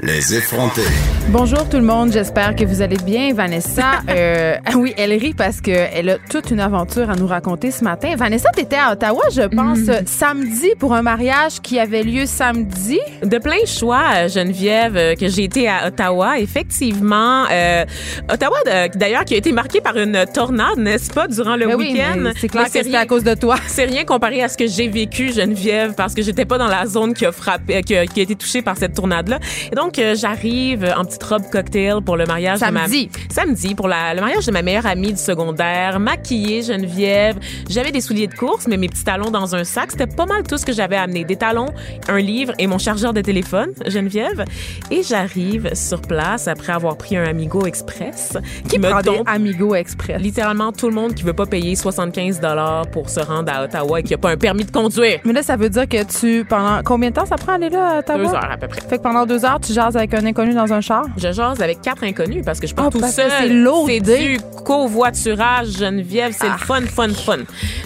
Les 0.00 0.32
effrontés. 0.36 0.82
Bonjour 1.30 1.68
tout 1.68 1.76
le 1.76 1.82
monde, 1.82 2.12
j'espère 2.12 2.54
que 2.54 2.64
vous 2.64 2.82
allez 2.82 2.96
bien. 3.04 3.34
Vanessa, 3.34 3.94
euh, 4.08 4.54
ah 4.64 4.76
oui, 4.76 4.94
elle 4.96 5.12
rit 5.12 5.34
parce 5.34 5.60
qu'elle 5.60 6.08
a 6.08 6.18
toute 6.30 6.52
une 6.52 6.60
aventure 6.60 7.10
à 7.10 7.16
nous 7.16 7.26
raconter 7.26 7.72
ce 7.72 7.82
matin. 7.82 8.14
Vanessa, 8.16 8.48
tu 8.56 8.62
étais 8.62 8.76
à 8.76 8.92
Ottawa, 8.92 9.22
je 9.32 9.42
pense, 9.42 9.78
Mm. 9.80 10.06
samedi 10.06 10.68
pour 10.78 10.94
un 10.94 11.02
mariage 11.02 11.60
qui 11.62 11.80
avait 11.80 12.04
lieu 12.04 12.26
samedi. 12.26 13.00
De 13.24 13.38
plein 13.38 13.64
choix, 13.66 14.28
Geneviève, 14.28 14.96
euh, 14.96 15.14
que 15.16 15.26
j'ai 15.28 15.44
été 15.44 15.68
à 15.68 15.88
Ottawa. 15.88 16.38
Effectivement, 16.38 17.44
euh, 17.50 17.84
Ottawa, 18.32 18.56
d'ailleurs, 18.94 19.24
qui 19.24 19.34
a 19.34 19.38
été 19.38 19.50
marqué 19.50 19.80
par 19.80 19.96
une 19.98 20.24
tornade, 20.32 20.78
n'est-ce 20.78 21.10
pas, 21.12 21.26
durant 21.26 21.56
le 21.56 21.66
Ben 21.66 21.74
oui, 21.76 21.92
week-end? 21.92 22.30
c'est 22.40 22.48
clair 22.48 22.62
Mais 22.62 22.70
que 22.70 22.76
c'était 22.78 22.90
rien- 22.90 23.00
à 23.00 23.06
cause 23.06 23.24
de 23.24 23.34
toi. 23.34 23.56
C'est 23.66 23.84
rien 23.86 24.04
comparé 24.04 24.42
à 24.44 24.48
ce 24.48 24.56
que 24.56 24.66
j'ai 24.68 24.86
vécu, 24.88 25.32
Geneviève, 25.32 25.94
parce 25.96 26.14
que 26.14 26.22
j'étais 26.22 26.44
pas 26.44 26.56
dans 26.58 26.68
la 26.68 26.86
zone 26.86 27.14
qui 27.14 27.26
a 27.26 27.32
frappé, 27.32 27.82
qui 27.82 27.96
a, 27.96 28.06
qui 28.06 28.20
a 28.20 28.22
été 28.22 28.36
touchée 28.36 28.62
par 28.62 28.76
cette 28.76 28.94
tornade-là. 28.94 29.40
Et 29.72 29.74
donc, 29.74 29.87
euh, 29.98 30.14
j'arrive 30.16 30.92
en 30.96 31.04
petite 31.04 31.22
robe 31.22 31.42
cocktail 31.50 32.00
pour 32.04 32.16
le 32.16 32.26
mariage 32.26 32.58
Samedi. 32.58 33.06
de 33.06 33.12
ma... 33.12 33.34
Samedi. 33.34 33.74
pour 33.74 33.86
la- 33.88 34.12
le 34.14 34.20
mariage 34.20 34.44
de 34.46 34.52
ma 34.52 34.62
meilleure 34.62 34.86
amie 34.86 35.12
du 35.12 35.18
secondaire, 35.20 36.00
maquillée, 36.00 36.62
Geneviève. 36.62 37.38
J'avais 37.70 37.92
des 37.92 38.00
souliers 38.00 38.26
de 38.26 38.34
course, 38.34 38.66
mais 38.66 38.76
mes 38.76 38.88
petits 38.88 39.04
talons 39.04 39.30
dans 39.30 39.54
un 39.54 39.64
sac. 39.64 39.92
C'était 39.92 40.06
pas 40.06 40.26
mal 40.26 40.42
tout 40.42 40.58
ce 40.58 40.66
que 40.66 40.72
j'avais 40.72 40.96
amené. 40.96 41.24
Des 41.24 41.36
talons, 41.36 41.68
un 42.08 42.18
livre 42.18 42.52
et 42.58 42.66
mon 42.66 42.78
chargeur 42.78 43.12
de 43.14 43.20
téléphone, 43.20 43.70
Geneviève. 43.86 44.44
Et 44.90 45.02
j'arrive 45.02 45.74
sur 45.74 46.00
place 46.02 46.48
après 46.48 46.72
avoir 46.72 46.96
pris 46.96 47.16
un 47.16 47.24
Amigo 47.24 47.64
Express 47.66 48.36
qui, 48.68 48.78
me 48.78 48.88
Prends 48.90 48.98
des 49.00 49.04
tombe 49.16 49.22
Amigo 49.28 49.74
Express? 49.74 50.20
littéralement 50.20 50.72
tout 50.72 50.88
le 50.88 50.94
monde 50.94 51.14
qui 51.14 51.22
veut 51.22 51.32
pas 51.32 51.46
payer 51.46 51.76
75 51.76 52.40
dollars 52.40 52.86
pour 52.90 53.08
se 53.10 53.20
rendre 53.20 53.52
à 53.52 53.64
Ottawa 53.64 54.00
et 54.00 54.02
qui 54.02 54.14
a 54.14 54.18
pas 54.18 54.30
un 54.30 54.36
permis 54.36 54.64
de 54.64 54.70
conduire. 54.70 55.20
Mais 55.24 55.32
là, 55.32 55.42
ça 55.42 55.56
veut 55.56 55.68
dire 55.68 55.88
que 55.88 56.02
tu, 56.04 56.44
pendant 56.44 56.80
combien 56.84 57.10
de 57.10 57.14
temps 57.14 57.26
ça 57.26 57.36
prend 57.36 57.52
aller 57.52 57.68
là 57.68 57.96
à 57.96 57.98
Ottawa? 58.00 58.18
Deux 58.18 58.34
heures 58.34 58.50
à 58.50 58.56
peu 58.56 58.68
près. 58.68 58.80
Fait 58.88 58.98
que 58.98 59.02
pendant 59.02 59.26
deux 59.26 59.44
heures, 59.44 59.60
tu 59.60 59.72
jases 59.78 59.96
avec 59.96 60.12
un 60.14 60.24
inconnu 60.26 60.54
dans 60.54 60.72
un 60.72 60.80
char? 60.80 61.04
Je 61.16 61.30
jase 61.32 61.62
avec 61.62 61.80
quatre 61.82 62.02
inconnus 62.02 62.42
parce 62.44 62.58
que 62.58 62.66
je 62.66 62.74
pas 62.74 62.84
Ah, 62.86 62.90
tout 62.90 63.00
seul. 63.00 63.30
c'est 63.86 64.00
du 64.00 64.38
covoiturage, 64.64 65.68
Geneviève. 65.78 66.32
C'est 66.36 66.48
Ah. 66.48 66.56
le 66.58 66.64
fun, 66.66 66.80
fun, 66.86 67.08
fun. 67.14 67.38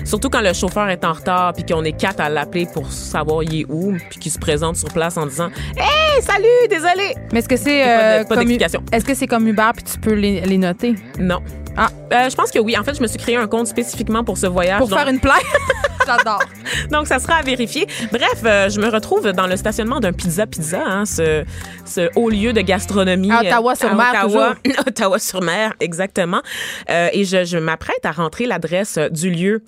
Surtout 0.05 0.31
quand 0.31 0.41
le 0.41 0.53
chauffeur 0.55 0.89
est 0.89 1.05
en 1.05 1.13
retard 1.13 1.53
puis 1.53 1.65
qu'on 1.65 1.85
est 1.85 1.93
quatre 1.93 2.21
à 2.21 2.29
l'appeler 2.31 2.67
pour 2.73 2.91
savoir 2.91 3.43
il 3.43 3.61
est 3.61 3.67
où 3.69 3.93
puis 4.11 4.19
qu'il 4.19 4.33
se 4.33 4.39
présente 4.39 4.77
sur 4.77 4.89
place 4.89 5.17
en 5.19 5.27
disant 5.27 5.51
Hey, 5.77 6.23
salut, 6.23 6.47
désolé. 6.71 7.15
Mais 7.33 7.41
est-ce 7.41 7.49
que 7.49 7.57
c'est 7.57 7.83
pas 7.83 7.89
euh, 8.21 8.25
pas 8.25 8.37
d'explication. 8.37 8.83
Est-ce 8.93 9.05
que 9.05 9.15
c'est 9.15 9.27
comme 9.27 9.47
Uber 9.47 9.71
puis 9.75 9.85
tu 9.85 9.99
peux 9.99 10.15
les, 10.15 10.41
les 10.41 10.59
noter? 10.59 10.95
Non. 11.19 11.41
Ah. 11.77 11.89
Euh, 12.13 12.29
je 12.31 12.35
pense 12.37 12.51
que 12.51 12.59
oui. 12.59 12.77
En 12.77 12.85
fait, 12.85 12.95
je 12.95 13.01
me 13.03 13.07
suis 13.07 13.19
créé 13.19 13.37
un 13.37 13.47
compte 13.47 13.67
spécifiquement 13.67 14.25
pour 14.25 14.37
ce 14.39 14.47
voyage. 14.47 14.79
pour 14.79 14.89
Donc- 14.89 14.99
faire 14.99 15.09
une 15.09 15.21
plainte 15.21 15.43
J'adore. 16.07 16.43
Donc, 16.91 17.07
ça 17.07 17.21
sera 17.21 17.35
à 17.37 17.43
vérifier. 17.43 17.87
Bref, 18.11 18.43
euh, 18.45 18.69
je 18.69 18.81
me 18.81 18.89
retrouve 18.89 19.31
dans 19.33 19.47
le 19.47 19.57
stationnement 19.57 20.01
d'un 20.01 20.13
Pizza 20.13 20.47
Pizza, 20.49 20.83
hein, 20.85 21.05
ce, 21.07 21.45
ce 21.85 22.11
haut 22.17 22.29
lieu 22.29 22.53
de 22.53 22.61
gastronomie. 22.61 23.31
À 23.31 23.41
Ottawa-sur-Mer, 23.43 24.07
à 24.15 24.27
Ottawa, 24.27 24.55
Ottawa-sur-Mer, 24.87 25.75
exactement. 25.79 26.43
Euh, 26.91 27.09
et 27.13 27.25
je, 27.25 27.45
je 27.45 27.57
m'apprête 27.57 28.05
à 28.05 28.11
rentrer 28.11 28.47
l'adresse 28.47 28.97
euh, 28.99 29.09
du 29.11 29.31
lieu 29.31 29.63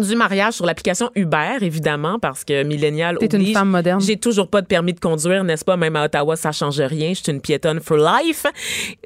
du 0.00 0.16
mariage 0.16 0.54
sur 0.54 0.66
l'application 0.66 1.10
Uber, 1.14 1.58
évidemment, 1.60 2.18
parce 2.18 2.44
que 2.44 2.62
millénial 2.64 3.18
T'es 3.18 3.26
une 3.26 3.40
oblige. 3.42 3.52
femme 3.54 3.70
moderne. 3.70 4.00
J'ai 4.00 4.16
toujours 4.16 4.48
pas 4.48 4.60
de 4.62 4.66
permis 4.66 4.92
de 4.92 5.00
conduire, 5.00 5.44
n'est-ce 5.44 5.64
pas? 5.64 5.76
Même 5.76 5.96
à 5.96 6.04
Ottawa, 6.04 6.36
ça 6.36 6.52
change 6.52 6.80
rien. 6.80 7.10
Je 7.14 7.22
suis 7.22 7.32
une 7.32 7.40
piétonne 7.40 7.80
for 7.80 7.96
life. 7.98 8.46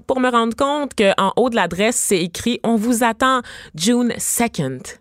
Pour 0.07 0.21
me 0.21 0.29
rendre 0.31 0.57
compte 0.57 0.93
qu'en 0.97 1.33
haut 1.37 1.51
de 1.51 1.57
l'adresse, 1.57 1.97
c'est 1.97 2.19
écrit 2.21 2.61
«On 2.65 2.77
vous 2.77 3.05
attend 3.05 3.43
June 3.75 4.13
2nd». 4.19 4.99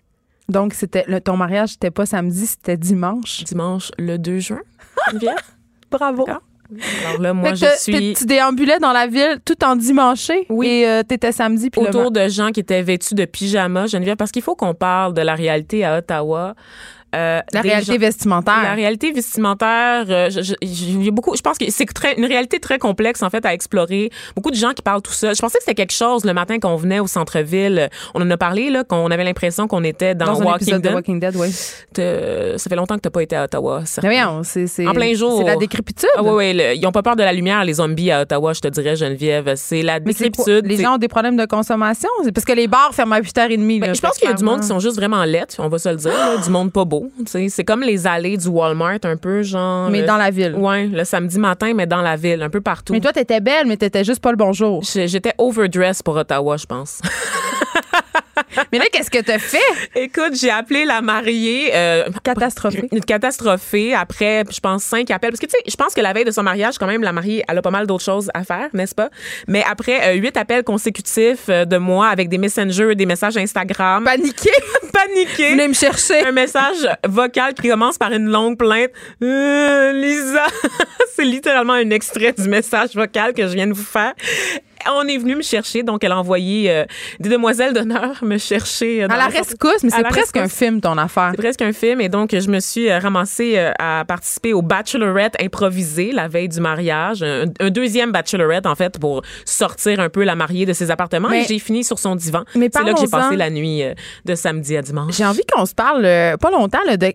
Donc, 0.49 0.73
c'était 0.73 1.05
le- 1.07 1.21
ton 1.21 1.37
mariage, 1.37 1.69
c'était 1.69 1.89
pas 1.91 2.05
samedi, 2.05 2.45
c'était 2.45 2.75
dimanche. 2.77 3.43
dimanche 3.45 3.91
le 3.97 4.17
2 4.17 4.39
juin. 4.39 4.59
Geneviève? 5.11 5.35
Bravo. 5.91 6.25
D'accord. 6.25 6.41
Alors 7.05 7.21
là, 7.21 7.33
moi, 7.33 7.53
je 7.53 7.65
suis 7.77 8.13
Tu 8.13 8.25
déambulais 8.25 8.79
dans 8.79 8.91
la 8.91 9.07
ville 9.07 9.37
tout 9.45 9.63
en 9.63 9.75
dimanché. 9.75 10.45
Oui. 10.49 10.67
Et 10.67 10.87
euh, 10.87 11.03
t'étais 11.03 11.31
samedi. 11.31 11.69
Puis 11.69 11.81
autour 11.81 12.11
de 12.11 12.27
gens 12.27 12.51
qui 12.51 12.59
étaient 12.59 12.81
vêtus 12.81 13.15
de 13.15 13.25
pyjama, 13.25 13.87
Geneviève, 13.87 14.17
parce 14.17 14.31
qu'il 14.31 14.41
faut 14.41 14.55
qu'on 14.55 14.73
parle 14.73 15.13
de 15.13 15.21
la 15.21 15.35
réalité 15.35 15.85
à 15.85 15.97
Ottawa. 15.97 16.55
Euh, 17.13 17.41
la 17.53 17.61
réalité 17.61 17.93
gens- 17.93 17.99
vestimentaire. 17.99 18.63
La 18.63 18.73
réalité 18.73 19.11
vestimentaire, 19.11 20.05
euh, 20.09 20.29
je, 20.29 20.41
je- 20.41 21.09
beaucoup, 21.11 21.35
je 21.35 21.41
pense 21.41 21.57
que 21.57 21.65
c'est 21.69 21.85
une 22.17 22.25
réalité 22.25 22.59
très 22.59 22.79
complexe 22.79 23.21
en 23.21 23.29
fait 23.29 23.45
à 23.45 23.53
explorer. 23.53 24.09
Beaucoup 24.35 24.51
de 24.51 24.55
gens 24.55 24.71
qui 24.73 24.81
parlent 24.81 25.01
tout 25.01 25.11
seuls. 25.11 25.35
Je 25.35 25.41
pensais 25.41 25.57
que 25.59 25.63
c'était 25.63 25.75
quelque 25.75 25.93
chose 25.93 26.25
le 26.25 26.33
matin 26.33 26.59
qu'on 26.59 26.75
venait 26.75 26.99
au 26.99 27.07
centre-ville. 27.07 27.89
On 28.15 28.21
en 28.21 28.29
a 28.31 28.37
parlé 28.37 28.69
là, 28.69 28.83
qu'on 28.83 29.11
avait 29.11 29.23
l'impression 29.23 29.67
qu'on 29.67 29.83
était 29.83 30.15
dans, 30.15 30.25
dans 30.25 30.41
un 30.41 30.45
Walking 30.45 30.67
épisode 30.67 30.81
de. 30.81 30.89
Walking 30.89 31.19
Dead, 31.19 31.35
oui. 31.35 31.51
Ça 31.95 32.69
fait 32.69 32.75
longtemps 32.75 32.95
que 32.95 33.01
t'as 33.01 33.09
pas 33.09 33.21
été 33.23 33.35
à 33.35 33.43
Ottawa. 33.45 33.83
voyons, 34.01 34.41
c'est 34.43 34.67
c'est- 34.67 34.87
En 34.87 34.93
plein 34.93 35.13
jour. 35.13 35.37
C'est 35.39 35.47
la 35.47 35.55
décrépitude. 35.55 36.09
Ah 36.15 36.23
oui, 36.23 36.29
oui, 36.33 36.53
le- 36.53 36.75
ils 36.75 36.85
ont 36.87 36.91
pas 36.91 37.03
peur 37.03 37.15
de 37.15 37.23
la 37.23 37.33
lumière, 37.33 37.63
les 37.63 37.73
zombies 37.73 38.11
à 38.11 38.21
Ottawa, 38.21 38.53
je 38.53 38.61
te 38.61 38.67
dirais, 38.67 38.95
Geneviève. 38.95 39.53
C'est 39.55 39.81
la 39.81 39.99
décrépitude. 39.99 40.65
Les 40.65 40.77
gens 40.77 40.95
ont 40.95 40.97
des 40.97 41.07
problèmes 41.07 41.37
de 41.37 41.45
consommation. 41.45 42.09
Parce 42.33 42.45
que 42.45 42.53
les 42.53 42.67
bars 42.67 42.93
ferment 42.93 43.15
à 43.15 43.19
8h30. 43.21 43.79
Ben, 43.79 43.87
là, 43.87 43.93
je 43.93 44.01
pense 44.01 44.17
qu'il 44.17 44.27
y 44.27 44.31
a 44.31 44.35
du 44.35 44.43
monde 44.43 44.61
qui 44.61 44.67
sont 44.67 44.79
juste 44.79 44.95
vraiment 44.95 45.23
lettres, 45.25 45.55
on 45.59 45.67
va 45.69 45.77
se 45.77 45.89
le 45.89 45.95
dire, 45.97 46.11
là, 46.11 46.37
du 46.37 46.49
monde 46.49 46.71
pas 46.71 46.85
beau. 46.85 47.02
C'est 47.25 47.63
comme 47.63 47.81
les 47.81 48.05
allées 48.07 48.37
du 48.37 48.47
Walmart, 48.47 48.99
un 49.03 49.17
peu, 49.17 49.41
genre. 49.43 49.89
Mais 49.89 50.01
le- 50.01 50.07
dans 50.07 50.17
la 50.17 50.29
ville. 50.31 50.55
Ouais, 50.55 50.87
le 50.87 51.03
samedi 51.03 51.37
matin, 51.39 51.73
mais 51.75 51.85
dans 51.87 52.01
la 52.01 52.15
ville, 52.15 52.41
un 52.41 52.49
peu 52.49 52.61
partout. 52.61 52.93
Mais 52.93 52.99
toi, 53.01 53.11
t'étais 53.13 53.39
belle, 53.39 53.67
mais 53.67 53.77
t'étais 53.77 54.03
juste 54.03 54.21
pas 54.21 54.31
le 54.31 54.37
bonjour. 54.37 54.83
J'étais 54.83 55.33
overdressed 55.37 56.03
pour 56.03 56.15
Ottawa, 56.15 56.57
je 56.57 56.65
pense. 56.65 57.01
mais 58.71 58.79
là, 58.79 58.85
qu'est-ce 58.91 59.09
que 59.11 59.21
t'as 59.21 59.39
fait? 59.39 59.57
Écoute, 59.95 60.35
j'ai 60.39 60.49
appelé 60.49 60.85
la 60.85 61.01
mariée. 61.01 61.71
euh, 61.73 62.03
Catastrophique. 62.23 62.85
Une 62.91 63.03
catastrophée 63.03 63.93
après, 63.93 64.43
je 64.49 64.59
pense, 64.59 64.83
cinq 64.83 65.09
appels. 65.11 65.31
Parce 65.31 65.39
que, 65.39 65.45
tu 65.45 65.51
sais, 65.51 65.63
je 65.67 65.75
pense 65.75 65.93
que 65.93 66.01
la 66.01 66.13
veille 66.13 66.25
de 66.25 66.31
son 66.31 66.43
mariage, 66.43 66.77
quand 66.77 66.87
même, 66.87 67.03
la 67.03 67.11
mariée, 67.13 67.43
elle 67.47 67.57
a 67.57 67.61
pas 67.61 67.71
mal 67.71 67.87
d'autres 67.87 68.03
choses 68.03 68.29
à 68.33 68.43
faire, 68.43 68.69
n'est-ce 68.73 68.95
pas? 68.95 69.09
Mais 69.47 69.63
après 69.69 70.09
euh, 70.09 70.13
huit 70.19 70.35
appels 70.37 70.63
consécutifs 70.63 71.45
euh, 71.49 71.65
de 71.65 71.77
moi 71.77 72.07
avec 72.07 72.29
des 72.29 72.37
messengers, 72.37 72.95
des 72.95 73.05
messages 73.05 73.37
Instagram. 73.37 74.03
Paniqué. 74.03 74.49
paniqué. 75.07 75.51
Venez 75.51 75.67
me 75.67 75.73
chercher. 75.73 76.25
un 76.25 76.31
message 76.31 76.87
vocal 77.07 77.53
qui 77.53 77.69
commence 77.69 77.97
par 77.97 78.11
une 78.11 78.29
longue 78.29 78.57
plainte. 78.57 78.91
Euh, 79.21 79.91
Lisa, 79.93 80.45
c'est 81.15 81.25
littéralement 81.25 81.73
un 81.73 81.89
extrait 81.89 82.33
du 82.33 82.47
message 82.47 82.95
vocal 82.95 83.33
que 83.33 83.47
je 83.47 83.53
viens 83.53 83.67
de 83.67 83.73
vous 83.73 83.83
faire. 83.83 84.13
On 84.95 85.07
est 85.07 85.17
venu 85.17 85.35
me 85.35 85.41
chercher, 85.41 85.83
donc 85.83 86.03
elle 86.03 86.11
a 86.11 86.17
envoyé 86.19 86.69
euh, 86.71 86.85
des 87.19 87.29
demoiselles 87.29 87.73
d'honneur 87.73 88.23
me 88.23 88.37
chercher. 88.37 89.03
euh, 89.03 89.07
dans 89.07 89.15
À 89.15 89.17
la 89.17 89.25
rescousse, 89.27 89.83
mais 89.83 89.89
c'est 89.89 90.03
presque 90.03 90.37
un 90.37 90.47
film, 90.47 90.81
ton 90.81 90.97
affaire. 90.97 91.29
C'est 91.31 91.41
presque 91.41 91.61
un 91.61 91.73
film 91.73 92.01
et 92.01 92.09
donc 92.09 92.35
je 92.37 92.49
me 92.49 92.59
suis 92.59 92.89
euh, 92.89 92.99
ramassée 92.99 93.57
à 93.79 94.03
participer 94.07 94.53
au 94.53 94.61
Bachelorette 94.61 95.35
improvisé 95.41 96.11
la 96.11 96.27
veille 96.27 96.49
du 96.49 96.59
mariage, 96.59 97.23
un, 97.23 97.45
un 97.59 97.69
deuxième 97.69 98.11
Bachelorette 98.11 98.65
en 98.65 98.75
fait 98.75 98.99
pour 98.99 99.21
sortir 99.45 99.99
un 99.99 100.09
peu 100.09 100.23
la 100.23 100.35
mariée 100.35 100.65
de 100.65 100.73
ses 100.73 100.91
appartements 100.91 101.29
Mais- 101.29 101.43
et 101.43 101.45
j'ai 101.47 101.59
fini 101.59 101.83
sur 101.83 101.99
son 101.99 102.15
divan. 102.15 102.43
Mais 102.55 102.69
C'est 102.73 102.83
là 102.83 102.93
que 102.93 102.99
j'ai 102.99 103.07
passé 103.07 103.35
la 103.35 103.49
nuit 103.49 103.83
de 104.25 104.35
samedi 104.35 104.75
à 104.77 104.81
dimanche. 104.81 105.15
J'ai 105.15 105.25
envie 105.25 105.43
qu'on 105.51 105.65
se 105.65 105.73
parle 105.75 106.05
euh, 106.05 106.37
pas 106.37 106.51
longtemps 106.51 106.79
là, 106.85 106.97
de- 106.97 107.13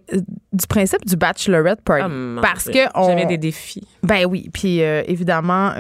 du 0.53 0.67
principe 0.67 1.05
du 1.07 1.17
bachelorette 1.17 1.81
party. 1.83 2.03
Ah, 2.05 2.09
mon 2.09 2.41
parce 2.41 2.65
Dieu. 2.69 2.73
que 2.85 2.89
on, 2.95 3.09
j'avais 3.09 3.27
des 3.27 3.39
défis. 3.39 3.87
Ben 4.03 4.25
oui, 4.27 4.49
puis 4.53 4.83
euh, 4.83 5.03
évidemment, 5.07 5.73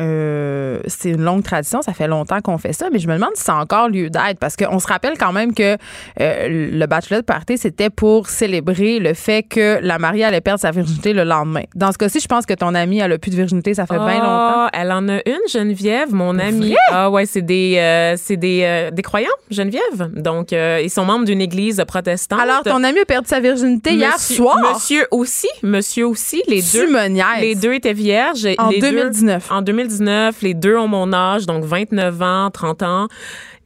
c'est 0.86 1.10
une 1.10 1.22
longue 1.22 1.42
tradition, 1.42 1.77
ça 1.82 1.92
fait 1.92 2.06
longtemps 2.08 2.40
qu'on 2.40 2.58
fait 2.58 2.72
ça, 2.72 2.86
mais 2.92 2.98
je 2.98 3.08
me 3.08 3.14
demande 3.14 3.30
si 3.34 3.42
ça 3.44 3.54
a 3.54 3.62
encore 3.62 3.88
lieu 3.88 4.10
d'être, 4.10 4.38
parce 4.40 4.56
qu'on 4.56 4.78
se 4.78 4.86
rappelle 4.86 5.16
quand 5.18 5.32
même 5.32 5.54
que 5.54 5.76
euh, 6.20 6.48
le 6.72 6.86
bachelor 6.86 7.22
party, 7.22 7.58
c'était 7.58 7.90
pour 7.90 8.28
célébrer 8.28 8.98
le 8.98 9.14
fait 9.14 9.42
que 9.42 9.78
la 9.82 9.98
mariée 9.98 10.24
allait 10.24 10.40
perdre 10.40 10.60
sa 10.60 10.70
virginité 10.70 11.12
le 11.12 11.24
lendemain. 11.24 11.62
Dans 11.74 11.92
ce 11.92 11.98
cas-ci, 11.98 12.20
je 12.20 12.28
pense 12.28 12.46
que 12.46 12.54
ton 12.54 12.74
amie, 12.74 12.98
elle 12.98 13.12
a 13.12 13.18
plus 13.18 13.30
de 13.30 13.36
virginité, 13.36 13.74
ça 13.74 13.86
fait 13.86 13.94
bien 13.98 14.14
longtemps. 14.18 14.26
Ah, 14.28 14.70
Elle 14.72 14.92
en 14.92 15.08
a 15.08 15.14
une, 15.26 15.38
Geneviève, 15.52 16.12
mon 16.14 16.38
amie. 16.38 16.74
Ah 16.90 17.10
ouais, 17.10 17.26
c'est 17.26 17.42
des, 17.42 17.76
euh, 17.78 18.14
c'est 18.16 18.36
des, 18.36 18.62
euh, 18.64 18.90
des 18.90 19.02
croyants, 19.02 19.28
Geneviève. 19.50 20.10
Donc, 20.14 20.52
ils 20.52 20.90
sont 20.90 21.04
membres 21.04 21.24
d'une 21.24 21.40
église 21.40 21.82
protestante. 21.86 22.40
Alors, 22.40 22.62
ton 22.62 22.82
amie 22.84 23.00
a 23.00 23.04
perdu 23.04 23.28
sa 23.28 23.40
virginité 23.40 23.92
hier 23.92 24.18
soir? 24.18 24.58
Monsieur 24.74 25.06
aussi, 25.10 25.48
monsieur 25.62 26.06
aussi, 26.06 26.42
les 26.48 26.62
Tu 26.62 26.78
deux. 26.78 26.90
me. 26.92 27.40
Les 27.40 27.54
deux 27.54 27.72
étaient 27.72 27.92
vierges. 27.92 28.46
En 28.58 28.68
Les 28.70 28.80
deux- 28.80 28.90
2019. 28.90 29.50
en 29.50 29.62
2019, 29.62 30.42
les 30.42 30.54
deux 30.54 30.76
ont 30.76 30.88
mon 30.88 31.12
âge, 31.12 31.46
donc 31.46 31.64
29 31.68 32.22
ans, 32.22 32.50
30 32.50 32.82
ans. 32.82 33.08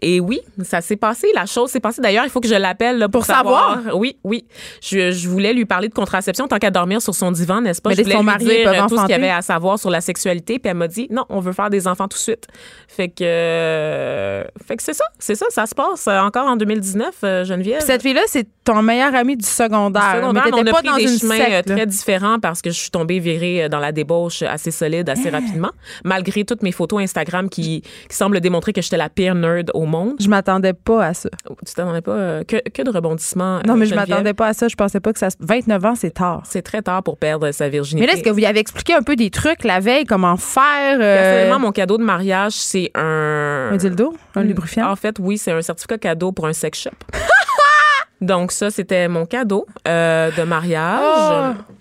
Et 0.02 0.20
oui, 0.20 0.40
ça 0.64 0.80
s'est 0.80 0.96
passé. 0.96 1.28
La 1.34 1.46
chose 1.46 1.70
s'est 1.70 1.80
passée. 1.80 2.02
D'ailleurs, 2.02 2.24
il 2.24 2.30
faut 2.30 2.40
que 2.40 2.48
je 2.48 2.54
l'appelle 2.54 2.98
pour, 3.02 3.10
Pour 3.10 3.24
savoir. 3.24 3.78
Oui, 3.94 4.16
oui. 4.24 4.44
Je, 4.82 5.12
je 5.12 5.28
voulais 5.28 5.52
lui 5.52 5.64
parler 5.64 5.88
de 5.88 5.94
contraception 5.94 6.48
tant 6.48 6.58
qu'à 6.58 6.70
dormir 6.70 7.00
sur 7.00 7.14
son 7.14 7.30
divan, 7.30 7.60
n'est-ce 7.60 7.80
pas? 7.80 7.90
Mais 7.90 7.96
je 7.96 8.02
voulais 8.02 8.16
sont 8.16 8.22
lui 8.22 8.36
dire 8.38 8.64
peuvent 8.64 8.74
euh, 8.74 8.86
tout 8.88 8.96
ce 8.96 9.02
qu'il 9.02 9.10
y 9.10 9.14
avait 9.14 9.30
à 9.30 9.42
savoir 9.42 9.78
sur 9.78 9.90
la 9.90 10.00
sexualité. 10.00 10.58
Puis 10.58 10.68
elle 10.70 10.76
m'a 10.76 10.88
dit, 10.88 11.06
non, 11.10 11.24
on 11.28 11.40
veut 11.40 11.52
faire 11.52 11.70
des 11.70 11.86
enfants 11.86 12.08
tout 12.08 12.16
de 12.16 12.22
suite. 12.22 12.46
Fait 12.88 13.08
que, 13.08 13.22
euh, 13.22 14.44
fait 14.66 14.76
que 14.76 14.82
c'est 14.82 14.92
ça. 14.94 15.04
C'est 15.18 15.34
ça. 15.34 15.46
Ça 15.50 15.66
se 15.66 15.74
passe 15.74 16.06
euh, 16.08 16.18
encore 16.18 16.48
en 16.48 16.56
2019, 16.56 17.14
euh, 17.24 17.44
Geneviève. 17.44 17.78
Puis 17.78 17.86
cette 17.86 18.02
fille-là, 18.02 18.22
c'est 18.26 18.46
ton 18.64 18.82
meilleur 18.82 19.14
ami 19.14 19.36
du 19.36 19.46
secondaire. 19.46 20.16
Secondaire, 20.16 20.44
mais 20.46 20.52
on 20.52 20.60
a 20.60 20.64
pas 20.64 20.72
pris 20.78 20.88
dans 20.88 20.96
des 20.96 21.12
une 21.12 21.18
chemins 21.18 21.36
secte. 21.36 21.68
très 21.68 21.86
différents 21.86 22.38
parce 22.38 22.60
que 22.60 22.70
je 22.70 22.78
suis 22.78 22.90
tombée 22.90 23.18
virée 23.18 23.68
dans 23.68 23.78
la 23.78 23.92
débauche 23.92 24.42
assez 24.42 24.70
solide, 24.70 25.08
assez 25.08 25.28
Hein? 25.28 25.38
rapidement, 25.38 25.70
malgré 26.04 26.44
toutes 26.44 26.62
mes 26.62 26.72
photos 26.72 27.00
Instagram 27.00 27.48
qui, 27.48 27.82
qui 28.08 28.16
semblent 28.16 28.40
démontrer 28.40 28.72
que 28.72 28.82
j'étais 28.82 28.96
la 28.96 29.08
pire 29.08 29.34
nerd 29.34 29.70
au 29.74 29.86
monde. 29.86 29.91
Je 30.18 30.28
m'attendais 30.28 30.72
pas 30.72 31.06
à 31.06 31.14
ça. 31.14 31.28
Tu 31.66 31.74
t'attendais 31.74 32.00
pas 32.00 32.12
euh, 32.12 32.44
que, 32.44 32.56
que 32.68 32.82
de 32.82 32.90
rebondissements. 32.90 33.60
Non, 33.66 33.74
euh, 33.74 33.76
mais 33.76 33.86
je 33.86 33.90
Geneviève? 33.90 34.08
m'attendais 34.10 34.34
pas 34.34 34.48
à 34.48 34.52
ça. 34.54 34.68
Je 34.68 34.76
pensais 34.76 35.00
pas 35.00 35.12
que 35.12 35.18
ça. 35.18 35.30
se- 35.30 35.36
29 35.40 35.84
ans, 35.84 35.94
c'est 35.94 36.10
tard. 36.12 36.42
C'est 36.44 36.62
très 36.62 36.82
tard 36.82 37.02
pour 37.02 37.16
perdre 37.18 37.50
sa 37.52 37.68
virginité. 37.68 38.00
Mais 38.06 38.12
là, 38.12 38.18
est-ce 38.18 38.24
que 38.24 38.30
vous 38.30 38.38
y 38.40 38.46
avez 38.46 38.60
expliqué 38.60 38.94
un 38.94 39.02
peu 39.02 39.16
des 39.16 39.30
trucs 39.30 39.64
la 39.64 39.80
veille, 39.80 40.04
comment 40.04 40.36
faire? 40.36 40.98
euh, 41.00 41.16
Personnellement, 41.22 41.58
mon 41.58 41.72
cadeau 41.72 41.98
de 41.98 42.04
mariage, 42.04 42.52
c'est 42.52 42.90
un. 42.94 43.70
Un 43.72 43.76
dildo? 43.76 44.14
Un 44.34 44.42
lubrifiant? 44.42 44.90
En 44.90 44.96
fait, 44.96 45.16
oui, 45.20 45.38
c'est 45.38 45.52
un 45.52 45.62
certificat 45.62 45.98
cadeau 45.98 46.32
pour 46.32 46.46
un 46.46 46.52
sex 46.52 46.80
shop. 46.80 46.90
Donc, 48.20 48.52
ça, 48.52 48.70
c'était 48.70 49.08
mon 49.08 49.26
cadeau 49.26 49.66
euh, 49.88 50.30
de 50.30 50.42
mariage. 50.44 51.00
Oh! 51.02 51.74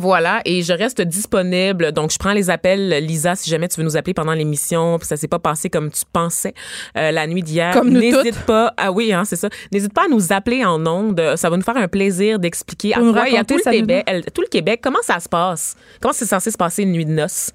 Voilà, 0.00 0.40
et 0.44 0.62
je 0.62 0.72
reste 0.72 1.00
disponible. 1.02 1.92
Donc, 1.92 2.12
je 2.12 2.18
prends 2.18 2.32
les 2.32 2.50
appels, 2.50 2.88
Lisa, 3.04 3.34
si 3.36 3.48
jamais 3.50 3.68
tu 3.68 3.78
veux 3.80 3.84
nous 3.84 3.96
appeler 3.96 4.14
pendant 4.14 4.32
l'émission, 4.32 4.98
puis 4.98 5.06
ça 5.06 5.16
s'est 5.16 5.28
pas 5.28 5.38
passé 5.38 5.70
comme 5.70 5.90
tu 5.90 6.02
pensais 6.12 6.54
euh, 6.96 7.10
la 7.10 7.26
nuit 7.26 7.42
d'hier. 7.42 7.72
Comme 7.72 7.90
nous 7.90 8.00
N'hésite 8.00 8.40
pas. 8.46 8.72
Ah 8.76 8.92
oui, 8.92 9.12
hein, 9.12 9.24
c'est 9.24 9.36
ça. 9.36 9.48
N'hésite 9.72 9.92
pas 9.92 10.04
à 10.04 10.08
nous 10.08 10.32
appeler 10.32 10.64
en 10.64 10.84
ondes. 10.86 11.34
Ça 11.36 11.48
va 11.50 11.56
nous 11.56 11.62
faire 11.62 11.76
un 11.76 11.88
plaisir 11.88 12.38
d'expliquer 12.38 12.94
à 12.94 12.98
et 12.98 13.44
tout 13.44 13.56
le, 13.56 13.70
Québec, 13.70 14.06
tout 14.34 14.42
le 14.42 14.48
Québec 14.48 14.80
comment 14.82 15.02
ça 15.02 15.18
se 15.20 15.28
passe? 15.28 15.76
Comment 16.00 16.12
c'est 16.12 16.26
censé 16.26 16.50
se 16.50 16.56
passer 16.56 16.82
une 16.82 16.92
nuit 16.92 17.04
de 17.06 17.10
noces 17.12 17.50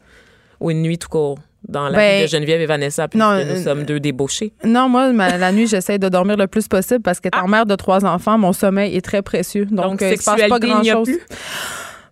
ou 0.60 0.72
une 0.72 0.82
nuit 0.82 0.98
tout 0.98 1.08
court 1.10 1.40
dans 1.68 1.90
la 1.90 1.98
Ben, 1.98 2.18
vie 2.18 2.24
de 2.24 2.30
Geneviève 2.30 2.62
et 2.62 2.66
Vanessa, 2.66 3.08
puisque 3.08 3.24
non, 3.24 3.34
nous 3.34 3.52
euh, 3.52 3.64
sommes 3.64 3.84
deux 3.84 4.00
débauchés? 4.00 4.54
Non, 4.64 4.88
moi, 4.90 5.12
ma- 5.12 5.38
la 5.38 5.52
nuit, 5.52 5.68
j'essaie 5.68 6.00
de 6.00 6.08
dormir 6.10 6.38
le 6.38 6.48
plus 6.48 6.68
possible 6.68 7.02
parce 7.02 7.20
qu'étant 7.20 7.48
mère 7.48 7.66
de 7.66 7.76
trois 7.76 8.06
enfants, 8.06 8.38
mon 8.38 8.54
sommeil 8.54 8.96
est 8.96 9.02
très 9.02 9.22
précieux. 9.22 9.66
Donc, 9.66 9.80
Ah. 9.86 9.88
Donc, 9.90 10.02
euh, 10.02 10.12
il 10.14 10.20
se 10.22 10.26
passe 10.26 10.48
pas 10.50 10.60
grand-chose. 10.60 11.10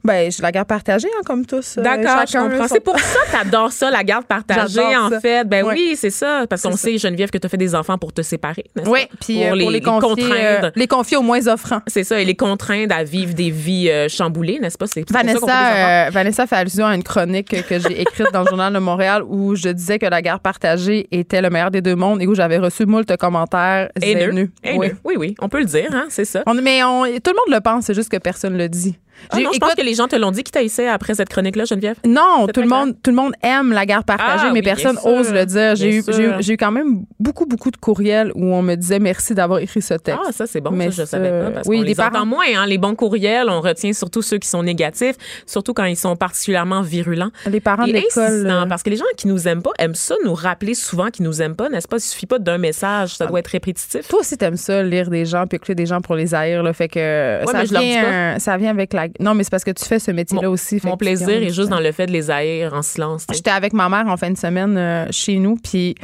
Ben, 0.04 0.32
j'ai 0.32 0.42
la 0.42 0.52
garde 0.52 0.68
partagée, 0.68 1.08
hein, 1.18 1.22
comme 1.26 1.46
tous. 1.46 1.78
euh, 1.78 1.82
D'accord, 1.82 2.24
je 2.28 2.38
comprends. 2.38 2.68
C'est 2.68 2.80
pour 2.80 2.98
ça 3.00 3.20
que 3.26 3.32
t'adores 3.44 3.72
ça, 3.72 3.90
la 3.92 4.04
garde 4.04 4.26
partagée, 4.26 4.80
en 4.96 5.10
ça. 5.10 5.20
fait. 5.20 5.44
Ben 5.48 5.66
Ouais. 5.66 5.74
oui, 5.74 5.96
c'est 5.98 6.10
ça. 6.10 6.46
Parce 6.50 6.62
qu'on 6.62 6.76
sait, 6.78 6.98
Geneviève, 6.98 7.30
que 7.30 7.38
tu 7.38 7.46
as 7.46 7.50
fait 7.50 7.58
des 7.58 7.76
enfants 7.76 7.98
pour 7.98 8.14
te 8.14 8.22
séparer, 8.22 8.66
Oui, 8.86 9.02
puis 9.20 9.44
euh, 9.44 9.50
pour, 9.50 9.70
les, 9.72 9.82
confier, 9.82 10.24
euh, 10.24 10.56
contraindre. 10.60 10.72
les 10.76 10.88
confier 10.88 11.18
aux 11.18 11.22
moins 11.24 11.46
offrants. 11.48 11.82
C'est 11.88 12.04
ça, 12.04 12.20
et 12.22 12.26
les 12.26 12.36
contraindre 12.36 12.96
à 12.96 13.04
vivre 13.04 13.34
des 13.34 13.50
vies 13.50 13.90
euh, 13.90 14.08
chamboulées, 14.08 14.60
n'est-ce 14.60 14.78
pas? 14.78 14.88
C'est 14.88 15.04
pour 15.06 15.16
ça. 15.18 15.24
Vanessa, 15.24 16.10
Vanessa 16.12 16.48
fait 16.48 16.56
allusion 16.56 16.86
à 16.86 16.96
une 16.96 17.04
chronique 17.04 17.64
que, 17.68 17.80
j'ai 17.80 18.02
écrite 18.02 18.28
dans 18.34 18.42
le 18.44 18.48
Journal 18.48 18.74
de 18.74 18.80
Montréal 18.80 19.24
où 19.28 19.56
je 19.56 19.70
disais 19.70 20.00
que 20.00 20.06
la 20.06 20.22
garde 20.22 20.42
partagée 20.42 21.08
était 21.12 21.42
le 21.42 21.50
meilleur 21.50 21.72
des 21.72 21.82
deux 21.82 21.96
mondes 21.96 22.22
et 22.22 22.28
où 22.28 22.36
j'avais 22.36 22.58
reçu 22.58 22.86
moult 22.86 23.16
commentaires 23.18 23.90
Haineux. 24.02 24.50
Oui. 24.76 24.92
Oui, 25.04 25.16
oui, 25.18 25.36
on 25.42 25.50
peut 25.50 25.60
le 25.60 25.66
dire, 25.66 25.90
hein, 25.94 26.06
c'est 26.10 26.26
ça. 26.26 26.44
On- 26.46 26.54
mais 26.54 26.84
on- 26.84 27.04
tout 27.06 27.32
le 27.32 27.36
monde 27.36 27.56
le 27.56 27.60
pense, 27.62 27.86
c'est 27.86 27.94
juste 27.94 28.10
que 28.10 28.18
personne 28.18 28.58
le 28.58 28.70
dit. 28.70 28.98
Ah 29.31 29.40
non, 29.40 29.50
je 29.54 29.60
pense 29.60 29.75
que 29.75 29.81
les 29.81 29.94
gens 29.94 30.08
te 30.08 30.16
l'ont 30.16 30.31
dit 30.31 30.44
qui 30.44 30.52
t'haïssaient 30.52 30.88
après 30.88 31.14
cette 31.16 31.30
chronique-là, 31.30 31.66
Geneviève. 31.66 31.98
Non, 32.06 32.48
tout 32.54 32.62
le 32.62 32.68
monde, 32.68 32.96
tout 33.04 33.10
le 33.12 33.16
monde 33.18 33.34
aime 33.42 33.72
la 33.72 33.86
garde 33.86 34.06
partagée, 34.06 34.46
Ah 34.48 34.52
mais 34.54 34.60
oui, 34.60 34.66
personne 34.66 34.98
sûr. 34.98 35.06
ose 35.08 35.31
le 35.34 35.46
dire. 35.46 35.75
J'ai 35.75 35.96
eu, 35.98 36.02
eu- 36.02 36.52
eu 36.54 36.58
quand 36.58 36.72
même 36.72 37.04
beaucoup, 37.19 37.46
beaucoup 37.46 37.72
de 37.72 37.78
courriels 37.78 38.31
où 38.36 38.54
on 38.54 38.62
me 38.62 38.75
disait 38.75 39.00
merci 39.00 39.34
d'avoir 39.34 39.60
écrit 39.60 39.81
ce 39.81 39.96
texte. 39.96 40.19
Ah, 40.25 40.31
ça, 40.31 40.46
c'est 40.48 40.62
bon, 40.62 40.72
Mais 40.72 40.86
ça, 40.86 40.92
je 40.92 40.96
ça, 40.98 41.06
savais 41.06 41.30
pas. 41.30 41.52
Parce 41.52 41.68
oui, 41.68 41.78
qu'on 41.78 41.84
les 41.84 41.96
parents- 41.96 42.10
entend 42.10 42.25
moins, 42.25 42.46
hein. 42.56 42.66
Les 42.68 42.78
bons 42.78 42.96
courriels, 42.96 43.50
on 43.50 43.62
retient 43.62 43.94
surtout 43.94 44.22
ceux 44.22 44.38
qui 44.38 44.48
sont 44.48 44.64
négatifs, 44.64 45.16
surtout 45.46 45.74
quand 45.74 45.86
ils 45.86 45.96
sont 45.98 46.16
particulièrement 46.16 46.81
virulents. 46.81 47.31
Les 47.50 47.60
parents 47.60 47.84
de 47.86 47.90
Et 47.90 47.94
l'école. 47.94 48.46
euh, 48.48 48.66
parce 48.68 48.84
que 48.84 48.90
les 48.90 48.96
gens 48.98 49.06
qui 49.18 49.28
nous 49.28 49.48
aiment 49.48 49.62
pas 49.62 49.72
aiment 49.80 49.96
ça 49.96 50.16
nous 50.24 50.34
rappeler 50.34 50.74
souvent 50.74 51.08
qu'ils 51.08 51.25
nous 51.25 51.42
aiment 51.42 51.56
pas, 51.56 51.69
n'est-ce 51.69 51.88
pas? 51.88 51.98
Il 51.98 52.02
suffit 52.02 52.25
pas 52.25 52.40
d'un 52.40 52.58
message, 52.58 53.16
ça 53.16 53.25
doit 53.25 53.40
être 53.40 53.48
répétitif. 53.48 54.08
Toi 54.08 54.19
aussi, 54.19 54.38
t'aimes 54.38 54.58
ça, 54.58 54.84
lire 54.84 55.10
des 55.10 55.25
gens 55.25 55.46
puis 55.48 55.56
écouter 55.58 55.75
des 55.75 55.86
gens 55.86 56.02
pour 56.02 56.16
les 56.16 56.34
haïr. 56.36 56.64
Là, 56.64 56.74
fait 56.74 56.88
que 56.88 57.42
ça, 57.52 57.64
vient, 57.64 58.04
euh, 58.06 58.40
ça 58.40 58.58
vient 58.58 58.69
avec 58.72 58.94
la. 58.94 59.06
Non, 59.19 59.33
mais 59.33 59.44
c'est 59.44 59.50
parce 59.51 59.63
que 59.63 59.71
tu 59.71 59.86
fais 59.86 60.00
ce 60.00 60.12
métier-là 60.12 60.50
aussi. 60.50 60.80
Mon 60.83 60.98
plaisir 60.98 61.30
est 61.30 61.50
juste 61.54 61.69
dans 61.69 61.80
le 61.80 61.92
fait 61.92 62.06
de 62.06 62.12
les 62.12 62.30
haïr 62.31 62.74
en 62.74 62.81
silence. 62.81 63.25
J'étais 63.33 63.50
avec 63.51 63.74
ma 63.74 63.89
mère 63.89 64.07
en 64.07 64.18
fin 64.18 64.30
de 64.31 64.38
semaine 64.38 64.77
euh, 64.77 65.07
chez 65.12 65.38
nous, 65.38 65.56
puis 65.56 65.95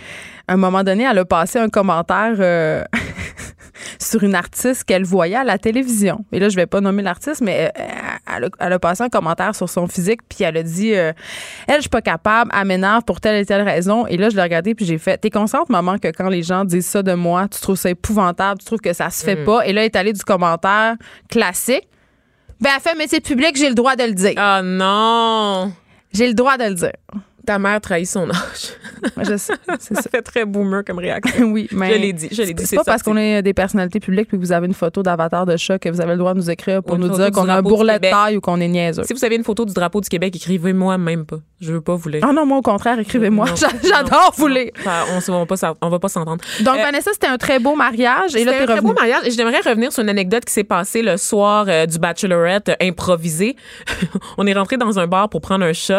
à 0.47 0.53
un 0.53 0.57
moment 0.57 0.83
donné, 0.83 1.03
elle 1.09 1.17
a 1.19 1.25
passé 1.25 1.57
un 1.59 1.69
commentaire 1.69 2.35
euh, 2.39 2.83
sur 3.99 4.23
une 4.23 4.35
artiste 4.35 4.83
qu'elle 4.83 5.03
voyait 5.03 5.35
à 5.35 5.43
la 5.43 5.57
télévision. 5.57 6.25
Et 6.31 6.39
là, 6.39 6.49
je 6.49 6.55
vais 6.55 6.65
pas 6.65 6.81
nommer 6.81 7.01
l'artiste, 7.01 7.41
mais 7.41 7.71
euh, 7.79 7.83
elle, 8.35 8.45
a, 8.45 8.47
elle 8.59 8.73
a 8.73 8.79
passé 8.79 9.03
un 9.03 9.09
commentaire 9.09 9.55
sur 9.55 9.69
son 9.69 9.87
physique, 9.87 10.19
puis 10.27 10.43
elle 10.43 10.57
a 10.57 10.63
dit 10.63 10.93
euh, 10.95 11.13
Elle, 11.67 11.77
je 11.77 11.81
suis 11.81 11.89
pas 11.89 12.01
capable, 12.01 12.51
elle 12.57 12.67
m'énerve 12.67 13.03
pour 13.03 13.21
telle 13.21 13.37
et 13.41 13.45
telle 13.45 13.61
raison. 13.61 14.05
Et 14.07 14.17
là, 14.17 14.29
je 14.29 14.35
l'ai 14.35 14.41
regardé, 14.41 14.75
puis 14.75 14.85
j'ai 14.85 14.97
fait 14.97 15.17
T'es 15.17 15.29
consciente, 15.29 15.69
maman, 15.69 15.97
que 15.97 16.09
quand 16.09 16.29
les 16.29 16.43
gens 16.43 16.65
disent 16.65 16.87
ça 16.87 17.01
de 17.03 17.13
moi, 17.13 17.47
tu 17.49 17.59
trouves 17.61 17.77
ça 17.77 17.89
épouvantable, 17.89 18.59
tu 18.59 18.65
trouves 18.65 18.81
que 18.81 18.93
ça 18.93 19.09
se 19.09 19.23
fait 19.23 19.33
Mm. 19.35 19.45
pas. 19.45 19.65
Et 19.65 19.73
là, 19.73 19.81
elle 19.81 19.85
est 19.87 19.95
allée 19.95 20.13
du 20.13 20.23
commentaire 20.23 20.95
classique. 21.29 21.87
Ben, 22.63 22.69
elle 22.77 22.81
fait 22.81 22.91
un 22.91 22.97
métier 22.97 23.19
public, 23.19 23.57
j'ai 23.57 23.67
le 23.67 23.75
droit 23.75 23.97
de 23.97 24.03
le 24.05 24.13
dire. 24.13 24.33
Ah 24.37 24.61
non! 24.63 25.73
J'ai 26.13 26.27
le 26.29 26.33
droit 26.33 26.55
de 26.57 26.63
le 26.63 26.75
dire. 26.75 26.93
Ta 27.45 27.59
mère 27.59 27.81
trahit 27.81 28.07
son 28.07 28.29
âge. 28.29 28.71
Je 29.17 29.35
sais, 29.35 29.53
c'est 29.79 29.95
ça 29.95 30.01
ça. 30.01 30.09
fait 30.09 30.21
très 30.21 30.45
boomer 30.45 30.81
comme 30.85 30.97
réaction. 30.99 31.47
Oui, 31.51 31.67
mais 31.73 31.91
Je 31.91 31.97
l'ai 31.97 32.13
dit, 32.13 32.29
je 32.31 32.41
l'ai 32.41 32.53
dit, 32.53 32.65
C'est 32.65 32.77
pas 32.77 32.85
parce 32.85 33.03
qu'on 33.03 33.17
est 33.17 33.41
des 33.41 33.53
personnalités 33.53 33.99
publiques 33.99 34.29
puis 34.29 34.37
que 34.37 34.41
vous 34.41 34.53
avez 34.53 34.65
une 34.65 34.73
photo 34.73 35.03
d'avatar 35.03 35.45
de 35.45 35.57
chat 35.57 35.77
que 35.77 35.89
vous 35.89 35.99
avez 35.99 36.13
le 36.13 36.17
droit 36.19 36.33
de 36.33 36.39
nous 36.39 36.49
écrire 36.49 36.81
pour 36.81 36.95
une 36.95 37.01
nous 37.01 37.09
dire 37.09 37.31
qu'on 37.31 37.49
a 37.49 37.55
un 37.55 37.61
bourrelet 37.61 37.99
de 37.99 38.09
taille 38.09 38.37
ou 38.37 38.39
qu'on 38.39 38.61
est 38.61 38.69
niaiseux. 38.69 39.03
Si 39.03 39.11
vous 39.11 39.25
avez 39.25 39.35
une 39.35 39.43
photo 39.43 39.65
du 39.65 39.73
drapeau 39.73 39.99
du 39.99 40.07
Québec, 40.07 40.33
écrivez-moi 40.33 40.97
même 40.97 41.25
pas. 41.25 41.39
Je 41.63 41.73
veux 41.73 41.81
pas 41.81 41.95
vous 41.95 42.09
lire. 42.09 42.25
Ah 42.27 42.33
non, 42.33 42.45
moi 42.45 42.57
au 42.57 42.61
contraire, 42.61 42.99
écrivez-moi. 42.99 43.45
J'adore 43.83 44.33
vous 44.37 44.47
lire. 44.47 44.71
On, 44.85 45.31
on 45.33 45.39
va 45.39 45.45
pas 45.45 45.73
on 45.81 45.89
va 45.89 45.99
pas 45.99 46.09
s'entendre. 46.09 46.43
Donc 46.61 46.77
Euh, 46.77 46.81
Vanessa, 46.83 47.11
c'était 47.13 47.27
un 47.27 47.37
très 47.37 47.59
beau 47.59 47.75
mariage 47.75 48.35
et 48.35 48.43
là 48.43 48.51
un 48.61 48.65
très 48.65 48.81
beau 48.81 48.93
mariage. 48.93 49.21
Et 49.25 49.31
j'aimerais 49.31 49.59
revenir 49.61 49.91
sur 49.93 50.03
une 50.03 50.09
anecdote 50.09 50.43
qui 50.45 50.51
s'est 50.53 50.63
passée 50.63 51.01
le 51.01 51.17
soir 51.17 51.65
euh, 51.69 51.85
du 51.85 51.99
Bachelorette 51.99 52.69
euh, 52.69 52.75
improvisé. 52.81 53.55
on 54.37 54.45
est 54.45 54.53
rentré 54.53 54.77
dans 54.77 54.99
un 54.99 55.07
bar 55.07 55.29
pour 55.29 55.41
prendre 55.41 55.63
un 55.65 55.73
shot 55.73 55.93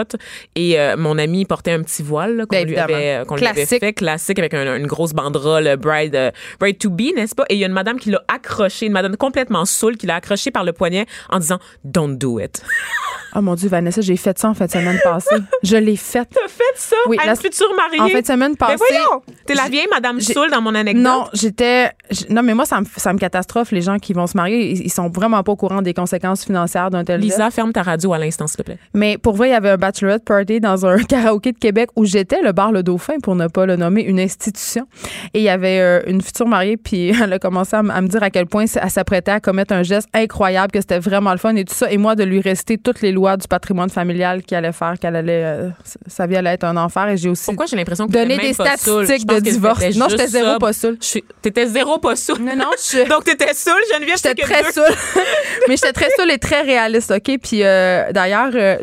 et 0.55 0.77
mon 0.99 1.17
ami 1.19 1.45
portait 1.45 1.73
un 1.73 1.83
petit 1.83 2.03
voile 2.03 2.45
qu'on 2.49 2.57
Ben, 2.57 2.67
lui 2.67 2.75
évidemment. 2.75 2.95
avait, 2.99 3.23
qu'on 3.27 3.37
lui 3.37 3.47
avait 3.47 3.67
fait, 3.67 3.93
classique 3.93 4.39
avec 4.39 4.53
un- 4.55 4.77
une 4.77 4.87
grosse 4.87 5.13
banderole 5.13 5.77
bride, 5.77 6.33
bride 6.61 6.79
to 6.79 6.91
be, 6.91 7.15
n'est-ce 7.17 7.35
pas? 7.35 7.45
Et 7.49 7.55
il 7.55 7.59
y 7.61 7.65
a 7.65 7.67
une 7.67 7.73
madame 7.73 7.99
qui 7.99 8.11
l'a 8.11 8.23
accroché, 8.29 8.87
une 8.87 8.93
madame 8.93 9.17
complètement 9.17 9.65
saoule 9.65 9.97
qui 9.97 10.07
l'a 10.07 10.17
accroché 10.17 10.51
par 10.51 10.65
le 10.65 10.73
poignet 10.73 11.07
en 11.31 11.39
disant 11.39 11.59
Don't 11.85 12.17
do 12.19 12.39
it. 12.41 12.63
Oh 13.37 13.41
mon 13.41 13.55
dieu, 13.55 13.69
Vanessa, 13.69 14.01
j'ai 14.01 14.17
fait 14.17 14.39
ça 14.39 14.49
en 14.49 14.55
fin 14.55 14.67
de 14.67 14.71
semaine 14.71 14.99
passée. 15.03 15.35
Je 15.63 15.77
l'ai 15.77 15.97
fait. 15.97 16.29
T'as 16.33 16.49
fait 16.49 16.63
ça? 16.77 16.97
Oui, 17.09 17.17
à 17.23 17.27
la- 17.27 17.35
future 17.35 17.67
mariée? 17.77 18.01
En 18.01 18.09
fin 18.09 18.21
de 18.21 18.27
semaine 18.27 18.51
Mais 18.53 18.57
passée. 18.57 18.77
voyons! 18.89 19.23
T'es 19.47 19.55
la 19.55 19.69
vieille 19.69 19.89
madame 19.91 20.21
saoule 20.21 20.51
dans 20.51 20.61
mon 20.61 20.75
anecdote. 20.75 21.03
Non, 21.03 21.25
j'étais. 21.33 21.91
Non, 22.31 22.43
mais 22.43 22.55
moi, 22.55 22.65
ça 22.65 22.81
me, 22.81 22.87
ça 22.97 23.13
me 23.13 23.19
catastrophe, 23.19 23.73
les 23.73 23.83
gens 23.83 23.99
qui 23.99 24.13
vont 24.13 24.27
se 24.27 24.37
marier. 24.37 24.71
Ils, 24.71 24.83
ils 24.87 24.91
sont 24.93 25.09
vraiment 25.09 25.43
pas 25.43 25.53
au 25.53 25.57
courant 25.57 25.83
des 25.83 25.95
conséquences 25.95 26.45
financières 26.45 26.91
d'un 26.91 27.03
tel. 27.05 27.21
Lisa, 27.21 27.51
ferme 27.51 27.73
ta 27.73 27.83
radio 27.83 28.13
à 28.13 28.19
l'instant, 28.19 28.47
s'il 28.47 28.59
te 28.59 28.63
plaît. 28.63 28.79
Mais 28.95 29.19
pour 29.19 29.35
vrai, 29.35 29.49
il 29.49 29.53
y 29.53 29.55
avait 29.55 29.71
un 29.71 29.77
bachelorette 29.77 30.25
party 30.25 30.61
dans 30.61 30.87
un 30.87 30.99
karaoké 31.03 31.53
de 31.53 31.59
Québec 31.59 31.91
où 31.97 32.05
j'étais, 32.05 32.41
le 32.41 32.53
bar 32.53 32.71
Le 32.73 32.83
Dauphin, 32.85 33.15
pour 33.23 33.35
ne 33.35 33.49
pas 33.49 33.67
le 33.67 33.77
nommer, 33.77 34.03
une 34.03 34.21
institution. 34.21 34.87
Et 35.35 35.41
il 35.41 35.45
y 35.45 35.49
avait 35.49 35.81
euh, 35.81 36.03
une 36.07 36.23
future 36.23 36.47
mariée, 36.47 36.77
puis 36.77 37.09
elle 37.23 37.33
a 37.33 37.39
commencé 37.41 37.75
à, 37.75 37.81
à 37.81 38.01
me 38.01 38.07
dire 38.07 38.23
à 38.23 38.31
quel 38.31 38.47
point 38.47 38.65
elle 38.81 38.91
s'apprêtait 38.91 39.33
à 39.33 39.41
commettre 39.41 39.75
un 39.75 39.83
geste 39.83 40.09
incroyable, 40.15 40.71
que 40.73 40.81
c'était 40.81 41.01
vraiment 41.01 41.33
le 41.33 41.39
fun 41.39 41.57
et 41.57 41.65
tout 41.65 41.75
ça. 41.75 41.91
Et 41.91 41.99
moi, 41.99 42.15
de 42.15 42.23
lui 42.23 42.41
réciter 42.41 42.79
toutes 42.79 43.01
les 43.01 43.11
lois 43.11 43.24
du 43.37 43.49
patrimoine 43.49 43.91
familial 43.91 44.43
qu'il 44.43 44.57
allait 44.57 44.73
faire, 44.73 44.95
qu'elle 45.01 45.17
allait, 45.17 45.43
euh, 45.45 45.69
sa 46.07 46.27
vie 46.27 46.37
allait 46.37 46.51
être 46.55 46.65
un 46.65 46.77
enfer. 46.77 47.09
Et 47.09 47.17
j'ai 47.17 47.29
aussi 47.29 47.45
Pourquoi 47.47 47.67
j'ai 47.67 47.77
l'impression 47.77 48.07
que 48.07 48.13
donné 48.13 48.37
des 48.39 48.53
statistiques 48.53 49.27
de 49.27 49.41
divorce. 49.41 49.83
Non, 49.97 50.07
j'étais 50.09 50.27
zéro 50.29 50.59
pas 50.59 50.73
suis- 51.01 51.25
T'étais 51.43 51.67
zéro 51.67 51.99
pas 51.99 52.17
saoule. 52.17 52.41
Non, 52.41 52.57
non, 52.57 52.71
je 52.77 53.09
Donc, 53.09 53.25
t'étais 53.25 53.53
saoule, 53.55 53.75
Geneviève? 53.93 54.17
J'étais 54.23 54.35
très 54.43 54.63
deux. 54.63 54.71
saoule. 54.73 54.95
mais 55.69 55.77
j'étais 55.77 55.93
très 55.93 56.11
saoule 56.17 56.31
et 56.31 56.39
très 56.39 56.63
réaliste, 56.63 57.11
OK? 57.11 57.39
Puis 57.43 57.63
euh, 57.63 58.13
d'ailleurs, 58.13 58.51
euh, 58.55 58.77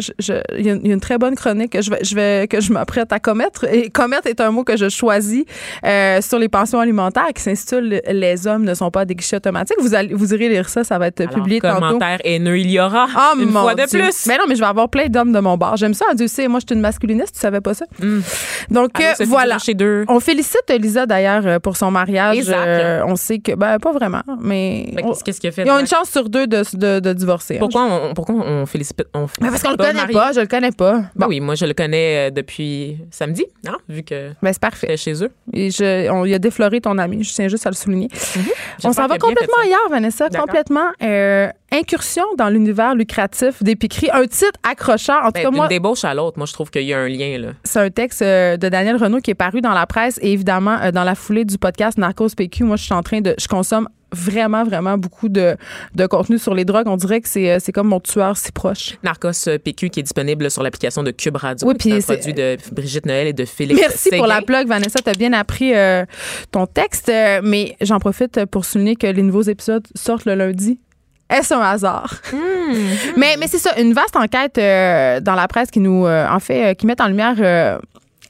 il 0.57 0.65
y, 0.65 0.69
a 0.69 0.73
une- 0.73 0.81
il 0.83 0.87
y 0.87 0.91
a 0.91 0.93
une 0.93 0.99
très 1.01 1.17
bonne 1.17 1.35
chronique 1.35 1.71
que 1.73 1.81
je 1.81 1.91
vais, 1.91 2.03
je 2.03 2.15
vais 2.15 2.47
que 2.47 2.59
je 2.61 2.71
m'apprête 2.73 3.11
à 3.13 3.19
commettre. 3.19 3.65
Et 3.73 3.89
commettre 3.89 4.27
est 4.27 4.41
un 4.41 4.51
mot 4.51 4.63
que 4.63 4.77
je 4.77 4.89
choisis 4.89 5.43
euh, 5.85 6.21
sur 6.21 6.39
les 6.39 6.49
pensions 6.49 6.79
alimentaires 6.79 7.27
qui 7.35 7.41
s'intitule 7.41 8.01
Les 8.09 8.47
hommes 8.47 8.63
ne 8.63 8.73
sont 8.73 8.91
pas 8.91 9.05
des 9.05 9.15
guichets 9.15 9.37
automatiques. 9.37 9.77
Vous, 9.79 9.93
allez, 9.93 10.13
vous 10.13 10.33
irez 10.33 10.49
lire 10.49 10.69
ça, 10.69 10.83
ça 10.83 10.97
va 10.97 11.07
être 11.07 11.21
Alors, 11.21 11.33
publié 11.33 11.59
tantôt. 11.59 11.75
commentaire 11.81 12.19
haineux, 12.23 12.57
il 12.59 12.71
y 12.71 12.79
aura 12.79 13.07
Ah, 13.15 13.33
une 13.37 13.49
mon 13.51 13.61
fois 13.61 13.75
de 13.75 13.85
Dieu. 13.85 13.99
plus. 13.99 14.25
Ben 14.31 14.37
non, 14.37 14.45
mais 14.47 14.55
je 14.55 14.61
vais 14.61 14.65
avoir 14.67 14.87
plein 14.89 15.07
d'hommes 15.07 15.31
de 15.33 15.39
mon 15.39 15.57
bar. 15.57 15.75
J'aime 15.77 15.93
ça, 15.93 16.05
Dieu 16.15 16.27
sait. 16.27 16.47
Moi, 16.47 16.59
je 16.61 16.65
suis 16.67 16.75
une 16.75 16.81
masculiniste, 16.81 17.33
tu 17.35 17.39
savais 17.41 17.59
pas 17.61 17.73
ça? 17.73 17.85
Donc, 18.69 18.99
Allô, 18.99 19.07
euh, 19.19 19.25
voilà. 19.25 19.55
Durocher 19.55 19.73
deux. 19.73 20.05
On 20.07 20.19
félicite 20.19 20.61
Lisa, 20.79 21.05
d'ailleurs, 21.05 21.45
euh, 21.45 21.59
pour 21.59 21.75
son 21.77 21.91
mariage. 21.91 22.37
Et 22.37 22.41
Zach. 22.43 22.57
Euh, 22.65 23.03
on 23.05 23.15
sait 23.15 23.39
que, 23.39 23.53
ben, 23.53 23.77
pas 23.79 23.91
vraiment, 23.91 24.21
mais. 24.39 24.89
Ben, 24.95 25.03
on- 25.05 25.13
qu'est-ce 25.13 25.39
qu'il 25.41 25.49
a 25.49 25.51
fait? 25.51 25.63
ils 25.65 25.71
ont 25.71 25.79
une 25.79 25.87
chance 25.87 26.09
sur 26.09 26.29
deux 26.29 26.47
de, 26.47 26.63
de, 26.77 26.99
de 26.99 27.13
divorcer. 27.13 27.55
hein. 27.55 27.59
Pourquoi 27.59 27.83
on, 27.83 28.13
pourquoi 28.13 28.35
on 28.35 28.65
félicite 28.65 29.03
on 29.13 29.27
Ben, 29.39 29.49
parce 29.49 29.61
qu'on 29.63 29.71
le 29.71 29.77
connaît 29.77 29.93
marié? 29.93 30.13
pas, 30.13 30.31
je 30.31 30.39
le 30.41 30.47
connais 30.47 30.71
pas. 30.71 30.93
Ben 30.93 31.09
Bon, 31.15 31.27
oui, 31.27 31.39
moi, 31.39 31.55
je 31.55 31.65
le 31.65 31.73
connais 31.73 32.31
depuis 32.31 32.97
samedi, 33.11 33.45
hein, 33.67 33.77
vu 33.89 34.03
que 34.03 34.29
ben, 34.41 34.53
c'est 34.53 34.61
parfait. 34.61 34.95
chez 34.97 35.23
eux. 35.23 35.29
Et 35.53 35.71
je, 35.71 36.09
on, 36.09 36.25
il 36.25 36.33
a 36.33 36.39
défloré 36.39 36.79
ton 36.81 36.97
ami. 36.97 37.23
Je 37.23 37.33
tiens 37.33 37.47
juste 37.47 37.65
à 37.67 37.69
le 37.69 37.75
souligner. 37.75 38.07
On 38.11 38.39
Mhm. 38.39 38.45
J'espère 38.77 38.93
s'en 38.93 39.07
va 39.07 39.17
complètement 39.17 39.57
ailleurs, 39.63 39.89
Vanessa. 39.89 40.29
Complètement. 40.29 40.87
Euh, 41.03 41.47
incursion 41.73 42.23
dans 42.37 42.49
l'univers 42.49 42.95
lucratif 42.95 43.61
d'épicerie. 43.63 44.09
Un 44.21 44.27
titre 44.27 44.59
accrocheur. 44.63 45.21
En 45.23 45.27
tout 45.27 45.31
Ben, 45.35 45.43
cas, 45.43 45.51
moi, 45.51 45.67
débauche 45.67 46.03
à 46.05 46.13
l'autre, 46.13 46.37
moi, 46.37 46.45
je 46.45 46.53
trouve 46.53 46.69
qu'il 46.69 46.83
y 46.83 46.93
a 46.93 46.99
un 46.99 47.07
lien, 47.07 47.37
là. 47.39 47.47
c'est 47.63 47.79
un 47.79 47.89
texte 47.89 48.21
euh, 48.21 48.57
de 48.57 48.69
Daniel 48.69 48.97
Renault 48.97 49.19
qui 49.21 49.31
est 49.31 49.35
paru 49.35 49.61
dans 49.61 49.73
la 49.73 49.85
presse 49.87 50.19
et 50.21 50.31
évidemment 50.33 50.77
euh, 50.81 50.91
dans 50.91 51.03
la 51.03 51.15
foulée 51.15 51.45
du 51.45 51.57
podcast 51.57 51.97
Narcos 51.97 52.29
PQ. 52.37 52.63
Moi, 52.65 52.75
je 52.75 52.83
suis 52.83 52.93
en 52.93 53.01
train 53.03 53.21
de, 53.21 53.33
je 53.39 53.47
consomme 53.47 53.87
vraiment, 54.13 54.65
vraiment 54.65 54.97
beaucoup 54.97 55.29
de, 55.29 55.55
de 55.95 56.05
contenu 56.05 56.37
sur 56.37 56.53
les 56.53 56.65
drogues. 56.65 56.87
On 56.87 56.97
dirait 56.97 57.21
que 57.21 57.29
c'est, 57.29 57.49
euh, 57.49 57.57
c'est 57.61 57.71
comme 57.71 57.87
mon 57.87 57.99
tueur 58.01 58.35
si 58.35 58.51
proche. 58.51 58.97
Narcos 59.03 59.31
PQ 59.63 59.89
qui 59.89 60.01
est 60.01 60.03
disponible 60.03 60.51
sur 60.51 60.61
l'application 60.63 61.01
de 61.01 61.11
Cube 61.11 61.37
Radio. 61.37 61.67
Oui, 61.67 61.75
C'est 61.79 61.89
puis 61.89 61.93
un 61.97 62.01
c'est- 62.01 62.13
produit 62.17 62.33
de 62.33 62.57
Brigitte 62.73 63.05
Noël 63.05 63.27
et 63.27 63.33
de 63.33 63.45
Félix 63.45 63.79
Merci 63.79 64.09
pour 64.17 64.27
la 64.27 64.41
plug, 64.41 64.67
Vanessa. 64.67 64.99
Tu 65.01 65.09
as 65.09 65.13
bien 65.13 65.31
appris 65.33 65.73
euh, 65.73 66.05
ton 66.51 66.65
texte, 66.67 67.09
mais 67.43 67.75
j'en 67.81 67.99
profite 67.99 68.45
pour 68.45 68.65
souligner 68.65 68.95
que 68.97 69.07
les 69.07 69.21
nouveaux 69.23 69.41
épisodes 69.43 69.87
sortent 69.95 70.25
le 70.25 70.35
lundi. 70.35 70.77
Est-ce 71.31 71.53
un 71.53 71.61
hasard? 71.61 72.13
Hmm. 72.31 72.73
Mais, 73.17 73.35
mais 73.39 73.47
c'est 73.47 73.57
ça, 73.57 73.71
une 73.79 73.93
vaste 73.93 74.15
enquête 74.15 74.57
euh, 74.57 75.19
dans 75.19 75.35
la 75.35 75.47
presse 75.47 75.71
qui 75.71 75.79
nous, 75.79 76.05
euh, 76.05 76.27
en 76.29 76.39
fait, 76.39 76.71
euh, 76.71 76.73
qui 76.73 76.85
met 76.85 77.01
en 77.01 77.07
lumière 77.07 77.79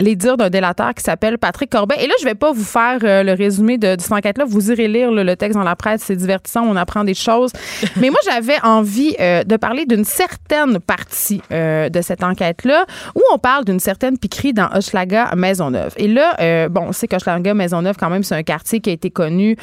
les 0.01 0.15
dires 0.15 0.37
d'un 0.37 0.49
délateur 0.49 0.93
qui 0.93 1.03
s'appelle 1.03 1.37
Patrick 1.37 1.69
Corbet. 1.69 1.95
Et 1.99 2.07
là, 2.07 2.13
je 2.19 2.25
vais 2.25 2.35
pas 2.35 2.51
vous 2.51 2.63
faire 2.63 2.99
euh, 3.03 3.23
le 3.23 3.33
résumé 3.33 3.77
de, 3.77 3.95
de 3.95 4.01
cette 4.01 4.11
enquête-là. 4.11 4.45
Vous 4.47 4.71
irez 4.71 4.87
lire 4.87 5.11
là, 5.11 5.23
le 5.23 5.35
texte 5.35 5.57
dans 5.57 5.63
la 5.63 5.75
presse. 5.75 6.01
C'est 6.03 6.15
divertissant. 6.15 6.63
On 6.63 6.75
apprend 6.75 7.03
des 7.03 7.13
choses. 7.13 7.51
Mais 7.97 8.09
moi, 8.09 8.19
j'avais 8.25 8.59
envie 8.63 9.15
euh, 9.19 9.43
de 9.43 9.55
parler 9.57 9.85
d'une 9.85 10.03
certaine 10.03 10.79
partie 10.79 11.41
euh, 11.51 11.89
de 11.89 12.01
cette 12.01 12.23
enquête-là 12.23 12.85
où 13.15 13.21
on 13.33 13.37
parle 13.37 13.65
d'une 13.65 13.79
certaine 13.79 14.17
piquerie 14.17 14.53
dans 14.53 14.69
Hochelaga 14.73 15.35
Maisonneuve. 15.35 15.93
Et 15.97 16.07
là, 16.07 16.67
bon, 16.69 16.87
on 16.87 16.91
sait 16.91 17.07
qu'Hochelaga 17.07 17.53
Maisonneuve, 17.53 17.95
quand 17.97 18.09
même, 18.09 18.23
c'est 18.23 18.35
un 18.35 18.43
quartier 18.43 18.79
qui 18.79 18.89
a 18.89 18.93
été 18.93 19.09
connu, 19.09 19.55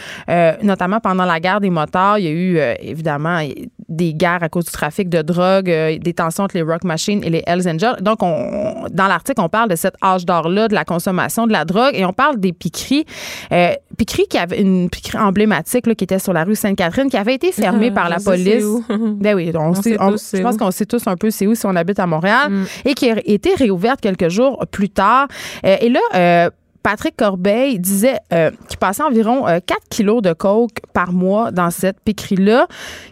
notamment 0.62 1.00
pendant 1.00 1.24
la 1.24 1.40
guerre 1.40 1.60
des 1.60 1.70
motards. 1.70 2.18
Il 2.18 2.24
y 2.24 2.28
a 2.28 2.30
eu, 2.30 2.58
évidemment, 2.80 3.40
des 3.88 4.14
guerres 4.14 4.42
à 4.42 4.48
cause 4.48 4.66
du 4.66 4.70
trafic 4.70 5.08
de 5.08 5.22
drogue, 5.22 5.66
des 5.66 6.14
tensions 6.14 6.44
entre 6.44 6.56
les 6.56 6.62
Rock 6.62 6.84
Machines 6.84 7.22
et 7.24 7.30
les 7.30 7.42
Hells 7.46 7.68
Angels. 7.68 7.96
Donc, 8.00 8.22
on, 8.22 8.86
dans 8.90 9.06
l'article, 9.06 9.40
on 9.40 9.48
parle 9.48 9.68
de 9.68 9.76
cet 9.76 9.94
âge 10.02 10.24
d'or-là, 10.28 10.68
de 10.68 10.74
la 10.74 10.84
consommation 10.84 11.46
de 11.46 11.52
la 11.52 11.64
drogue, 11.64 11.92
et 11.94 12.04
on 12.04 12.12
parle 12.12 12.38
des 12.38 12.52
piqueries. 12.52 13.04
Euh, 13.52 13.72
piqueries 13.96 14.26
qui 14.28 14.38
avait 14.38 14.60
une 14.60 14.88
piquerie 14.90 15.18
emblématique 15.18 15.86
là, 15.86 15.94
qui 15.94 16.04
était 16.04 16.18
sur 16.20 16.32
la 16.32 16.44
rue 16.44 16.54
Sainte-Catherine, 16.54 17.08
qui 17.10 17.16
avait 17.16 17.34
été 17.34 17.50
fermée 17.52 17.88
Ah, 17.92 17.94
par 17.94 18.08
la 18.08 18.18
police. 18.20 18.64
où. 18.64 18.84
Ben 19.24 19.34
oui, 19.34 19.50
on, 19.54 19.74
sait, 19.74 19.96
on- 20.00 20.16
je 20.16 20.42
pense 20.42 20.56
qu'on 20.56 20.70
sait 20.70 20.86
tous 20.86 21.06
un 21.06 21.16
peu 21.16 21.30
c'est 21.30 21.46
où 21.46 21.54
si 21.54 21.66
on 21.66 21.74
habite 21.74 21.98
à 21.98 22.06
Montréal, 22.06 22.50
Mm. 22.50 22.64
et 22.86 22.94
qui 22.94 23.10
a 23.10 23.16
été 23.24 23.54
réouverte 23.54 24.00
quelques 24.00 24.28
jours 24.28 24.64
plus 24.70 24.90
tard. 24.90 25.26
Euh, 25.64 25.76
et 25.80 25.88
là, 25.88 26.00
euh, 26.14 26.50
Patrick 26.82 27.16
Corbeil 27.16 27.78
disait 27.78 28.18
euh, 28.32 28.50
qu'il 28.68 28.78
passait 28.78 29.02
environ 29.02 29.46
euh, 29.46 29.58
4 29.64 29.78
kilos 29.90 30.22
de 30.22 30.32
coke 30.32 30.80
par 30.92 31.12
mois 31.12 31.50
dans 31.50 31.70
cette 31.70 32.00
piquerie-là, 32.00 32.66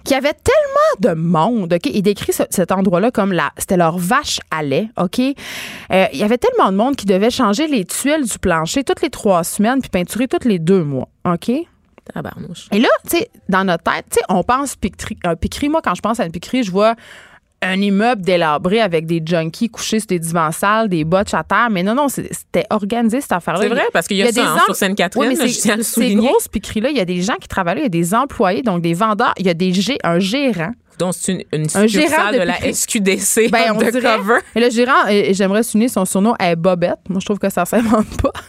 qu'il 0.05 0.15
y 0.15 0.19
avait 0.19 0.33
tellement 0.35 1.15
de 1.15 1.21
monde, 1.21 1.73
OK? 1.75 1.87
Il 1.93 2.03
décrit 2.03 2.33
ce- 2.33 2.45
cet 2.51 2.73
endroit-là 2.73 3.11
comme 3.11 3.33
la, 3.33 3.51
c'était 3.59 3.77
leur 3.77 3.99
vache 3.99 4.39
à 4.51 4.63
lait, 4.63 4.89
OK? 4.99 5.19
Euh, 5.19 6.07
il 6.13 6.19
y 6.19 6.23
avait 6.23 6.39
tellement 6.39 6.71
de 6.71 6.77
monde 6.77 6.97
qui 6.97 7.07
devait 7.07 7.31
changer 7.31 7.67
les 7.67 7.85
tuiles 7.85 8.25
du 8.25 8.39
plancher 8.39 8.85
toutes 8.85 9.03
les 9.03 9.11
trois 9.11 9.45
semaines 9.45 9.81
puis 9.81 9.91
peinturer 9.91 10.29
toutes 10.29 10.45
les 10.45 10.59
deux 10.59 10.83
mois, 10.85 11.09
OK? 11.25 11.51
Tabarnouche. 12.15 12.69
Et 12.71 12.79
là, 12.79 12.89
tu 13.09 13.17
sais, 13.19 13.29
dans 13.49 13.65
notre 13.65 13.83
tête, 13.83 14.05
tu 14.11 14.19
sais, 14.21 14.25
on 14.29 14.45
pense 14.45 14.77
piquerie. 14.77 15.19
Un 15.25 15.35
piquerie, 15.35 15.69
moi, 15.69 15.81
quand 15.83 15.95
je 15.97 16.01
pense 16.03 16.21
à 16.21 16.25
une 16.25 16.31
piquerie, 16.31 16.63
je 16.63 16.71
vois 16.71 16.95
un 17.67 17.81
immeuble 17.81 18.23
délabré 18.23 18.81
avec 18.81 19.07
des 19.07 19.23
junkies 19.25 19.69
couchés 19.69 20.01
sur 20.01 20.07
des 20.09 20.19
divans 20.19 20.53
sales, 20.53 20.89
des 20.89 21.05
botches 21.05 21.35
à 21.35 21.43
terre. 21.45 21.69
Mais 21.71 21.83
non, 21.83 21.95
non, 21.95 22.09
c'était 22.09 22.65
organisé, 22.71 23.21
cette 23.21 23.33
affaire-là. 23.33 23.61
C'est 23.63 23.69
vrai, 23.69 23.85
parce 23.93 24.07
qu'il 24.09 24.17
y 24.17 24.23
a, 24.23 24.33
ça 24.33 24.43
hein, 24.43 24.55
em- 24.57 24.61
sur 24.67 24.77
Sainte-Catherine, 24.77 25.29
Oui, 25.39 25.49
je 25.53 25.61
tiens 25.61 25.75
à 25.75 25.77
le 25.77 25.83
c'est- 25.83 25.95
souligner. 25.95 26.17
Ces 26.23 26.29
grosses 26.29 26.49
piqueries-là, 26.49 26.91
il 26.91 26.97
y 26.97 27.01
a 27.01 27.05
des 27.05 27.23
gens 27.23 27.37
qui 27.41 27.49
travaillent 27.49 27.79
il 27.79 27.83
y 27.83 27.87
a 27.87 27.89
des 27.89 28.15
employés, 28.15 28.63
donc 28.63 28.83
des 28.83 28.95
vendeurs, 28.95 29.35
il 29.39 29.47
y 29.47 29.51
a 29.51 29.55
des 29.55 29.73
gé- 29.73 29.99
un 30.05 30.19
gérant. 30.19 30.73
Donc, 30.99 31.13
c'est 31.15 31.33
une, 31.33 31.43
une 31.53 31.67
Un 31.75 31.87
gérant 31.87 32.31
de 32.33 32.39
de, 32.39 32.43
la. 32.43 32.55
SQDC 32.73 33.51
Ben, 33.51 33.73
on 33.75 33.81
undercover. 33.81 34.39
Et 34.55 34.61
le 34.61 34.71
gérant, 34.71 35.07
et 35.11 35.35
j'aimerais 35.35 35.63
souligner 35.63 35.89
son 35.89 36.07
surnom 36.07 36.35
est 36.41 36.57
Bobette. 36.57 37.01
Moi, 37.11 37.21
je 37.21 37.27
trouve 37.27 37.39
que 37.39 37.51
ça 37.51 37.63
ne 37.63 37.67
s'invente 37.67 38.23
pas. 38.23 38.33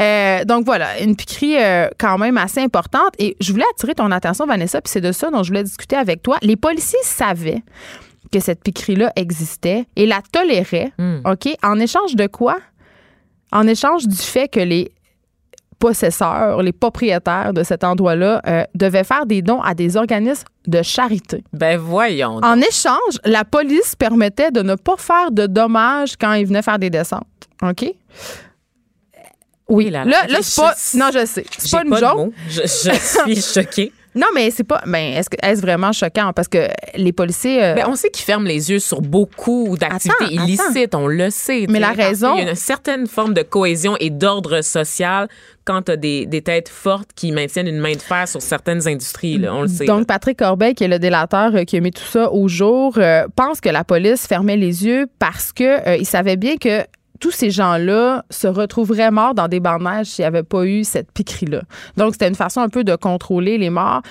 Euh, 0.00 0.44
donc 0.44 0.64
voilà, 0.64 0.98
une 1.00 1.14
piquerie 1.14 1.56
euh, 1.56 1.88
quand 2.00 2.18
même 2.18 2.36
assez 2.36 2.58
importante. 2.60 3.10
Et 3.20 3.36
je 3.40 3.52
voulais 3.52 3.64
attirer 3.76 3.94
ton 3.94 4.10
attention, 4.10 4.44
Vanessa, 4.44 4.80
puis 4.80 4.90
c'est 4.90 5.00
de 5.00 5.12
ça 5.12 5.30
dont 5.30 5.44
je 5.44 5.50
voulais 5.50 5.62
discuter 5.62 5.94
avec 5.94 6.20
toi. 6.20 6.36
Les 6.42 6.56
policiers 6.56 6.98
savaient 7.04 7.62
que 8.32 8.40
cette 8.40 8.62
piquerie-là 8.62 9.12
existait 9.16 9.86
et 9.96 10.06
la 10.06 10.20
toléraient, 10.32 10.92
Hmm. 10.98 11.20
OK? 11.24 11.48
En 11.62 11.78
échange 11.80 12.16
de 12.16 12.26
quoi? 12.26 12.58
En 13.52 13.66
échange 13.66 14.06
du 14.08 14.16
fait 14.16 14.48
que 14.48 14.60
les 14.60 14.90
possesseurs, 15.78 16.62
les 16.62 16.72
propriétaires 16.72 17.52
de 17.52 17.62
cet 17.62 17.84
endroit-là 17.84 18.40
euh, 18.46 18.64
devaient 18.74 19.04
faire 19.04 19.26
des 19.26 19.42
dons 19.42 19.60
à 19.60 19.74
des 19.74 19.96
organismes 19.96 20.44
de 20.66 20.82
charité. 20.82 21.44
Ben 21.52 21.78
voyons. 21.78 22.40
donc. 22.40 22.44
En 22.44 22.58
échange, 22.60 23.18
la 23.24 23.44
police 23.44 23.94
permettait 23.96 24.50
de 24.50 24.62
ne 24.62 24.76
pas 24.76 24.96
faire 24.96 25.30
de 25.30 25.46
dommages 25.46 26.16
quand 26.18 26.32
ils 26.32 26.46
venaient 26.46 26.62
faire 26.62 26.78
des 26.78 26.90
descentes. 26.90 27.26
OK? 27.62 27.84
Oui, 29.68 29.86
Et 29.86 29.90
là, 29.90 30.04
là, 30.04 30.22
là, 30.26 30.26
là, 30.28 30.38
c'est 30.42 30.60
pas. 30.60 30.74
je- 30.92 30.98
Non, 30.98 31.06
je 31.12 31.24
sais. 31.26 31.44
C'est 31.58 31.70
pas 31.70 31.82
une 31.84 31.90
pas 31.90 32.00
de 32.00 32.06
joke. 32.06 32.16
mots. 32.16 32.32
Je, 32.48 32.60
je 32.62 33.32
suis 33.34 33.42
choquée. 33.62 33.92
Non, 34.14 34.26
mais 34.34 34.50
c'est 34.50 34.64
pas. 34.64 34.80
Ben, 34.86 35.14
est-ce 35.14 35.28
que 35.28 35.36
est-ce 35.42 35.60
vraiment 35.60 35.92
choquant? 35.92 36.32
Parce 36.32 36.48
que 36.48 36.68
les 36.94 37.12
policiers. 37.12 37.62
euh, 37.64 37.74
Ben, 37.74 37.86
on 37.88 37.96
sait 37.96 38.10
qu'ils 38.10 38.24
ferment 38.24 38.46
les 38.46 38.70
yeux 38.70 38.78
sur 38.78 39.00
beaucoup 39.00 39.76
d'activités 39.78 40.24
Attends, 40.24 40.44
illicites, 40.44 40.94
on 40.94 41.06
le 41.08 41.30
sait. 41.30 41.66
Mais 41.68 41.80
la 41.80 41.92
raison- 41.92 42.34
qu'il 42.34 42.44
y 42.44 42.46
a 42.46 42.50
une 42.50 42.56
certaine 42.56 43.06
forme 43.06 43.34
de 43.34 43.42
cohésion 43.42 43.96
et 43.98 44.10
d'ordre 44.10 44.60
social 44.62 45.28
quand 45.64 45.82
tu 45.82 45.92
as 45.92 45.96
des, 45.96 46.26
des 46.26 46.42
têtes 46.42 46.68
fortes 46.68 47.10
qui 47.16 47.32
maintiennent 47.32 47.66
une 47.68 47.78
main 47.80 47.94
de 47.94 48.02
fer 48.02 48.28
sur 48.28 48.42
certaines 48.42 48.86
industries, 48.86 49.38
là, 49.38 49.54
on 49.54 49.62
le 49.62 49.68
sait. 49.68 49.86
là. 49.86 49.94
Donc, 49.96 50.06
Patrick 50.06 50.38
Corbeil, 50.38 50.74
qui 50.74 50.84
est 50.84 50.88
le 50.88 50.98
délateur 50.98 51.54
euh, 51.54 51.64
qui 51.64 51.76
a 51.76 51.80
mis 51.80 51.90
tout 51.90 52.02
ça 52.04 52.30
au 52.32 52.46
jour, 52.48 52.94
euh, 52.98 53.26
pense 53.34 53.60
que 53.60 53.68
la 53.70 53.82
police 53.82 54.26
fermait 54.26 54.56
les 54.58 54.84
yeux 54.84 55.06
parce 55.18 55.52
que 55.52 55.88
euh, 55.88 55.96
il 55.96 56.04
savait 56.06 56.36
bien 56.36 56.56
que 56.56 56.82
tous 57.20 57.30
ces 57.30 57.50
gens-là 57.50 58.24
se 58.28 58.46
retrouveraient 58.46 59.10
morts 59.10 59.34
dans 59.34 59.48
des 59.48 59.60
neige 59.60 60.06
s'il 60.06 60.22
n'y 60.24 60.26
avait 60.26 60.42
pas 60.42 60.64
eu 60.64 60.84
cette 60.84 61.10
piquerie-là. 61.12 61.62
Donc, 61.96 62.12
c'était 62.14 62.28
une 62.28 62.34
façon 62.34 62.60
un 62.60 62.68
peu 62.68 62.84
de 62.84 62.96
contrôler 62.96 63.56
les 63.56 63.70
morts. 63.70 64.02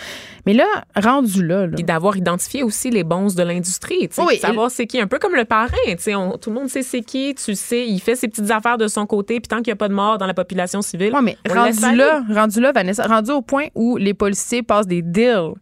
Mais 0.45 0.53
là, 0.53 0.65
rendu 0.95 1.45
là, 1.45 1.67
là 1.67 1.73
Puis 1.75 1.83
d'avoir 1.83 2.17
identifié 2.17 2.63
aussi 2.63 2.89
les 2.89 3.03
bons 3.03 3.35
de 3.35 3.43
l'industrie, 3.43 4.09
Oui, 4.17 4.37
savoir 4.37 4.71
c'est 4.71 4.87
qui, 4.87 4.99
un 4.99 5.07
peu 5.07 5.19
comme 5.19 5.35
le 5.35 5.45
parrain, 5.45 5.71
on- 6.15 6.37
tout 6.37 6.49
le 6.49 6.55
monde 6.55 6.69
sait 6.69 6.81
c'est 6.81 7.01
qui, 7.01 7.35
tu 7.35 7.55
sais, 7.55 7.85
il 7.87 7.99
fait 7.99 8.15
ses 8.15 8.27
petites 8.27 8.51
affaires 8.51 8.77
de 8.77 8.87
son 8.87 9.05
côté, 9.05 9.39
puis 9.39 9.47
tant 9.47 9.57
qu'il 9.57 9.67
n'y 9.67 9.73
a 9.73 9.77
pas 9.77 9.89
de 9.89 9.93
mort 9.93 10.17
dans 10.17 10.27
la 10.27 10.33
population 10.33 10.81
civile, 10.81 11.13
Ouais, 11.13 11.21
mais 11.21 11.37
on 11.49 11.53
rendu 11.53 11.95
là, 11.95 12.23
rendu 12.33 12.59
là, 12.61 12.71
Vanessa, 12.71 13.03
rendu 13.03 13.31
au 13.31 13.41
point 13.41 13.65
où 13.75 13.97
les 13.97 14.13
policiers 14.13 14.63
passent 14.63 14.87
des 14.87 15.01
deals 15.01 15.53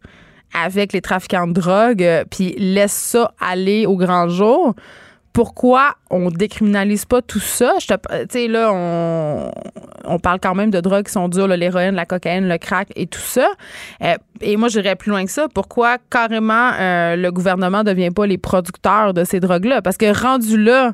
avec 0.54 0.92
les 0.92 1.00
trafiquants 1.00 1.46
de 1.46 1.52
drogue, 1.54 2.02
euh, 2.02 2.24
puis 2.30 2.54
laissent 2.58 2.92
ça 2.92 3.32
aller 3.40 3.86
au 3.86 3.96
grand 3.96 4.28
jour. 4.28 4.74
Pourquoi 5.32 5.94
on 6.10 6.30
décriminalise 6.30 7.06
pas 7.06 7.22
tout 7.22 7.40
ça? 7.40 7.74
Tu 7.78 7.94
sais, 8.30 8.48
là, 8.48 8.70
on, 8.72 9.50
on 10.04 10.18
parle 10.18 10.40
quand 10.40 10.54
même 10.54 10.70
de 10.70 10.80
drogues 10.80 11.06
qui 11.06 11.12
sont 11.12 11.28
dures, 11.28 11.48
l'héroïne, 11.48 11.94
la 11.94 12.04
cocaïne, 12.04 12.48
le 12.48 12.58
crack 12.58 12.88
et 12.96 13.06
tout 13.06 13.20
ça. 13.20 13.48
Euh, 14.02 14.14
et 14.40 14.56
moi, 14.56 14.68
j'irais 14.68 14.96
plus 14.96 15.10
loin 15.10 15.24
que 15.24 15.30
ça. 15.30 15.46
Pourquoi 15.52 15.96
carrément 16.10 16.72
euh, 16.78 17.16
le 17.16 17.30
gouvernement 17.32 17.78
ne 17.78 17.84
devient 17.84 18.10
pas 18.10 18.26
les 18.26 18.38
producteurs 18.38 19.14
de 19.14 19.24
ces 19.24 19.40
drogues-là? 19.40 19.80
Parce 19.80 19.96
que 19.96 20.12
rendu 20.12 20.62
là, 20.62 20.92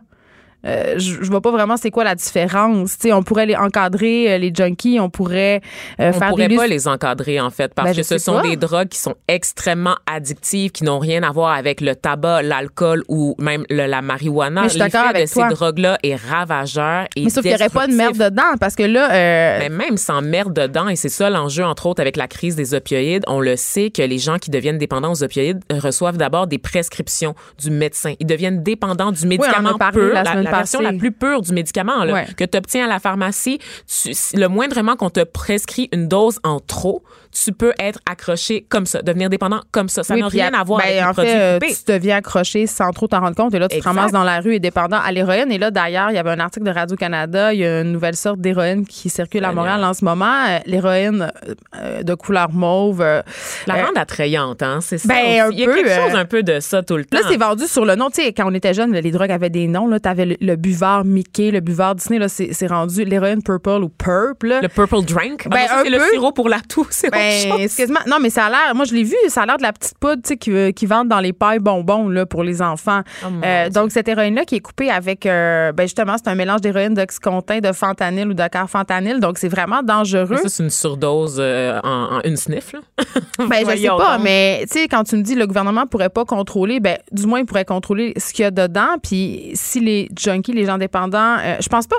euh, 0.67 0.95
je, 0.99 1.23
je 1.23 1.31
vois 1.31 1.41
pas 1.41 1.51
vraiment 1.51 1.77
c'est 1.77 1.91
quoi 1.91 2.05
la 2.05 2.15
différence. 2.15 2.99
Tu 2.99 3.09
sais, 3.09 3.13
on 3.13 3.23
pourrait 3.23 3.47
les 3.47 3.57
encadrer, 3.57 4.33
euh, 4.33 4.39
les 4.39 4.53
junkies, 4.55 4.99
on 5.01 5.09
pourrait 5.11 5.61
euh, 6.01 6.11
On 6.11 6.13
faire 6.19 6.29
pourrait 6.31 6.49
des 6.49 6.57
pas 6.57 6.67
les 6.67 6.89
encadrer, 6.89 7.41
en 7.41 7.51
fait, 7.51 7.73
parce 7.75 7.91
Ben, 7.91 7.97
que 7.97 8.03
ce 8.03 8.19
sont 8.19 8.35
pas. 8.35 8.43
des 8.43 8.57
drogues 8.57 8.89
qui 8.89 8.99
sont 8.99 9.15
extrêmement 9.29 9.97
addictives, 10.07 10.73
qui 10.73 10.85
n'ont 10.85 10.99
rien 10.99 11.23
à 11.23 11.31
voir 11.31 11.53
avec 11.57 11.81
le 11.81 11.95
tabac, 11.95 12.43
l'alcool 12.43 13.05
ou 13.09 13.35
même 13.39 13.65
le- 13.71 13.87
la 13.87 14.03
marijuana. 14.03 14.63
Mais 14.63 14.67
je 14.69 14.73
suis 14.73 14.79
d'accord 14.81 15.03
L'effet 15.05 15.17
avec 15.17 15.29
de 15.29 15.33
toi. 15.33 15.49
ces 15.49 15.55
drogues-là 15.55 15.99
est 16.03 16.17
ravageur 16.17 17.07
et 17.17 17.25
Mais 17.25 17.31
sauf 17.31 17.43
qu'il 17.43 17.51
n'y 17.53 17.57
aurait 17.57 17.69
pas 17.69 17.87
de 17.87 17.93
merde 17.95 18.17
dedans 18.19 18.57
parce 18.61 18.75
que 18.75 18.83
là, 18.83 19.13
euh, 19.13 19.59
Mais 19.61 19.69
même 19.69 19.97
sans 19.97 20.23
merde 20.23 20.53
dedans, 20.55 20.89
et 20.89 20.97
c'est 20.97 21.09
ça 21.09 21.31
l'enjeu, 21.31 21.65
entre 21.65 21.87
autres, 21.87 22.01
avec 22.01 22.17
la 22.17 22.27
crise 22.27 22.57
des 22.57 22.75
opioïdes, 22.75 23.25
on 23.29 23.41
le 23.41 23.57
sait 23.57 23.91
que 23.91 24.03
les 24.03 24.19
gens 24.19 24.39
qui 24.39 24.51
deviennent 24.51 24.79
dépendants 24.79 25.13
aux 25.13 25.23
opioïdes 25.23 25.61
reçoivent 25.71 26.17
d'abord 26.17 26.47
des 26.47 26.59
prescriptions 26.59 27.35
du 27.59 27.71
médecin. 27.71 28.15
Ils 28.21 28.27
deviennent 28.27 28.63
dépendants 28.63 29.13
du 29.13 29.21
on 29.23 29.27
en 29.27 29.27
a 29.27 29.29
médicament 29.29 29.79
parlé 29.79 30.01
pur, 30.01 30.15
la 30.15 30.23
la, 30.23 30.35
la 30.51 30.57
version 30.59 30.81
la 30.81 30.93
plus 30.93 31.13
pure 31.13 31.43
du 31.43 31.53
médicament 31.53 32.05
là, 32.05 32.13
Ouais. 32.13 32.27
que 32.37 32.45
tu 32.45 32.57
obtiens 32.59 32.85
à 32.85 32.89
la 32.89 32.99
pharmacie. 33.01 33.59
Tu- 33.87 34.13
le 34.35 34.47
moindrement 34.49 34.97
qu'on 34.97 35.11
te 35.11 35.23
prescrit 35.25 35.89
une 35.93 36.09
dose 36.09 36.39
en 36.45 36.61
trop, 36.61 37.03
tu 37.33 37.53
peux 37.53 37.73
être 37.79 37.99
accroché 38.11 38.65
comme 38.69 38.87
ça, 38.87 39.03
devenir 39.03 39.29
dépendant 39.31 39.61
comme 39.71 39.89
ça. 39.89 40.03
Ça 40.03 40.15
Oui, 40.15 40.21
n'a 40.21 40.29
rien 40.29 40.51
à 40.55 40.65
voir 40.65 40.81
ben, 40.81 40.87
avec 40.87 40.97
les 41.01 41.05
en 41.05 41.13
produits 41.13 41.31
fait, 41.33 41.39
euh, 41.41 41.59
coupés. 41.59 41.75
tu 41.75 41.93
deviens 41.93 42.17
accroché 42.17 42.67
sans 42.67 42.91
trop 42.91 43.07
t'en 43.07 43.21
rendre 43.21 43.37
compte. 43.37 43.55
Et 43.55 43.59
là, 43.59 43.69
tu 43.69 43.77
Exact. 43.77 43.91
te 43.91 43.97
ramasses 43.97 44.13
dans 44.13 44.25
la 44.25 44.41
rue 44.41 44.55
et 44.55 44.61
dépendant 44.61 44.99
à 44.99 45.13
l'héroïne. 45.13 45.51
Et 45.53 45.59
là, 45.59 45.71
d'ailleurs, 45.71 46.11
il 46.11 46.15
y 46.15 46.19
avait 46.19 46.31
un 46.31 46.41
article 46.41 46.67
de 46.67 46.71
Radio-Canada. 46.71 47.53
Il 47.55 47.61
y 47.61 47.65
a 47.67 47.81
une 47.83 47.93
nouvelle 47.93 48.17
sorte 48.17 48.41
d'héroïne 48.41 48.87
qui 48.87 49.09
circule 49.09 49.45
à. 49.45 49.53
Montréal 49.53 49.83
en 49.85 49.95
ce 49.95 50.05
moment. 50.05 50.45
Euh, 50.49 50.59
L'héroïne 50.67 51.31
euh, 51.77 52.03
de 52.03 52.15
couleur 52.15 52.51
mauve. 52.53 53.01
La 53.01 53.75
euh, 53.77 53.85
attrayante, 53.97 54.63
hein, 54.63 54.79
c'est 54.81 54.99
ça. 54.99 55.09
Ben, 55.09 55.51
Il 55.53 55.59
y 55.59 55.63
a 55.63 55.67
peu, 55.67 55.75
quelque 55.75 55.91
chose 55.91 56.15
un 56.15 56.25
peu 56.25 56.43
de 56.43 56.61
ça 56.61 56.83
tout 56.83 56.97
le 56.97 57.05
temps. 57.05 57.19
Là, 57.19 57.25
c'est 57.29 57.37
vendu 57.37 57.67
sur 57.67 57.85
le 57.85 57.95
nom. 57.95 58.09
Tu 58.11 58.23
sais, 58.23 58.33
quand 58.33 58.49
on 58.51 58.55
était 58.55 58.75
jeune, 58.75 58.93
les 58.93 59.11
drogues 59.11 59.31
avaient 59.33 59.51
des 59.51 59.67
noms. 59.67 59.89
Tu 59.99 60.09
avais 60.09 60.27
le, 60.27 60.37
le 60.41 60.57
buveur 60.57 61.05
Mickey, 61.05 61.51
le 61.51 61.61
buveur 61.61 61.95
Disney. 61.95 62.19
Là, 62.19 62.29
c'est 62.29 62.67
rendu 62.67 63.05
l'héroïne 63.05 63.43
Purple 63.43 63.83
ou 63.83 63.89
Purple. 63.89 64.59
le 64.63 64.69
purple 64.69 65.03
drink? 65.05 65.43
Ah 65.47 65.49
Ben, 65.51 65.67
c'est 65.83 65.91
le 65.91 65.99
sirop 66.13 66.33
pour 66.33 66.49
la 66.49 66.61
toux, 66.61 66.87
c'est 66.91 67.11
Ben, 67.19 67.61
excuse-moi. 67.61 68.01
Non, 68.07 68.17
mais 68.21 68.31
ça 68.31 68.47
a 68.47 68.51
l'air. 68.51 68.75
Moi, 68.75 68.85
je 68.85 68.95
l'ai 68.95 69.03
vu. 69.05 69.15
Ça 69.29 69.43
a 69.43 69.47
l'air 69.47 69.57
de 69.59 69.63
la 69.63 69.73
petite 69.73 69.99
poudre, 69.99 70.23
tu 70.23 70.29
sais, 70.29 70.37
qui, 70.37 70.73
qui 70.75 70.87
vendent 70.87 71.09
dans 71.09 71.21
les 71.21 71.33
pailles 71.33 71.59
bonbons, 71.59 72.09
là, 72.09 72.27
pour 72.27 72.43
les 72.45 72.63
enfants. 72.63 73.03
Oh, 73.25 73.29
Euh, 73.45 73.69
donc, 73.71 73.91
cette 73.93 74.09
héroïne-là 74.09 74.45
qui 74.45 74.57
est 74.57 74.61
coupée 74.61 74.91
avec, 74.91 75.27
euh, 75.27 75.73
ben, 75.73 75.85
justement, 75.85 76.17
c'est 76.17 76.29
un 76.29 76.35
mélange 76.35 76.61
d'héroïne, 76.61 76.95
d'oxycontin, 76.95 77.59
de 77.61 77.73
fentanyl 77.73 78.29
ou 78.29 78.35
de 78.35 78.47
carfentanyl. 78.49 79.21
Donc, 79.21 79.39
c'est 79.39 79.49
vraiment 79.49 79.83
dangereux. 79.83 80.37
Ça, 80.43 80.49
c'est 80.49 80.63
une 80.63 80.71
surdose 80.71 81.37
euh, 81.41 81.81
en, 81.85 82.17
en 82.17 82.21
une 82.25 82.37
sniff, 82.37 82.73
là. 82.73 82.81
Ben, 83.39 83.65
je 83.69 83.77
sais 83.77 83.89
pas, 83.89 84.17
donc. 84.17 84.25
mais 84.25 84.65
tu 84.71 84.81
sais, 84.81 84.89
quand 84.89 85.05
tu 85.05 85.17
me 85.17 85.23
dis 85.23 85.35
le 85.35 85.47
gouvernement 85.47 85.87
pourrait 85.87 86.09
pas 86.09 86.25
contrôler, 86.25 86.81
ben, 86.81 86.99
du 87.13 87.27
moins, 87.27 87.41
il 87.41 87.47
pourrait 87.47 87.65
contrôler 87.65 88.13
ce 88.17 88.33
qu'il 88.33 88.43
y 88.43 88.47
a 88.47 88.51
dedans. 88.51 88.97
Puis, 89.03 89.51
si 89.55 89.81
les 89.81 90.09
junkies, 90.19 90.53
les 90.53 90.67
gens 90.67 90.79
dépendants, 90.79 91.37
euh, 91.39 91.57
je 91.61 91.69
pense 91.69 91.87
pas. 91.87 91.97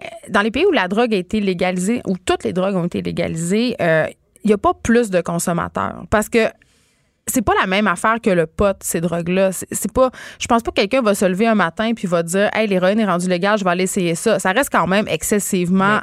euh, 0.00 0.04
Dans 0.30 0.40
les 0.40 0.50
pays 0.50 0.64
où 0.66 0.72
la 0.72 0.88
drogue 0.88 1.12
a 1.14 1.16
été 1.16 1.40
légalisée, 1.40 2.00
où 2.06 2.14
toutes 2.24 2.44
les 2.44 2.52
drogues 2.52 2.74
ont 2.76 2.86
été 2.86 3.02
légalisées, 3.02 3.76
euh, 3.80 4.06
il 4.48 4.50
y 4.50 4.54
a 4.54 4.58
pas 4.58 4.72
plus 4.74 5.10
de 5.10 5.20
consommateurs. 5.20 6.04
Parce 6.10 6.28
que 6.28 6.48
c'est 7.26 7.42
pas 7.42 7.52
la 7.60 7.66
même 7.66 7.86
affaire 7.86 8.16
que 8.22 8.30
le 8.30 8.46
pot, 8.46 8.76
ces 8.80 9.00
drogues-là. 9.00 9.52
C'est 9.52 9.68
c'est 9.70 9.92
pas. 9.92 10.10
Je 10.38 10.46
pense 10.46 10.62
pas 10.62 10.70
que 10.70 10.76
quelqu'un 10.76 11.02
va 11.02 11.14
se 11.14 11.26
lever 11.26 11.46
un 11.46 11.54
matin 11.54 11.92
puis 11.94 12.08
va 12.08 12.22
dire 12.22 12.48
Hey, 12.54 12.66
l'héroïne 12.66 12.98
est 12.98 13.04
rendue 13.06 13.28
légale, 13.28 13.58
je 13.58 13.64
vais 13.64 13.70
aller 13.70 13.84
essayer 13.84 14.14
ça. 14.14 14.38
Ça 14.38 14.52
reste 14.52 14.70
quand 14.72 14.86
même 14.86 15.06
excessivement 15.08 16.00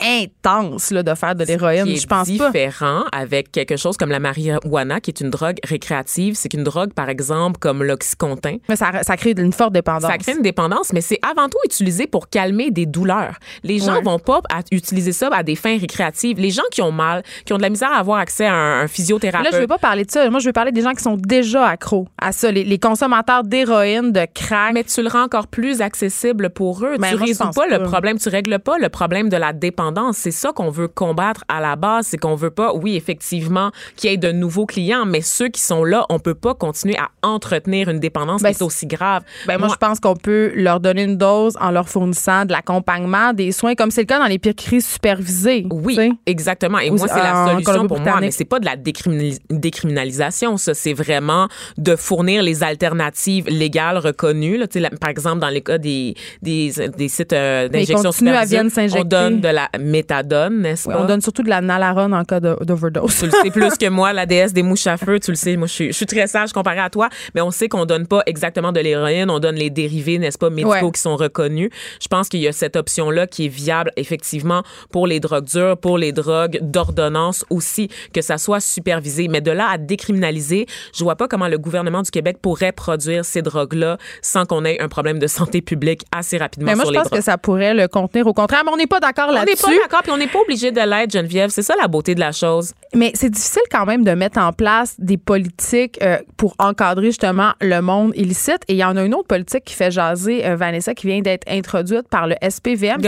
intense 0.00 0.90
là, 0.90 1.02
de 1.02 1.14
faire 1.14 1.34
de 1.34 1.44
l'héroïne. 1.44 1.86
Je 1.96 2.06
pense 2.06 2.30
pas. 2.36 2.50
différent 2.50 3.04
avec 3.12 3.52
quelque 3.52 3.76
chose 3.76 3.96
comme 3.96 4.10
la 4.10 4.18
marijuana, 4.20 5.00
qui 5.00 5.10
est 5.10 5.20
une 5.20 5.30
drogue 5.30 5.58
récréative. 5.64 6.34
C'est 6.34 6.48
qu'une 6.48 6.64
drogue, 6.64 6.92
par 6.92 7.08
exemple, 7.08 7.58
comme 7.58 7.82
l'oxycontin. 7.82 8.56
Mais 8.68 8.76
ça, 8.76 8.90
ça 9.02 9.16
crée 9.16 9.34
une 9.36 9.52
forte 9.52 9.72
dépendance. 9.72 10.10
Ça 10.10 10.18
crée 10.18 10.32
une 10.32 10.42
dépendance, 10.42 10.92
mais 10.92 11.00
c'est 11.00 11.18
avant 11.22 11.48
tout 11.48 11.58
utilisé 11.64 12.06
pour 12.06 12.28
calmer 12.28 12.70
des 12.70 12.86
douleurs. 12.86 13.36
Les 13.62 13.78
gens 13.78 13.92
Ouais. 13.96 14.02
vont 14.02 14.18
pas 14.18 14.40
utiliser 14.70 15.12
ça 15.12 15.28
à 15.32 15.42
des 15.42 15.54
fins 15.56 15.76
récréatives. 15.78 16.38
Les 16.40 16.50
gens 16.50 16.62
qui 16.70 16.80
ont 16.82 16.92
mal, 16.92 17.22
qui 17.44 17.52
ont 17.52 17.58
de 17.58 17.62
la 17.62 17.68
misère 17.68 17.90
à 17.92 17.98
avoir 17.98 18.18
accès 18.18 18.46
à 18.46 18.52
un, 18.54 18.78
un 18.78 18.82
Là, 18.82 18.88
physiothérapeute. 18.88 19.52
je 19.52 19.58
veux 19.58 19.66
pas 19.66 19.78
parler 19.78 20.04
de 20.04 20.10
ça. 20.10 20.28
Moi, 20.30 20.40
je 20.40 20.46
veux 20.46 20.52
parler 20.52 20.72
des 20.72 20.80
gens 20.82 20.92
qui 20.92 21.02
sont 21.02 21.16
déjà 21.16 21.66
accros 21.66 22.08
à 22.20 22.32
ça. 22.32 22.50
Les, 22.50 22.64
les 22.64 22.78
consommateurs 22.78 23.44
d'héroïne, 23.44 24.12
de 24.12 24.26
crack. 24.34 24.72
mais 24.72 24.84
tu 24.84 25.02
le 25.02 25.08
rends 25.08 25.24
encore 25.24 25.46
plus 25.48 25.80
accessible 25.82 26.50
pour 26.50 26.84
eux. 26.84 26.96
Ben, 26.98 27.10
tu 27.10 27.16
résous 27.16 27.38
pense 27.44 27.54
pas, 27.54 27.66
le 27.66 27.78
pas. 27.78 27.84
problème, 27.84 28.18
tu 28.18 28.28
règles 28.28 28.58
pas 28.58 28.78
le 28.78 28.88
problème 28.88 29.28
de 29.28 29.36
la 29.36 29.52
dépendance. 29.52 29.81
C'est 30.12 30.30
ça 30.30 30.52
qu'on 30.52 30.70
veut 30.70 30.88
combattre 30.88 31.44
à 31.48 31.60
la 31.60 31.76
base. 31.76 32.06
C'est 32.06 32.18
qu'on 32.18 32.34
veut 32.34 32.50
pas, 32.50 32.72
oui, 32.74 32.96
effectivement, 32.96 33.70
qu'il 33.96 34.10
y 34.10 34.14
ait 34.14 34.16
de 34.16 34.32
nouveaux 34.32 34.66
clients, 34.66 35.04
mais 35.06 35.20
ceux 35.20 35.48
qui 35.48 35.60
sont 35.60 35.84
là, 35.84 36.06
on 36.08 36.18
peut 36.18 36.34
pas 36.34 36.54
continuer 36.54 36.96
à 36.96 37.08
entretenir 37.26 37.88
une 37.88 38.00
dépendance 38.00 38.42
Ben, 38.42 38.52
qui 38.52 38.58
est 38.58 38.62
aussi 38.62 38.86
grave. 38.86 39.22
Ben 39.46 39.58
moi, 39.58 39.68
je 39.70 39.76
pense 39.76 40.00
qu'on 40.00 40.16
peut 40.16 40.52
leur 40.54 40.80
donner 40.80 41.02
une 41.02 41.16
dose 41.16 41.56
en 41.60 41.70
leur 41.70 41.88
fournissant 41.88 42.44
de 42.44 42.52
l'accompagnement, 42.52 43.32
des 43.32 43.52
soins, 43.52 43.74
comme 43.74 43.90
c'est 43.90 44.02
le 44.02 44.06
cas 44.06 44.18
dans 44.18 44.26
les 44.26 44.38
piqueries 44.38 44.82
supervisées. 44.82 45.66
Oui, 45.70 46.12
exactement. 46.26 46.78
Et 46.78 46.90
Ou 46.90 46.96
moi, 46.96 47.08
c'est 47.08 47.22
la 47.22 47.48
solution 47.50 47.86
pour 47.86 48.00
moi, 48.00 48.18
mais 48.20 48.30
c'est 48.30 48.44
pas 48.44 48.60
de 48.60 48.64
la 48.66 48.76
décriminali- 48.76 49.40
décriminalisation, 49.50 50.56
ça. 50.56 50.74
C'est 50.74 50.92
vraiment 50.94 51.48
de 51.78 51.96
fournir 51.96 52.42
les 52.42 52.62
alternatives 52.62 53.48
légales 53.48 53.98
reconnues. 53.98 54.58
Là. 54.58 54.66
Par 55.00 55.10
exemple, 55.10 55.40
dans 55.40 55.48
les 55.48 55.60
cas 55.60 55.78
des, 55.78 56.14
des, 56.40 56.72
des 56.96 57.08
sites 57.08 57.32
euh, 57.32 57.68
d'injection 57.68 58.12
supervisée, 58.12 58.60
on 58.96 59.04
donne 59.04 59.40
de 59.40 59.48
la 59.48 59.68
méthadone, 59.78 60.60
n'est-ce 60.60 60.88
Oui, 60.88 60.94
pas? 60.94 61.00
on 61.00 61.04
donne 61.06 61.20
surtout 61.20 61.42
de 61.42 61.48
la 61.48 61.60
nalarone 61.60 62.14
en 62.14 62.24
cas 62.24 62.40
d'overdose. 62.40 63.16
Tu 63.18 63.26
le 63.26 63.30
sais 63.30 63.50
plus 63.50 63.76
que 63.78 63.88
moi, 63.88 64.12
la 64.12 64.26
déesse 64.26 64.52
des 64.52 64.62
mouches 64.62 64.86
à 64.86 64.96
feu, 64.96 65.18
tu 65.20 65.30
le 65.30 65.36
sais, 65.36 65.56
moi 65.56 65.66
je 65.66 65.72
suis, 65.72 65.86
je 65.88 65.92
suis 65.92 66.06
très 66.06 66.26
sage 66.26 66.52
comparé 66.52 66.78
à 66.80 66.90
toi, 66.90 67.08
mais 67.34 67.40
on 67.40 67.50
sait 67.50 67.68
qu'on 67.68 67.84
donne 67.84 68.06
pas 68.06 68.22
exactement 68.26 68.72
de 68.72 68.80
l'héroïne, 68.80 69.30
on 69.30 69.38
donne 69.38 69.56
les 69.56 69.70
dérivés, 69.70 70.18
n'est-ce 70.18 70.38
pas, 70.38 70.50
médicaux 70.50 70.72
Ouais. 70.72 70.90
qui 70.92 71.00
sont 71.00 71.16
reconnus. 71.16 71.70
Je 72.00 72.08
pense 72.08 72.28
qu'il 72.28 72.40
y 72.40 72.48
a 72.48 72.52
cette 72.52 72.76
option-là 72.76 73.26
qui 73.26 73.46
est 73.46 73.48
viable 73.48 73.92
effectivement 73.96 74.62
pour 74.90 75.06
les 75.06 75.20
drogues 75.20 75.44
dures, 75.46 75.76
pour 75.76 75.98
les 75.98 76.12
drogues 76.12 76.58
d'ordonnance 76.62 77.44
aussi, 77.50 77.88
que 78.12 78.22
ça 78.22 78.38
soit 78.38 78.60
supervisé. 78.60 79.28
Mais 79.28 79.40
de 79.40 79.50
là 79.50 79.68
à 79.70 79.78
décriminaliser, 79.78 80.66
je 80.94 81.04
vois 81.04 81.16
pas 81.16 81.28
comment 81.28 81.48
le 81.48 81.58
gouvernement 81.58 82.02
du 82.02 82.10
Québec 82.10 82.38
pourrait 82.40 82.72
produire 82.72 83.24
ces 83.24 83.42
drogues-là 83.42 83.98
sans 84.22 84.44
qu'on 84.46 84.64
ait 84.64 84.80
un 84.80 84.88
problème 84.88 85.18
de 85.18 85.26
santé 85.26 85.60
publique 85.62 86.02
assez 86.12 86.38
rapidement 86.38 86.70
Mais 86.70 86.74
moi, 86.76 86.84
sur 86.84 86.94
je 86.94 86.98
pense 87.00 87.08
que 87.08 87.20
ça 87.20 87.38
pourrait 87.38 87.74
le 87.74 87.88
contenir 87.88 88.26
au 88.26 88.32
contraire. 88.32 88.62
Mais 88.64 88.72
on 88.72 88.76
n'est 88.76 88.86
pas 88.86 89.00
d'accord 89.00 89.32
n'est 89.32 89.56
là-dessus. 89.66 89.80
pas 89.80 89.84
d'accord, 89.88 90.02
puis 90.02 90.12
on 90.12 90.16
n'est 90.16 90.26
pas 90.28 90.38
obligé 90.40 90.70
de 90.72 90.80
l'être, 90.80 91.10
Geneviève. 91.12 91.50
C'est 91.50 91.62
ça 91.62 91.74
la 91.80 91.88
beauté 91.88 92.14
de 92.14 92.20
la 92.20 92.32
chose. 92.32 92.72
Mais 92.94 93.12
c'est 93.14 93.30
difficile 93.30 93.62
quand 93.70 93.86
même 93.86 94.04
de 94.04 94.12
mettre 94.12 94.38
en 94.38 94.52
place 94.52 94.94
des 94.98 95.16
politiques 95.16 95.98
euh, 96.02 96.18
pour 96.36 96.54
encadrer 96.58 97.06
justement 97.06 97.52
le 97.60 97.80
monde 97.80 98.12
illicite. 98.16 98.58
Et 98.68 98.74
il 98.74 98.76
y 98.78 98.84
en 98.84 98.96
a 98.96 99.02
une 99.02 99.14
autre 99.14 99.28
politique 99.28 99.64
qui 99.64 99.74
fait 99.74 99.90
jaser 99.90 100.44
euh, 100.46 100.56
Vanessa, 100.56 100.94
qui 100.94 101.06
vient 101.06 101.20
d'être 101.20 101.44
introduite 101.50 102.08
par 102.08 102.26
le 102.26 102.34
SPVM. 102.46 103.00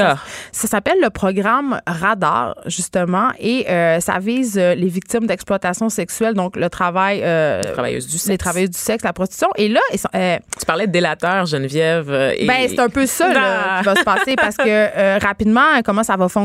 Ça, 0.52 0.68
s'appelle 0.68 0.98
le 1.02 1.11
programme 1.11 1.81
Radar, 1.87 2.55
justement, 2.66 3.28
et 3.38 3.66
euh, 3.68 4.00
ça 4.00 4.18
vise 4.18 4.57
les 4.57 4.88
victimes 4.88 5.26
d'exploitation 5.26 5.88
sexuelle, 5.88 6.35
donc 6.35 6.57
le 6.57 6.68
travail, 6.70 7.20
euh, 7.22 7.62
Travailleuse 7.72 8.07
du 8.07 8.12
sexe. 8.18 8.28
les 8.28 8.38
travailleuses 8.38 8.70
du 8.70 8.78
sexe, 8.78 9.05
la 9.05 9.12
prostitution. 9.12 9.48
Et 9.57 9.68
là, 9.68 9.81
ils 9.92 9.98
sont, 9.98 10.09
Tu 10.12 10.66
parlais 10.66 10.87
de 10.87 10.92
délateur, 10.92 11.46
Geneviève. 11.46 12.11
et- 12.37 12.46
ben, 12.46 12.66
c'est 12.68 12.78
un 12.78 12.88
peu 12.88 13.07
ça 13.07 13.33
là, 13.33 13.40
Ah. 13.44 13.78
qui 13.81 13.85
va 13.87 13.94
se 13.96 14.05
passer 14.05 14.37
parce 14.37 14.57
que 14.57 15.18
rapidement, 15.24 15.83
comment 15.85 16.02
ça 16.02 16.16
va 16.16 16.28
fonctionner, 16.28 16.43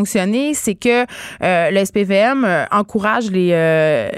c'est 0.53 0.75
que 0.75 1.05
euh, 1.43 1.71
le 1.71 1.85
SPVM 1.85 2.45
euh, 2.45 2.65
encourage 2.71 3.31
les 3.31 3.51
euh, 3.53 4.09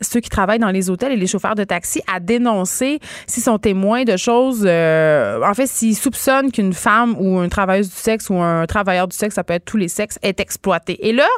ceux 0.00 0.20
qui 0.20 0.28
travaillent 0.28 0.58
dans 0.58 0.70
les 0.70 0.90
hôtels 0.90 1.12
et 1.12 1.16
les 1.16 1.26
chauffeurs 1.26 1.54
de 1.54 1.64
taxi 1.64 2.00
à 2.12 2.20
dénoncer 2.20 3.00
s'ils 3.26 3.42
sont 3.42 3.58
témoins 3.58 4.04
de 4.04 4.16
choses. 4.16 4.64
euh, 4.64 5.40
en 5.42 5.54
fait, 5.54 5.66
s'ils 5.66 5.96
soupçonnent 5.96 6.52
qu'une 6.52 6.72
femme 6.72 7.16
ou 7.18 7.42
une 7.42 7.50
travailleuse 7.50 7.88
du 7.88 7.96
sexe 7.96 8.30
ou 8.30 8.36
un 8.36 8.66
travailleur 8.66 9.08
du 9.08 9.16
sexe, 9.16 9.34
ça 9.34 9.44
peut 9.44 9.54
être 9.54 9.64
tous 9.64 9.76
les 9.76 9.88
sexes, 9.88 10.18
est 10.22 10.40
exploité. 10.40 11.06
Et 11.06 11.12
là, 11.12 11.28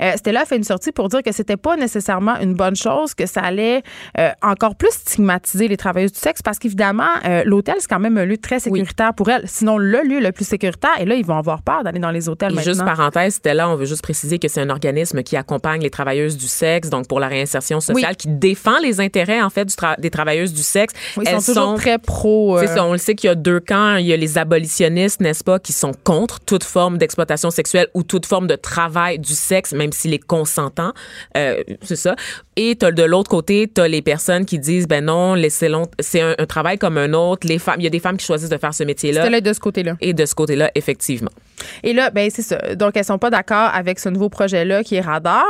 euh, 0.00 0.12
Stella 0.16 0.42
a 0.42 0.44
fait 0.44 0.56
une 0.56 0.64
sortie 0.64 0.92
pour 0.92 1.08
dire 1.08 1.22
que 1.22 1.32
c'était 1.32 1.56
pas 1.56 1.76
nécessairement 1.76 2.38
une 2.40 2.54
bonne 2.54 2.76
chose, 2.76 3.14
que 3.14 3.26
ça 3.26 3.40
allait 3.40 3.82
euh, 4.18 4.30
encore 4.42 4.76
plus 4.76 4.90
stigmatiser 4.92 5.68
les 5.68 5.76
travailleuses 5.76 6.12
du 6.12 6.18
sexe 6.18 6.42
parce 6.42 6.58
qu'évidemment, 6.58 7.08
euh, 7.26 7.42
l'hôtel, 7.44 7.76
c'est 7.78 7.88
quand 7.88 8.00
même 8.00 8.16
un 8.18 8.24
lieu 8.24 8.38
très 8.38 8.60
sécuritaire 8.60 9.14
pour 9.14 9.28
elles. 9.28 9.44
Sinon, 9.46 9.78
le 9.78 10.02
lieu 10.02 10.20
le 10.20 10.32
plus 10.32 10.46
sécuritaire. 10.46 10.90
Et 10.98 11.04
là, 11.04 11.14
ils 11.14 11.24
vont 11.24 11.36
avoir 11.36 11.62
peur 11.62 11.84
d'aller 11.84 11.98
dans 11.98 12.10
les 12.10 12.28
hôtels 12.28 12.52
Et 12.52 12.54
maintenant. 12.54 12.72
juste 12.72 12.84
parenthèse, 12.84 13.40
là, 13.44 13.68
on 13.68 13.76
veut 13.76 13.86
juste 13.86 14.02
préciser 14.02 14.38
que 14.38 14.48
c'est 14.48 14.60
un 14.60 14.70
organisme 14.70 15.22
qui 15.22 15.36
accompagne 15.36 15.82
les 15.82 15.90
travailleuses 15.90 16.36
du 16.36 16.46
sexe, 16.46 16.88
donc 16.88 17.08
pour 17.08 17.20
la 17.20 17.28
réinsertion 17.28 17.80
sociale, 17.94 18.10
Oui. 18.12 18.16
qui 18.16 18.28
défend 18.28 18.78
les 18.80 19.00
intérêts 19.00 19.40
en 19.42 19.50
fait 19.50 19.64
du 19.64 19.74
tra- 19.74 19.98
des 20.00 20.10
travailleuses 20.10 20.52
du 20.52 20.62
sexe. 20.62 20.94
ils 21.16 21.22
Elles 21.26 21.40
sont 21.40 21.52
toujours 21.54 21.74
très 21.76 21.98
pro. 21.98 22.56
euh, 22.58 22.60
C'est 22.62 22.74
ça, 22.74 22.84
on 22.84 22.92
le 22.92 22.98
sait 22.98 23.14
qu'il 23.14 23.28
y 23.28 23.30
a 23.30 23.34
deux 23.34 23.60
camps. 23.60 23.96
Il 23.96 24.06
y 24.06 24.12
a 24.12 24.16
les 24.16 24.38
abolitionnistes, 24.38 25.20
n'est-ce 25.20 25.44
pas, 25.44 25.58
qui 25.58 25.72
sont 25.72 25.92
contre 26.04 26.40
toute 26.40 26.64
forme 26.64 26.98
d'exploitation 26.98 27.50
sexuelle 27.50 27.88
ou 27.94 28.02
toute 28.02 28.26
forme 28.26 28.46
de 28.46 28.56
travail 28.56 29.18
du 29.18 29.34
sexe, 29.34 29.72
même 29.72 29.92
s'il 29.92 30.14
est 30.14 30.18
consentant. 30.24 30.92
Euh, 31.36 31.62
c'est 31.82 31.96
ça. 31.96 32.14
Et 32.62 32.76
t'as 32.76 32.90
de 32.90 33.02
l'autre 33.02 33.30
côté, 33.30 33.70
t'as 33.72 33.88
les 33.88 34.02
personnes 34.02 34.44
qui 34.44 34.58
disent, 34.58 34.86
ben 34.86 35.02
non, 35.06 35.34
c'est 35.48 36.20
un, 36.20 36.34
un 36.38 36.44
travail 36.46 36.76
comme 36.76 36.98
un 36.98 37.14
autre. 37.14 37.46
Les 37.46 37.58
femmes, 37.58 37.76
il 37.78 37.84
y 37.84 37.86
a 37.86 37.90
des 37.90 38.00
femmes 38.00 38.18
qui 38.18 38.26
choisissent 38.26 38.50
de 38.50 38.58
faire 38.58 38.74
ce 38.74 38.84
métier-là. 38.84 39.24
Est 39.30 39.40
de 39.40 39.52
ce 39.54 39.60
côté-là. 39.60 39.94
Et 40.02 40.12
de 40.12 40.26
ce 40.26 40.34
côté-là, 40.34 40.70
effectivement. 40.74 41.30
Et 41.82 41.92
là, 41.94 42.10
ben 42.10 42.28
c'est 42.30 42.42
ça. 42.42 42.58
Donc, 42.74 42.96
elles 42.96 43.04
sont 43.04 43.16
pas 43.18 43.30
d'accord 43.30 43.70
avec 43.72 43.98
ce 43.98 44.08
nouveau 44.10 44.28
projet-là 44.28 44.82
qui 44.82 44.96
est 44.96 45.00
Radar. 45.00 45.44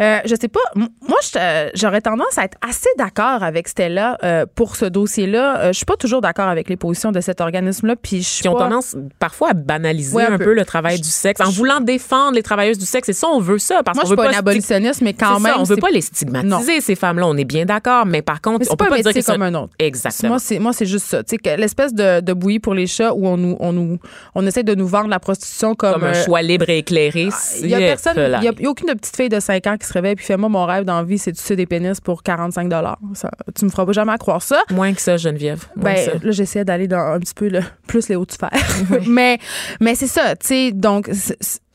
Euh, 0.00 0.18
je 0.24 0.34
sais 0.40 0.48
pas. 0.48 0.60
Moi, 0.74 1.18
euh, 1.36 1.70
j'aurais 1.74 2.00
tendance 2.00 2.36
à 2.38 2.44
être 2.44 2.56
assez 2.68 2.88
d'accord 2.98 3.42
avec 3.44 3.68
Stella 3.68 4.16
euh, 4.24 4.44
pour 4.54 4.74
ce 4.76 4.86
dossier-là. 4.86 5.60
Euh, 5.60 5.66
je 5.68 5.76
suis 5.76 5.84
pas 5.86 5.96
toujours 5.96 6.20
d'accord 6.20 6.48
avec 6.48 6.68
les 6.68 6.76
positions 6.76 7.12
de 7.12 7.20
cet 7.20 7.40
organisme-là. 7.40 7.94
Puis 8.00 8.22
je 8.22 8.42
qui 8.42 8.48
ont 8.48 8.54
pas- 8.54 8.64
tendance 8.64 8.96
parfois 9.20 9.50
à 9.50 9.54
banaliser 9.54 10.16
Ouais, 10.16 10.24
un, 10.24 10.32
un 10.34 10.38
peu. 10.38 10.46
peu. 10.46 10.54
le 10.54 10.64
travail 10.64 11.00
du 11.00 11.08
sexe 11.08 11.40
en 11.40 11.50
voulant 11.50 11.80
défendre 11.80 12.34
les 12.34 12.42
travailleuses 12.42 12.78
du 12.78 12.86
sexe. 12.86 13.08
Et 13.08 13.12
ça, 13.12 13.28
on 13.28 13.38
veut 13.40 13.58
ça 13.58 13.82
parce 13.84 13.96
Moi, 13.96 14.04
qu'on 14.04 14.10
je 14.10 14.14
suis 14.14 14.16
pas 14.24 14.32
une 14.32 14.38
abolitionniste, 14.38 15.00
mais 15.02 15.14
quand 15.14 15.38
même. 15.40 15.52
ça, 15.54 15.60
on 15.60 15.64
veut 15.64 15.76
pas 15.76 15.90
les 15.90 16.00
stigmatiser 16.00 16.55
ces 16.62 16.94
femmes-là. 16.94 17.26
On 17.26 17.36
est 17.36 17.44
bien 17.44 17.64
d'accord, 17.64 18.06
mais 18.06 18.22
par 18.22 18.40
contre, 18.40 18.60
Mais 18.60 18.70
on 18.70 18.76
pas 18.76 18.86
peut 18.86 18.92
un 18.92 18.96
pas 18.96 19.12
dire 19.12 19.22
que 19.22 19.32
comme 19.32 19.42
un 19.42 19.54
autre. 19.54 19.72
Exactement. 19.78 20.30
Moi, 20.30 20.38
c'est 20.38 20.58
moi, 20.58 20.72
c'est 20.72 20.86
juste 20.86 21.06
ça. 21.06 21.22
Tu 21.22 21.36
sais, 21.42 21.56
l'espèce 21.56 21.94
de, 21.94 22.20
de 22.20 22.32
bouillie 22.32 22.60
pour 22.60 22.74
les 22.74 22.86
chats 22.86 23.12
où 23.14 23.26
on 23.26 23.36
nous, 23.36 23.56
on 23.60 23.72
nous, 23.72 23.98
on 24.34 24.46
essaie 24.46 24.62
de 24.62 24.74
nous 24.74 24.86
vendre 24.86 25.08
la 25.08 25.20
prostitution 25.20 25.74
comme. 25.74 25.94
comme 25.94 26.04
un 26.04 26.14
euh, 26.14 26.24
choix 26.24 26.42
libre 26.42 26.68
et 26.68 26.78
éclairé. 26.78 27.28
Il 27.60 27.68
y 27.68 27.74
a 27.74 27.78
personne, 27.78 28.16
il 28.16 28.44
y 28.44 28.48
a, 28.48 28.52
y 28.58 28.66
aucune 28.66 28.88
petite 28.94 29.16
fille 29.16 29.28
de 29.28 29.40
5 29.40 29.66
ans 29.66 29.76
qui 29.76 29.86
se 29.86 29.92
réveille 29.92 30.16
puis 30.16 30.24
fait 30.24 30.36
moi 30.36 30.48
mon 30.48 30.64
rêve 30.64 30.84
dans 30.84 30.96
la 30.96 31.04
vie 31.04 31.18
c'est 31.18 31.32
de 31.32 31.36
sucer 31.36 31.56
des 31.56 31.66
pénis 31.66 32.00
pour 32.00 32.22
45 32.22 32.68
dollars. 32.68 32.98
Tu 33.54 33.64
me 33.64 33.70
feras 33.70 33.86
pas 33.86 33.92
jamais 33.92 34.16
croire 34.18 34.42
ça. 34.42 34.62
Moins 34.70 34.92
que 34.92 35.00
ça, 35.00 35.16
Geneviève. 35.16 35.66
Moins 35.76 35.94
Ben, 35.94 35.96
ça. 35.96 36.12
là, 36.22 36.30
j'essaie 36.30 36.64
d'aller 36.64 36.88
dans 36.88 36.98
un 36.98 37.18
petit 37.18 37.34
peu 37.34 37.48
le, 37.48 37.60
plus 37.86 38.08
les 38.08 38.16
hauts 38.16 38.26
de 38.26 38.32
fer. 38.32 38.50
mais 39.06 39.38
mais 39.80 39.94
c'est 39.94 40.06
ça, 40.06 40.36
tu 40.36 40.46
sais, 40.46 40.72
donc, 40.72 41.10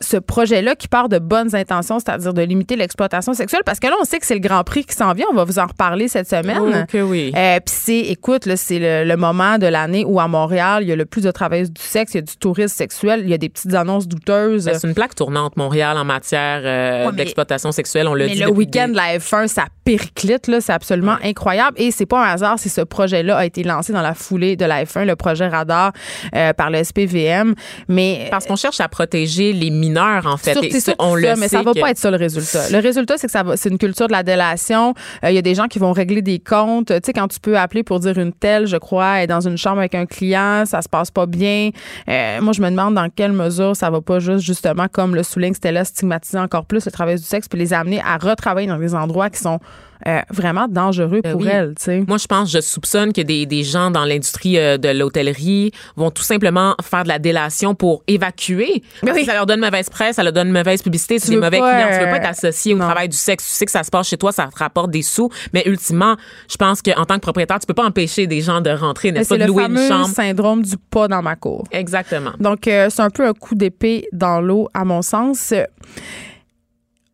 ce 0.01 0.17
projet-là 0.17 0.75
qui 0.75 0.87
part 0.87 1.09
de 1.09 1.19
bonnes 1.19 1.55
intentions, 1.55 1.99
c'est-à-dire 1.99 2.33
de 2.33 2.41
limiter 2.41 2.75
l'exploitation 2.75 3.33
sexuelle, 3.33 3.61
parce 3.65 3.79
que 3.79 3.87
là, 3.87 3.93
on 4.01 4.03
sait 4.03 4.19
que 4.19 4.25
c'est 4.25 4.33
le 4.33 4.39
Grand 4.39 4.63
Prix 4.63 4.85
qui 4.85 4.95
s'en 4.95 5.13
vient. 5.13 5.25
On 5.31 5.35
va 5.35 5.43
vous 5.43 5.59
en 5.59 5.67
reparler 5.67 6.07
cette 6.07 6.29
semaine. 6.29 6.59
Oh, 6.59 6.71
que 6.87 7.01
oui. 7.01 7.31
Euh, 7.35 7.59
Puis 7.65 7.75
c'est, 7.75 7.99
écoute, 7.99 8.45
là, 8.45 8.57
c'est 8.57 8.79
le, 8.79 9.07
le 9.07 9.17
moment 9.17 9.57
de 9.57 9.67
l'année 9.67 10.03
où 10.05 10.19
à 10.19 10.27
Montréal, 10.27 10.83
il 10.83 10.89
y 10.89 10.91
a 10.91 10.95
le 10.95 11.05
plus 11.05 11.21
de 11.21 11.31
travailleuses 11.31 11.71
du 11.71 11.81
sexe, 11.81 12.13
il 12.13 12.17
y 12.17 12.19
a 12.19 12.23
du 12.23 12.35
tourisme 12.37 12.75
sexuel, 12.75 13.21
il 13.23 13.29
y 13.29 13.33
a 13.33 13.37
des 13.37 13.49
petites 13.49 13.73
annonces 13.73 14.07
douteuses. 14.07 14.65
Ben, 14.65 14.77
c'est 14.77 14.87
une 14.87 14.93
plaque 14.93 15.15
tournante, 15.15 15.57
Montréal, 15.57 15.97
en 15.97 16.05
matière 16.05 16.61
euh, 16.63 17.07
Ouais, 17.07 17.15
d'exploitation 17.15 17.71
sexuelle. 17.71 18.07
On 18.07 18.13
l'a 18.13 18.27
dit 18.27 18.39
le 18.39 18.49
week-end 18.49 18.89
de 18.89 18.95
la 18.95 19.17
F1, 19.17 19.47
ça 19.47 19.65
périclite, 19.83 20.47
là, 20.47 20.61
c'est 20.61 20.73
absolument 20.73 21.17
incroyable. 21.23 21.77
Et 21.77 21.91
c'est 21.91 22.05
pas 22.05 22.25
un 22.25 22.33
hasard 22.33 22.59
si 22.59 22.69
ce 22.69 22.81
projet-là 22.81 23.37
a 23.37 23.45
été 23.45 23.63
lancé 23.63 23.93
dans 23.93 24.01
la 24.01 24.13
foulée 24.13 24.55
de 24.55 24.65
la 24.65 24.83
F1, 24.83 25.05
le 25.05 25.15
projet 25.15 25.47
Radar 25.47 25.91
euh, 26.35 26.53
par 26.53 26.69
le 26.69 26.83
SPVM. 26.83 27.53
Mais 27.87 28.27
Parce 28.31 28.45
qu'on 28.45 28.55
cherche 28.55 28.79
à 28.79 28.87
protéger 28.87 29.53
les 29.53 29.69
mineurs, 29.69 29.90
en 29.97 30.37
fait. 30.37 30.53
Sur- 30.53 30.63
Et 30.63 30.71
c'est 30.71 30.79
ça, 30.79 30.91
surtout 30.91 31.05
on 31.05 31.13
ça, 31.15 31.19
le 31.21 31.39
mais 31.39 31.47
sait 31.47 31.57
ça 31.57 31.63
va 31.63 31.73
que- 31.73 31.79
pas 31.79 31.89
être 31.91 31.97
ça 31.97 32.11
le 32.11 32.17
résultat. 32.17 32.69
Le 32.71 32.79
résultat, 32.79 33.17
c'est 33.17 33.27
que 33.27 33.31
ça 33.31 33.43
va, 33.43 33.57
c'est 33.57 33.69
une 33.69 33.77
culture 33.77 34.07
de 34.07 34.11
la 34.11 34.23
délation. 34.23 34.93
Euh, 35.23 35.29
Il 35.31 35.35
y 35.35 35.37
a 35.37 35.41
des 35.41 35.55
gens 35.55 35.67
qui 35.67 35.79
vont 35.79 35.91
régler 35.91 36.21
des 36.21 36.39
comptes. 36.39 36.87
Tu 36.87 36.93
sais, 37.03 37.13
quand 37.13 37.27
tu 37.27 37.39
peux 37.39 37.57
appeler 37.57 37.83
pour 37.83 37.99
dire 37.99 38.17
une 38.17 38.33
telle, 38.33 38.67
je 38.67 38.77
crois, 38.77 39.21
est 39.21 39.27
dans 39.27 39.41
une 39.47 39.57
chambre 39.57 39.79
avec 39.79 39.95
un 39.95 40.05
client, 40.05 40.63
ça 40.65 40.81
se 40.81 40.89
passe 40.89 41.11
pas 41.11 41.25
bien. 41.25 41.69
Euh, 42.09 42.41
moi, 42.41 42.53
je 42.53 42.61
me 42.61 42.69
demande 42.69 42.95
dans 42.95 43.09
quelle 43.09 43.31
mesure 43.33 43.75
ça 43.75 43.89
va 43.89 44.01
pas 44.01 44.19
juste, 44.19 44.45
justement, 44.45 44.87
comme 44.91 45.15
le 45.15 45.23
souligne 45.23 45.53
Stella, 45.53 45.85
stigmatiser 45.85 46.39
encore 46.39 46.65
plus 46.65 46.85
le 46.85 46.91
travail 46.91 47.15
du 47.17 47.23
sexe, 47.23 47.47
puis 47.47 47.59
les 47.59 47.73
amener 47.73 48.01
à 48.05 48.17
retravailler 48.17 48.67
dans 48.67 48.77
des 48.77 48.95
endroits 48.95 49.29
qui 49.29 49.39
sont 49.39 49.59
euh, 50.07 50.19
vraiment 50.29 50.67
dangereux 50.67 51.21
Ben 51.23 51.31
pour 51.33 51.41
oui. 51.41 51.47
elles, 51.51 51.75
tu 51.77 51.83
sais. 51.83 52.03
Moi, 52.07 52.17
je 52.17 52.27
pense, 52.27 52.51
je 52.51 52.59
soupçonne 52.59 53.13
que 53.13 53.21
des, 53.21 53.45
des 53.45 53.63
gens 53.63 53.91
dans 53.91 54.05
l'industrie 54.05 54.57
euh, 54.57 54.77
de 54.77 54.89
l'hôtellerie 54.89 55.71
vont 55.95 56.11
tout 56.11 56.23
simplement 56.23 56.75
faire 56.81 57.03
de 57.03 57.07
la 57.07 57.19
délation 57.19 57.75
pour 57.75 58.03
évacuer. 58.07 58.83
Parce 59.01 59.13
oui. 59.13 59.21
que 59.21 59.27
ça 59.27 59.33
leur 59.33 59.45
donne 59.45 59.59
mauvaise 59.59 59.89
presse, 59.89 60.15
ça 60.15 60.23
leur 60.23 60.33
donne 60.33 60.51
mauvaise 60.51 60.81
publicité, 60.81 61.19
c'est 61.19 61.31
des 61.31 61.37
mauvais 61.37 61.59
pas, 61.59 61.73
clients. 61.73 61.87
Tu 61.91 61.99
veux 61.99 62.07
euh, 62.07 62.11
pas 62.11 62.17
être 62.17 62.29
associé 62.29 62.73
au 62.73 62.77
non. 62.77 62.85
travail 62.85 63.09
du 63.09 63.17
sexe. 63.17 63.45
Tu 63.45 63.51
sais 63.51 63.65
que 63.65 63.71
ça 63.71 63.83
se 63.83 63.89
passe 63.91 64.07
chez 64.07 64.17
toi, 64.17 64.31
ça 64.31 64.47
te 64.47 64.57
rapporte 64.57 64.91
des 64.91 65.01
sous. 65.01 65.29
Mais 65.53 65.63
ultimement, 65.65 66.15
je 66.49 66.57
pense 66.57 66.81
qu'en 66.81 67.05
tant 67.05 67.15
que 67.15 67.21
propriétaire, 67.21 67.59
tu 67.59 67.65
peux 67.65 67.73
pas 67.73 67.85
empêcher 67.85 68.27
des 68.27 68.41
gens 68.41 68.61
de 68.61 68.69
rentrer, 68.69 69.11
Mais 69.11 69.19
n'est-ce 69.19 69.29
pas, 69.29 69.35
c'est 69.35 69.39
de 69.39 69.45
le 69.45 69.51
louer 69.51 69.63
fameux 69.63 69.81
une 69.81 69.87
chambre. 69.87 70.07
syndrome 70.07 70.61
du 70.63 70.75
pas 70.77 71.07
dans 71.07 71.21
ma 71.21 71.35
cour. 71.35 71.63
Exactement. 71.71 72.31
Donc, 72.39 72.67
euh, 72.67 72.87
c'est 72.89 73.01
un 73.01 73.09
peu 73.09 73.27
un 73.27 73.33
coup 73.33 73.55
d'épée 73.55 74.07
dans 74.11 74.41
l'eau, 74.41 74.69
à 74.73 74.85
mon 74.85 75.01
sens. 75.01 75.53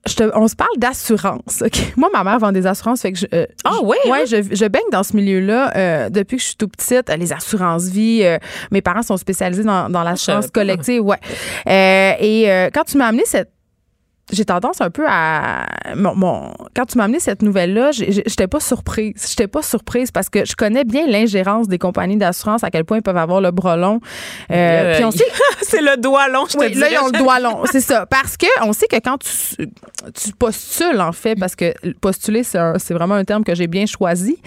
Euh, 0.08 0.26
je 0.26 0.30
te- 0.32 0.38
on 0.38 0.48
se 0.48 0.56
parle 0.56 0.78
d'assurance. 0.78 1.62
ok? 1.62 1.94
Moi, 1.98 2.10
ma 2.14 2.24
mère 2.24 2.40
vend 2.40 2.52
des 2.52 2.66
assurances. 2.66 3.02
Fait 3.02 3.12
que 3.12 3.20
je, 3.20 3.26
euh, 3.34 3.46
Ah 3.64 3.72
je- 3.80 3.86
ouais, 3.86 3.98
hein? 4.12 4.24
je, 4.28 4.38
je 4.56 4.66
baigne 4.66 4.82
dans 4.92 5.04
ce 5.04 5.16
milieu-là 5.16 5.72
euh, 5.76 6.10
depuis 6.10 6.38
que 6.38 6.42
je 6.44 6.48
suis 6.48 6.56
tout 6.58 6.68
petite. 6.68 7.10
Les 7.18 7.34
assurances-vie. 7.34 8.22
euh, 8.24 8.38
mes 8.72 8.82
parents 8.82 9.02
sont 9.04 9.18
spécialisés 9.18 9.64
dans, 9.64 9.90
dans 9.90 10.04
l'assurance 10.04 10.46
savais 10.46 10.52
pas. 10.52 10.60
collective. 10.62 11.02
Ouais. 11.02 11.18
Euh, 11.68 12.12
et 12.20 12.50
euh, 12.52 12.70
quand 12.74 12.84
tu 12.86 12.98
m'as 12.98 13.08
amené 13.08 13.24
cette 13.26 13.52
j'ai 14.32 14.46
tendance 14.46 14.82
un 14.82 14.90
peu 14.90 15.06
à 15.08 15.66
mon, 15.96 16.16
mon- 16.16 16.54
quand 16.76 16.86
tu 16.86 16.98
m'as 16.98 17.06
amené 17.06 17.20
cette 17.20 17.42
nouvelle 17.42 17.74
là 17.74 17.92
j'étais 17.92 18.48
pas 18.48 18.60
surprise 18.60 19.14
j'étais 19.30 19.48
pas 19.48 19.62
surprise 19.62 20.12
parce 20.12 20.30
que 20.30 20.46
je 20.46 20.56
connais 20.56 20.84
bien 20.84 21.08
l'ingérence 21.08 21.68
des 21.68 21.78
compagnies 21.78 22.18
d'assurance 22.18 22.64
à 22.64 22.70
quel 22.70 22.84
point 22.86 22.98
ils 22.98 23.04
peuvent 23.04 23.16
avoir 23.18 23.42
le 23.42 23.52
bras 23.52 23.78
long 23.78 24.00
Euh, 24.52 24.96
puis 24.96 25.06
on 25.06 25.12
sait 25.12 25.24
c'est 25.62 25.82
le 25.82 25.98
doigt 25.98 26.28
long, 26.30 26.46
je 26.48 26.54
te 26.54 26.60
oui, 26.60 26.74
là, 26.74 26.88
dirais. 26.88 26.90
ils 26.94 27.04
ont 27.06 27.08
le 27.12 27.18
doigt 27.20 27.40
long. 27.40 27.64
C'est 27.72 27.82
ça. 27.82 28.06
Parce 28.06 28.38
que 28.38 28.46
on 28.64 28.72
sait 28.74 28.88
que 28.88 28.96
quand 28.98 29.18
tu, 29.18 29.68
tu 30.14 30.32
postules, 30.38 31.02
en 31.02 31.12
fait, 31.12 31.36
parce 31.38 31.56
que 31.56 31.74
postuler, 32.00 32.44
c'est 32.44 32.94
vraiment 32.94 33.16
un 33.16 33.26
terme 33.26 33.44
que 33.44 33.54
j'ai 33.56 33.68
bien 33.68 33.86
choisi, 33.86 34.38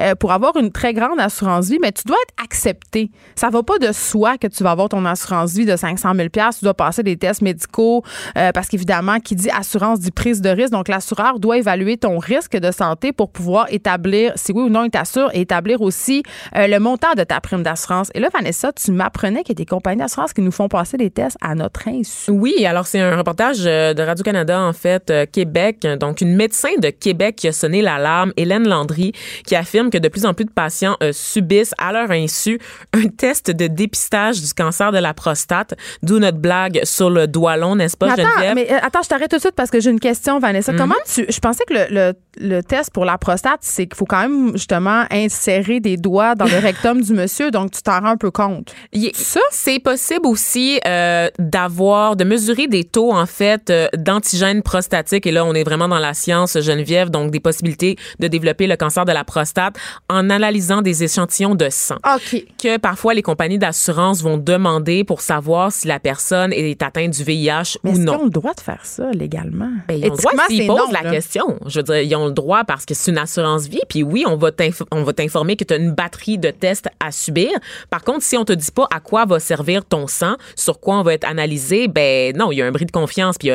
euh, 0.00 0.14
pour 0.14 0.32
avoir 0.32 0.56
une 0.56 0.70
très 0.72 0.94
grande 0.94 1.20
assurance 1.20 1.68
vie, 1.68 1.78
mais 1.82 1.92
tu 1.92 2.02
dois 2.06 2.16
être 2.28 2.42
accepté. 2.44 3.10
Ça 3.34 3.50
va 3.50 3.62
pas 3.62 3.78
de 3.78 3.92
soi 3.92 4.38
que 4.38 4.46
tu 4.46 4.62
vas 4.62 4.70
avoir 4.70 4.88
ton 4.88 5.04
assurance 5.04 5.52
vie 5.52 5.66
de 5.66 5.76
500 5.76 6.12
000 6.14 6.28
Tu 6.30 6.40
dois 6.64 6.74
passer 6.74 7.02
des 7.02 7.16
tests 7.16 7.42
médicaux, 7.42 8.02
euh, 8.38 8.50
parce 8.52 8.68
qu'évidemment, 8.68 9.18
qui 9.30 9.36
dit 9.36 9.50
assurance 9.50 10.00
dit 10.00 10.10
prise 10.10 10.40
de 10.40 10.50
risque. 10.50 10.72
Donc, 10.72 10.88
l'assureur 10.88 11.38
doit 11.38 11.56
évaluer 11.56 11.96
ton 11.96 12.18
risque 12.18 12.56
de 12.56 12.72
santé 12.72 13.12
pour 13.12 13.30
pouvoir 13.30 13.72
établir 13.72 14.32
si 14.34 14.50
oui 14.50 14.62
ou 14.62 14.68
non 14.68 14.82
il 14.82 14.90
t'assure 14.90 15.30
et 15.32 15.42
établir 15.42 15.82
aussi 15.82 16.24
euh, 16.56 16.66
le 16.66 16.80
montant 16.80 17.14
de 17.16 17.22
ta 17.22 17.40
prime 17.40 17.62
d'assurance. 17.62 18.10
Et 18.14 18.18
là, 18.18 18.28
Vanessa, 18.32 18.72
tu 18.72 18.90
m'apprenais 18.90 19.44
qu'il 19.44 19.50
y 19.50 19.58
a 19.58 19.62
des 19.62 19.66
compagnies 19.66 20.00
d'assurance 20.00 20.32
qui 20.32 20.40
nous 20.40 20.50
font 20.50 20.66
passer 20.66 20.96
des 20.96 21.10
tests 21.10 21.36
à 21.40 21.54
notre 21.54 21.86
insu. 21.86 22.32
Oui, 22.32 22.66
alors 22.66 22.88
c'est 22.88 22.98
un 22.98 23.16
reportage 23.16 23.58
euh, 23.66 23.94
de 23.94 24.02
Radio-Canada, 24.02 24.60
en 24.60 24.72
fait, 24.72 25.12
euh, 25.12 25.26
Québec. 25.30 25.86
Donc, 26.00 26.22
une 26.22 26.34
médecin 26.34 26.70
de 26.82 26.90
Québec 26.90 27.36
qui 27.36 27.46
a 27.46 27.52
sonné 27.52 27.82
l'alarme, 27.82 28.32
Hélène 28.36 28.66
Landry, 28.66 29.12
qui 29.46 29.54
affirme 29.54 29.90
que 29.90 29.98
de 29.98 30.08
plus 30.08 30.26
en 30.26 30.34
plus 30.34 30.46
de 30.46 30.50
patients 30.50 30.96
euh, 31.04 31.12
subissent 31.12 31.74
à 31.78 31.92
leur 31.92 32.10
insu 32.10 32.58
un 32.94 33.06
test 33.06 33.52
de 33.52 33.68
dépistage 33.68 34.42
du 34.42 34.52
cancer 34.54 34.90
de 34.90 34.98
la 34.98 35.14
prostate, 35.14 35.74
d'où 36.02 36.18
notre 36.18 36.38
blague 36.38 36.80
sur 36.82 37.10
le 37.10 37.28
doigt 37.28 37.56
long, 37.56 37.76
n'est-ce 37.76 37.96
pas, 37.96 38.06
Mais 38.06 38.24
attends, 38.24 38.30
Geneviève? 38.32 38.54
mais 38.56 38.70
attends, 38.82 39.02
je 39.04 39.19
t'arrête 39.20 39.30
tout 39.30 39.36
de 39.36 39.40
suite 39.40 39.54
parce 39.54 39.70
que 39.70 39.80
j'ai 39.80 39.90
une 39.90 40.00
question, 40.00 40.38
Vanessa. 40.38 40.72
Comment 40.72 40.94
tu. 41.12 41.26
Je 41.28 41.38
pensais 41.40 41.64
que 41.66 41.74
le, 41.74 41.86
le, 41.90 42.12
le 42.38 42.62
test 42.62 42.90
pour 42.92 43.04
la 43.04 43.18
prostate, 43.18 43.60
c'est 43.62 43.86
qu'il 43.86 43.96
faut 43.96 44.06
quand 44.06 44.22
même 44.22 44.52
justement 44.52 45.04
insérer 45.10 45.80
des 45.80 45.96
doigts 45.96 46.34
dans 46.34 46.46
le 46.46 46.58
rectum 46.62 47.00
du 47.00 47.12
monsieur, 47.12 47.50
donc 47.50 47.72
tu 47.72 47.82
t'en 47.82 48.00
rends 48.00 48.06
un 48.06 48.16
peu 48.16 48.30
compte. 48.30 48.74
Ça? 49.14 49.40
C'est 49.50 49.78
possible 49.78 50.26
aussi 50.26 50.80
euh, 50.86 51.28
d'avoir, 51.38 52.16
de 52.16 52.24
mesurer 52.24 52.66
des 52.66 52.84
taux 52.84 53.12
en 53.12 53.26
fait 53.26 53.70
euh, 53.70 53.88
d'antigènes 53.96 54.62
prostatiques. 54.62 55.26
Et 55.26 55.32
là, 55.32 55.44
on 55.44 55.54
est 55.54 55.64
vraiment 55.64 55.88
dans 55.88 55.98
la 55.98 56.14
science, 56.14 56.58
Geneviève, 56.60 57.10
donc 57.10 57.30
des 57.30 57.40
possibilités 57.40 57.96
de 58.18 58.28
développer 58.28 58.66
le 58.66 58.76
cancer 58.76 59.04
de 59.04 59.12
la 59.12 59.24
prostate 59.24 59.76
en 60.08 60.30
analysant 60.30 60.82
des 60.82 61.04
échantillons 61.04 61.54
de 61.54 61.68
sang. 61.70 61.96
OK. 62.14 62.44
que 62.62 62.78
parfois 62.78 63.14
les 63.14 63.22
compagnies 63.22 63.58
d'assurance 63.58 64.22
vont 64.22 64.38
demander 64.38 65.04
pour 65.04 65.20
savoir 65.20 65.72
si 65.72 65.88
la 65.88 65.98
personne 65.98 66.52
est 66.52 66.82
atteinte 66.82 67.10
du 67.10 67.24
VIH 67.24 67.50
Mais 67.84 67.90
ou 67.90 67.92
est-ce 67.92 67.96
qu'ils 67.96 68.04
non. 68.04 68.20
ont 68.20 68.24
le 68.24 68.30
droit 68.30 68.54
de 68.54 68.60
faire 68.60 68.84
ça? 68.84 69.09
Légalement? 69.12 69.70
Ben, 69.88 69.94
ils 69.98 70.06
ont 70.10 70.14
le 70.14 70.16
droit 70.16 70.32
s'ils 70.48 70.66
posent 70.66 70.92
la 70.92 71.02
là. 71.02 71.10
question. 71.10 71.58
Je 71.66 71.78
veux 71.78 71.82
dire, 71.82 71.98
ils 72.00 72.14
ont 72.16 72.26
le 72.26 72.32
droit 72.32 72.64
parce 72.64 72.84
que 72.84 72.94
c'est 72.94 73.10
une 73.10 73.18
assurance 73.18 73.66
vie. 73.68 73.80
Puis 73.88 74.02
oui, 74.02 74.24
on 74.26 74.36
va 74.36 74.50
t'inf- 74.50 74.82
on 74.90 75.02
va 75.02 75.12
t'informer 75.12 75.56
que 75.56 75.64
tu 75.64 75.74
as 75.74 75.76
une 75.78 75.92
batterie 75.92 76.38
de 76.38 76.50
tests 76.50 76.88
à 77.00 77.10
subir. 77.12 77.50
Par 77.90 78.02
contre, 78.04 78.22
si 78.22 78.36
on 78.36 78.44
te 78.44 78.52
dit 78.52 78.70
pas 78.74 78.86
à 78.94 79.00
quoi 79.00 79.24
va 79.24 79.38
servir 79.40 79.84
ton 79.84 80.06
sang, 80.06 80.36
sur 80.56 80.80
quoi 80.80 80.96
on 80.98 81.02
va 81.02 81.14
être 81.14 81.24
analysé, 81.28 81.88
ben 81.88 82.34
non, 82.36 82.52
il 82.52 82.56
y 82.58 82.62
a 82.62 82.66
un 82.66 82.72
bris 82.72 82.86
de 82.86 82.90
confiance. 82.92 83.36
Puis 83.38 83.50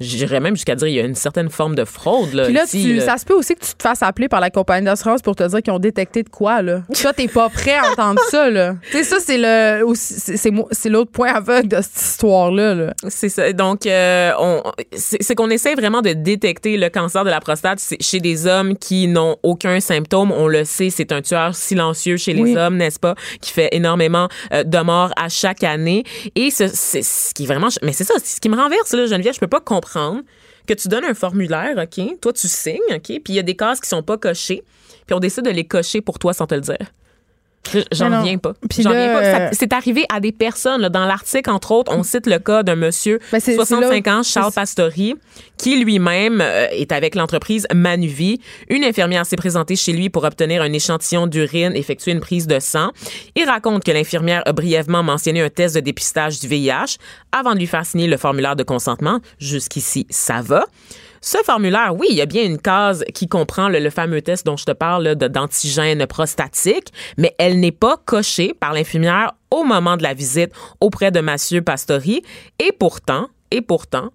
j'irais 0.00 0.40
même 0.40 0.54
jusqu'à 0.56 0.74
dire 0.74 0.88
il 0.88 0.94
y 0.94 1.00
a 1.00 1.04
une 1.04 1.14
certaine 1.14 1.50
forme 1.50 1.74
de 1.74 1.84
fraude 1.84 2.32
là. 2.34 2.44
Puis 2.44 2.52
là, 2.54 2.64
ici, 2.64 2.82
tu- 2.82 2.94
là. 2.94 3.04
ça 3.04 3.18
se 3.18 3.24
peut 3.24 3.34
aussi 3.34 3.54
que 3.54 3.64
tu 3.64 3.74
te 3.74 3.82
fasses 3.82 4.02
appeler 4.02 4.28
par 4.28 4.40
la 4.40 4.50
compagnie 4.50 4.84
d'assurance 4.86 5.22
pour 5.22 5.36
te 5.36 5.42
dire 5.46 5.62
qu'ils 5.62 5.72
ont 5.72 5.78
détecté 5.78 6.22
de 6.22 6.28
quoi, 6.28 6.62
là. 6.62 6.82
Toi, 7.00 7.12
t'es 7.12 7.28
pas 7.28 7.48
prêt 7.48 7.76
à 7.76 7.90
entendre 7.92 8.20
ça, 8.30 8.50
là. 8.50 8.74
Tu 8.90 8.98
sais, 8.98 9.04
ça, 9.04 9.16
c'est 9.20 9.38
le, 9.38 9.84
c'est, 9.94 10.88
l'autre 10.88 11.10
point 11.10 11.32
aveugle 11.32 11.68
de 11.68 11.76
cette 11.80 11.96
histoire-là, 12.00 12.74
là. 12.74 12.94
C'est 13.08 13.28
ça. 13.28 13.52
Donc, 13.52 13.86
euh, 13.86 14.32
on, 14.38 14.62
c'est 14.96 15.22
c'est 15.22 15.34
qu'on 15.34 15.50
essaie 15.50 15.74
vraiment 15.74 16.02
de 16.02 16.12
détecter 16.12 16.76
le 16.76 16.88
cancer 16.88 17.24
de 17.24 17.30
la 17.30 17.40
prostate 17.40 17.78
c'est 17.80 18.00
chez 18.02 18.20
des 18.20 18.46
hommes 18.46 18.76
qui 18.76 19.08
n'ont 19.08 19.36
aucun 19.42 19.80
symptôme. 19.80 20.32
On 20.32 20.46
le 20.48 20.64
sait, 20.64 20.90
c'est 20.90 21.12
un 21.12 21.22
tueur 21.22 21.54
silencieux 21.54 22.16
chez 22.16 22.32
les 22.32 22.42
Oui. 22.42 22.56
hommes, 22.56 22.76
n'est-ce 22.76 22.98
pas, 22.98 23.14
qui 23.40 23.52
fait 23.52 23.68
énormément 23.72 24.28
euh, 24.52 24.64
de 24.64 24.78
morts 24.78 25.12
à 25.16 25.28
chaque 25.28 25.64
année. 25.64 26.04
Et 26.34 26.50
ce, 26.50 26.68
c'est 26.68 27.02
ce 27.02 27.32
qui 27.34 27.44
est 27.44 27.46
vraiment, 27.46 27.68
mais 27.82 27.92
c'est 27.92 28.04
ça, 28.04 28.14
ce 28.22 28.40
qui 28.40 28.48
me 28.48 28.56
renverse 28.56 28.92
là, 28.92 29.06
Geneviève, 29.06 29.34
je 29.34 29.40
peux 29.40 29.46
pas 29.46 29.60
comprendre 29.60 30.20
que 30.66 30.74
tu 30.74 30.88
donnes 30.88 31.04
un 31.04 31.14
formulaire, 31.14 31.74
ok, 31.76 32.20
toi 32.20 32.32
tu 32.32 32.46
signes, 32.48 32.78
ok, 32.90 33.02
puis 33.02 33.20
il 33.28 33.34
y 33.34 33.38
a 33.38 33.42
des 33.42 33.56
cases 33.56 33.80
qui 33.80 33.88
sont 33.88 34.02
pas 34.02 34.16
cochées, 34.16 34.62
puis 35.06 35.14
on 35.14 35.18
décide 35.20 35.44
de 35.44 35.50
les 35.50 35.64
cocher 35.64 36.00
pour 36.00 36.18
toi 36.18 36.32
sans 36.32 36.46
te 36.46 36.54
le 36.54 36.60
dire. 36.60 36.78
Je- 37.72 37.78
J'en 37.92 38.18
reviens 38.18 38.38
pas. 38.38 38.54
J'en 38.78 38.90
reviens 38.90 39.12
pas. 39.12 39.22
Euh, 39.22 39.48
C'est 39.52 39.72
arrivé 39.72 40.04
à 40.12 40.18
des 40.20 40.32
personnes. 40.32 40.80
là. 40.80 40.88
Dans 40.88 41.04
l'article, 41.04 41.48
entre 41.50 41.70
autres, 41.72 41.92
on 41.96 42.02
cite 42.02 42.26
le 42.26 42.38
cas 42.38 42.62
d'un 42.62 42.74
monsieur, 42.74 43.18
Ben, 43.30 43.38
c'est- 43.40 43.54
65 43.54 44.02
c'est 44.04 44.10
là- 44.10 44.18
ans, 44.18 44.22
Charles 44.24 44.52
Pastori, 44.52 45.14
qui 45.58 45.76
lui-même 45.82 46.40
euh, 46.40 46.66
est 46.72 46.90
avec 46.92 47.14
l'entreprise 47.14 47.66
Manuvie. 47.72 48.40
Une 48.68 48.82
infirmière 48.84 49.24
s'est 49.26 49.36
présentée 49.36 49.76
chez 49.76 49.92
lui 49.92 50.10
pour 50.10 50.24
obtenir 50.24 50.60
un 50.62 50.72
échantillon 50.72 51.26
d'urine, 51.28 51.72
effectuer 51.76 52.10
une 52.12 52.20
prise 52.20 52.46
de 52.48 52.58
sang. 52.58 52.90
Il 53.36 53.44
raconte 53.44 53.84
que 53.84 53.92
l'infirmière 53.92 54.42
a 54.44 54.52
brièvement 54.52 55.02
mentionné 55.04 55.40
un 55.40 55.48
test 55.50 55.74
de 55.76 55.80
dépistage 55.80 56.40
du 56.40 56.48
VIH 56.48 56.98
avant 57.30 57.52
de 57.54 57.58
lui 57.60 57.66
faire 57.68 57.86
signer 57.86 58.08
le 58.08 58.16
formulaire 58.16 58.56
de 58.56 58.64
consentement. 58.64 59.20
Jusqu'ici, 59.38 60.06
ça 60.10 60.40
va. 60.42 60.66
Ce 61.24 61.38
formulaire, 61.44 61.94
oui, 61.96 62.08
il 62.10 62.16
y 62.16 62.20
a 62.20 62.26
bien 62.26 62.42
une 62.42 62.58
case 62.58 63.04
qui 63.14 63.28
comprend 63.28 63.68
le, 63.68 63.90
fameux 63.90 64.22
test 64.22 64.44
dont 64.44 64.56
je 64.56 64.64
te 64.64 64.72
parle 64.72 65.14
d'antigène 65.14 66.04
prostatique, 66.08 66.88
mais 67.16 67.32
elle 67.38 67.60
n'est 67.60 67.70
pas 67.70 67.96
cochée 68.04 68.54
par 68.54 68.72
l'infirmière 68.72 69.32
au 69.52 69.62
moment 69.62 69.96
de 69.96 70.02
la 70.02 70.14
visite 70.14 70.50
auprès 70.80 71.12
de 71.12 71.20
Mathieu 71.20 71.62
Pastori. 71.62 72.24
Et 72.58 72.72
pourtant, 72.72 73.28
et 73.52 73.60
pourtant, 73.60 74.10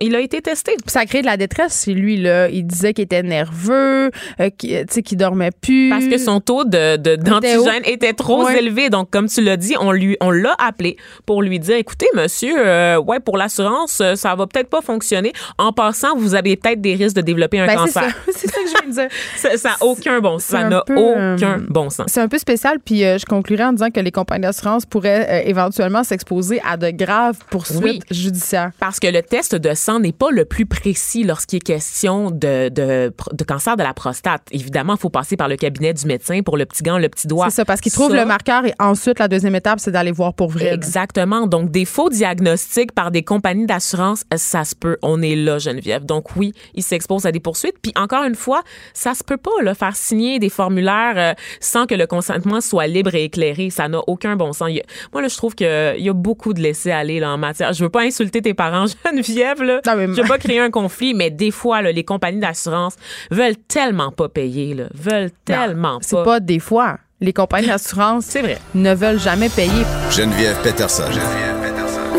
il 0.00 0.14
a 0.14 0.20
été 0.20 0.40
testé. 0.40 0.72
Puis 0.72 0.90
ça 0.92 1.00
a 1.00 1.06
créé 1.06 1.20
de 1.20 1.26
la 1.26 1.36
détresse 1.36 1.84
chez 1.84 1.94
lui. 1.94 2.16
Là. 2.16 2.48
Il 2.48 2.66
disait 2.66 2.92
qu'il 2.94 3.04
était 3.04 3.22
nerveux, 3.22 4.10
euh, 4.40 4.50
qu'il, 4.56 4.84
qu'il 4.86 5.18
dormait 5.18 5.50
plus. 5.50 5.90
Parce 5.90 6.06
que 6.06 6.18
son 6.18 6.40
taux 6.40 6.64
de, 6.64 6.96
de- 6.96 7.16
d'antigène 7.16 7.82
était 7.84 8.12
trop 8.12 8.44
Ouais. 8.46 8.58
élevé. 8.58 8.88
Donc, 8.90 9.10
comme 9.10 9.28
tu 9.28 9.42
l'as 9.42 9.56
dit, 9.56 9.74
on 9.80 9.92
lui, 9.92 10.16
on 10.20 10.30
l'a 10.30 10.54
appelé 10.58 10.96
pour 11.26 11.42
lui 11.42 11.58
dire, 11.58 11.76
écoutez, 11.76 12.06
monsieur, 12.14 12.54
euh, 12.58 12.98
ouais, 12.98 13.20
pour 13.20 13.36
l'assurance, 13.36 14.00
euh, 14.00 14.14
ça 14.14 14.34
va 14.34 14.46
peut-être 14.46 14.68
pas 14.70 14.80
fonctionner. 14.80 15.32
En 15.58 15.72
passant, 15.72 16.16
vous 16.16 16.34
avez 16.34 16.56
peut-être 16.56 16.80
des 16.80 16.94
risques 16.94 17.16
de 17.16 17.20
développer 17.20 17.58
un 17.60 17.66
Ben, 17.66 17.76
cancer. 17.76 18.14
c'est 18.34 18.48
ça 18.48 18.60
que 18.60 18.66
je 18.68 18.72
viens 18.72 18.88
de 18.88 18.92
dire. 18.92 19.08
Ça 19.36 19.56
ça 19.56 19.70
a 19.80 19.84
aucun 19.84 20.20
bon 20.20 20.38
sens. 20.38 20.44
Ça 20.48 20.58
un 20.60 20.68
n'a 20.70 20.82
peu, 20.86 20.94
aucun 20.96 21.58
bon 21.68 21.90
sens. 21.90 22.06
C'est 22.08 22.20
un 22.20 22.28
peu 22.28 22.38
spécial, 22.38 22.78
puis 22.84 23.04
euh, 23.04 23.18
je 23.18 23.26
conclurai 23.26 23.64
en 23.64 23.72
disant 23.72 23.90
que 23.90 24.00
les 24.00 24.10
compagnies 24.12 24.42
d'assurance 24.42 24.86
pourraient 24.86 25.44
éventuellement 25.48 26.02
s'exposer 26.04 26.60
à 26.68 26.76
de 26.76 26.90
graves 26.90 27.38
poursuites 27.50 27.82
Oui. 27.82 28.00
judiciaires. 28.10 28.70
Parce 28.80 28.98
que 29.00 29.06
le 29.08 29.22
test 29.22 29.54
de 29.58 29.74
sang 29.74 30.00
n'est 30.00 30.12
pas 30.12 30.30
le 30.30 30.44
plus 30.44 30.66
précis 30.66 31.24
lorsqu'il 31.24 31.56
est 31.56 31.60
question 31.60 32.30
de, 32.30 32.68
de, 32.68 33.12
de 33.32 33.44
cancer 33.44 33.76
de 33.76 33.82
la 33.82 33.94
prostate. 33.94 34.42
Évidemment, 34.50 34.94
il 34.94 35.00
faut 35.00 35.10
passer 35.10 35.36
par 35.36 35.48
le 35.48 35.56
cabinet 35.56 35.92
du 35.94 36.06
médecin 36.06 36.42
pour 36.42 36.56
le 36.56 36.66
petit 36.66 36.82
gant, 36.82 36.98
le 36.98 37.08
petit 37.08 37.26
doigt. 37.26 37.50
C'est 37.50 37.56
ça, 37.56 37.64
parce 37.64 37.80
qu'ils 37.80 37.92
trouvent 37.92 38.14
le 38.14 38.24
marqueur 38.24 38.64
et 38.66 38.74
ensuite, 38.78 39.18
la 39.18 39.28
deuxième 39.28 39.54
étape, 39.54 39.80
c'est 39.80 39.90
d'aller 39.90 40.12
voir 40.12 40.34
pour 40.34 40.50
vrai. 40.50 40.72
Exactement. 40.72 41.46
Donc, 41.46 41.70
des 41.70 41.84
faux 41.84 42.08
diagnostics 42.10 42.92
par 42.92 43.10
des 43.10 43.22
compagnies 43.22 43.66
d'assurance, 43.66 44.24
ça 44.36 44.64
se 44.64 44.74
peut. 44.74 44.96
On 45.02 45.22
est 45.22 45.36
là, 45.36 45.58
Geneviève. 45.58 46.04
Donc, 46.04 46.36
oui, 46.36 46.52
il 46.74 46.82
s'expose 46.82 47.26
à 47.26 47.32
des 47.32 47.40
poursuites. 47.40 47.76
Puis, 47.82 47.92
encore 47.96 48.24
une 48.24 48.34
fois, 48.34 48.62
ça 48.94 49.14
se 49.14 49.24
peut 49.24 49.36
pas, 49.36 49.50
là, 49.62 49.74
faire 49.74 49.96
signer 49.96 50.38
des 50.38 50.48
formulaires 50.50 51.14
euh, 51.16 51.32
sans 51.60 51.86
que 51.86 51.94
le 51.94 52.06
consentement 52.06 52.60
soit 52.60 52.86
libre 52.86 53.14
et 53.14 53.24
éclairé. 53.24 53.70
Ça 53.70 53.88
n'a 53.88 54.00
aucun 54.06 54.36
bon 54.36 54.52
sens. 54.52 54.68
A- 54.68 54.82
moi, 55.12 55.22
là, 55.22 55.28
je 55.28 55.36
trouve 55.36 55.54
qu'il 55.54 55.66
y 55.98 56.08
a 56.08 56.12
beaucoup 56.12 56.52
de 56.52 56.60
laisser-aller, 56.60 57.20
là, 57.20 57.30
en 57.30 57.38
matière. 57.38 57.72
Je 57.72 57.82
veux 57.82 57.90
pas 57.90 58.02
insulter 58.02 58.42
tes 58.42 58.54
parents, 58.54 58.84
Geneviève, 59.06 59.47
là. 59.56 59.80
Non, 59.86 59.96
mais- 59.96 60.06
Je 60.14 60.22
veux 60.22 60.28
pas 60.28 60.38
créer 60.38 60.60
un 60.60 60.70
conflit, 60.70 61.14
mais 61.14 61.30
des 61.30 61.50
fois, 61.50 61.82
là, 61.82 61.92
les 61.92 62.04
compagnies 62.04 62.40
d'assurance 62.40 62.94
veulent 63.30 63.56
tellement 63.68 64.10
pas 64.12 64.28
payer, 64.28 64.74
là. 64.74 64.84
Veulent 64.94 65.30
tellement 65.44 65.94
Non, 65.94 65.98
C'est 66.02 66.22
pas 66.24 66.40
des 66.40 66.58
fois. 66.58 66.98
Les 67.20 67.32
compagnies 67.32 67.66
d'assurance 67.66 68.24
C'est 68.26 68.42
vrai. 68.42 68.58
ne 68.74 68.94
veulent 68.94 69.18
jamais 69.20 69.48
payer. 69.48 69.84
Geneviève 70.10 70.56
Peterson. 70.62 71.02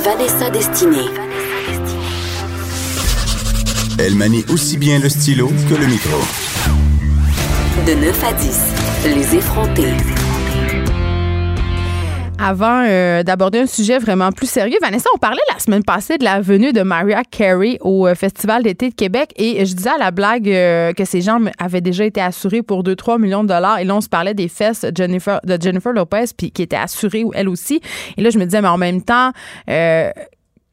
Vanessa 0.01 0.49
Destinée. 0.49 1.05
Elle 3.97 4.15
manie 4.15 4.45
aussi 4.49 4.77
bien 4.77 4.99
le 4.99 5.09
stylo 5.09 5.47
que 5.69 5.75
le 5.75 5.85
micro. 5.87 6.17
De 7.85 7.93
9 7.93 8.23
à 8.23 8.33
10, 8.33 8.59
les 9.05 9.35
effrontés. 9.35 9.93
Avant 12.41 12.85
euh, 12.87 13.21
d'aborder 13.21 13.59
un 13.59 13.65
sujet 13.65 13.97
vraiment 13.97 14.31
plus 14.31 14.49
sérieux, 14.49 14.77
Vanessa, 14.81 15.09
on 15.13 15.17
parlait 15.17 15.41
la 15.51 15.59
semaine 15.59 15.83
passée 15.83 16.17
de 16.17 16.23
la 16.23 16.39
venue 16.39 16.71
de 16.71 16.81
Mariah 16.83 17.23
Carey 17.29 17.77
au 17.81 18.07
euh, 18.07 18.15
Festival 18.15 18.63
d'été 18.63 18.89
de 18.89 18.95
Québec 18.95 19.33
et 19.35 19.65
je 19.65 19.75
disais 19.75 19.89
à 19.89 19.97
la 19.97 20.11
blague 20.11 20.49
euh, 20.49 20.93
que 20.93 21.03
ces 21.03 21.19
gens 21.19 21.39
avaient 21.57 21.81
déjà 21.81 22.05
été 22.05 22.21
assurés 22.21 22.61
pour 22.61 22.83
2-3 22.83 23.19
millions 23.19 23.43
de 23.43 23.49
dollars 23.49 23.79
et 23.79 23.83
là, 23.83 23.93
on 23.93 24.01
se 24.01 24.07
parlait 24.07 24.33
des 24.33 24.47
fesses 24.47 24.85
de 24.85 24.95
Jennifer, 24.95 25.41
de 25.43 25.57
Jennifer 25.61 25.91
Lopez 25.91 26.25
puis 26.37 26.51
qui 26.51 26.61
était 26.61 26.77
assurée 26.77 27.25
elle 27.33 27.49
aussi. 27.49 27.81
Et 28.15 28.21
là, 28.21 28.29
je 28.29 28.39
me 28.39 28.45
disais, 28.45 28.61
mais 28.61 28.69
en 28.69 28.77
même 28.77 29.01
temps... 29.01 29.31
euh, 29.69 30.11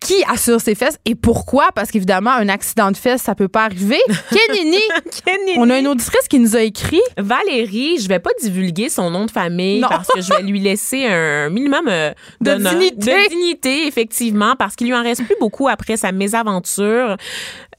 qui 0.07 0.15
assure 0.33 0.61
ses 0.61 0.75
fesses 0.75 0.99
et 1.05 1.15
pourquoi? 1.15 1.69
Parce 1.75 1.91
qu'évidemment, 1.91 2.31
un 2.31 2.49
accident 2.49 2.91
de 2.91 2.97
fesses, 2.97 3.23
ça 3.23 3.35
peut 3.35 3.49
pas 3.49 3.65
arriver. 3.65 3.99
Kenini! 4.31 4.79
Kenini. 5.25 5.55
On 5.59 5.69
a 5.71 5.79
une 5.79 5.89
auditrice 5.89 6.29
qui 6.29 6.39
nous 6.39 6.55
a 6.57 6.61
écrit. 6.63 7.01
Valérie, 7.19 7.99
je 8.01 8.09
vais 8.09 8.19
pas 8.21 8.31
divulguer 8.41 8.89
son 8.89 9.11
nom 9.11 9.25
de 9.27 9.31
famille 9.31 9.81
Non. 9.81 9.89
parce 9.89 10.09
que 10.09 10.21
je 10.21 10.33
vais 10.33 10.43
lui 10.43 10.61
laisser 10.61 11.07
un 11.07 11.51
minimum 11.51 11.87
euh, 11.89 12.13
De 12.41 12.53
d'honneur- 12.53 12.75
dignité. 12.75 12.97
de 13.25 13.29
dignité, 13.31 13.87
effectivement, 13.87 14.55
parce 14.57 14.77
qu'il 14.77 14.87
lui 14.87 14.95
en 14.95 15.03
reste 15.03 15.25
plus 15.25 15.37
beaucoup 15.41 15.69
après 15.69 15.97
sa 15.97 16.13
mésaventure. 16.13 17.17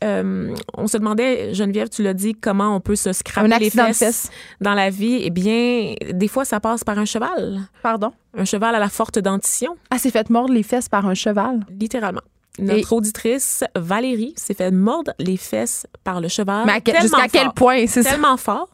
Euh, 0.04 0.54
on 0.76 0.88
se 0.88 0.98
demandait, 0.98 1.54
Geneviève, 1.54 1.90
tu 1.90 2.04
l'as 2.04 2.14
dit, 2.14 2.34
comment 2.36 2.76
on 2.76 2.80
peut 2.80 2.96
se 2.96 3.14
scraper 3.14 3.48
les 3.60 3.70
fesses, 3.70 3.98
fesses. 3.98 4.30
dans 4.62 4.74
la 4.76 4.90
vie. 4.90 5.22
Eh 5.24 5.30
bien, 5.32 5.96
des 6.12 6.28
fois, 6.28 6.46
ça 6.46 6.60
passe 6.60 6.84
par 6.84 7.00
un 7.00 7.06
cheval, 7.06 7.62
Pardon? 7.82 8.12
un 8.38 8.46
cheval 8.46 8.76
à 8.76 8.80
la 8.80 8.90
forte 8.90 9.18
dentition, 9.20 9.76
Elle 9.92 10.00
s'est 10.00 10.12
fait 10.12 10.30
mordre 10.30 10.54
les 10.54 10.64
fesses 10.64 10.90
par 10.90 11.08
un 11.08 11.14
cheval. 11.16 11.62
littéralement. 11.70 12.22
Notre 12.60 12.94
auditrice 12.94 13.64
Valérie 13.76 14.34
s'est 14.36 14.56
fait 14.56 14.72
mordre 14.72 15.12
les 15.20 15.38
fesses 15.38 15.86
par 16.04 16.22
le 16.22 16.28
cheval. 16.28 16.66
Mais 16.66 16.74
à 16.96 17.02
jusqu'à 17.02 17.28
quel 17.28 17.52
point? 17.52 17.86
C'est 17.88 18.02
ça? 18.02 18.12
tellement 18.12 18.36
fort 18.38 18.70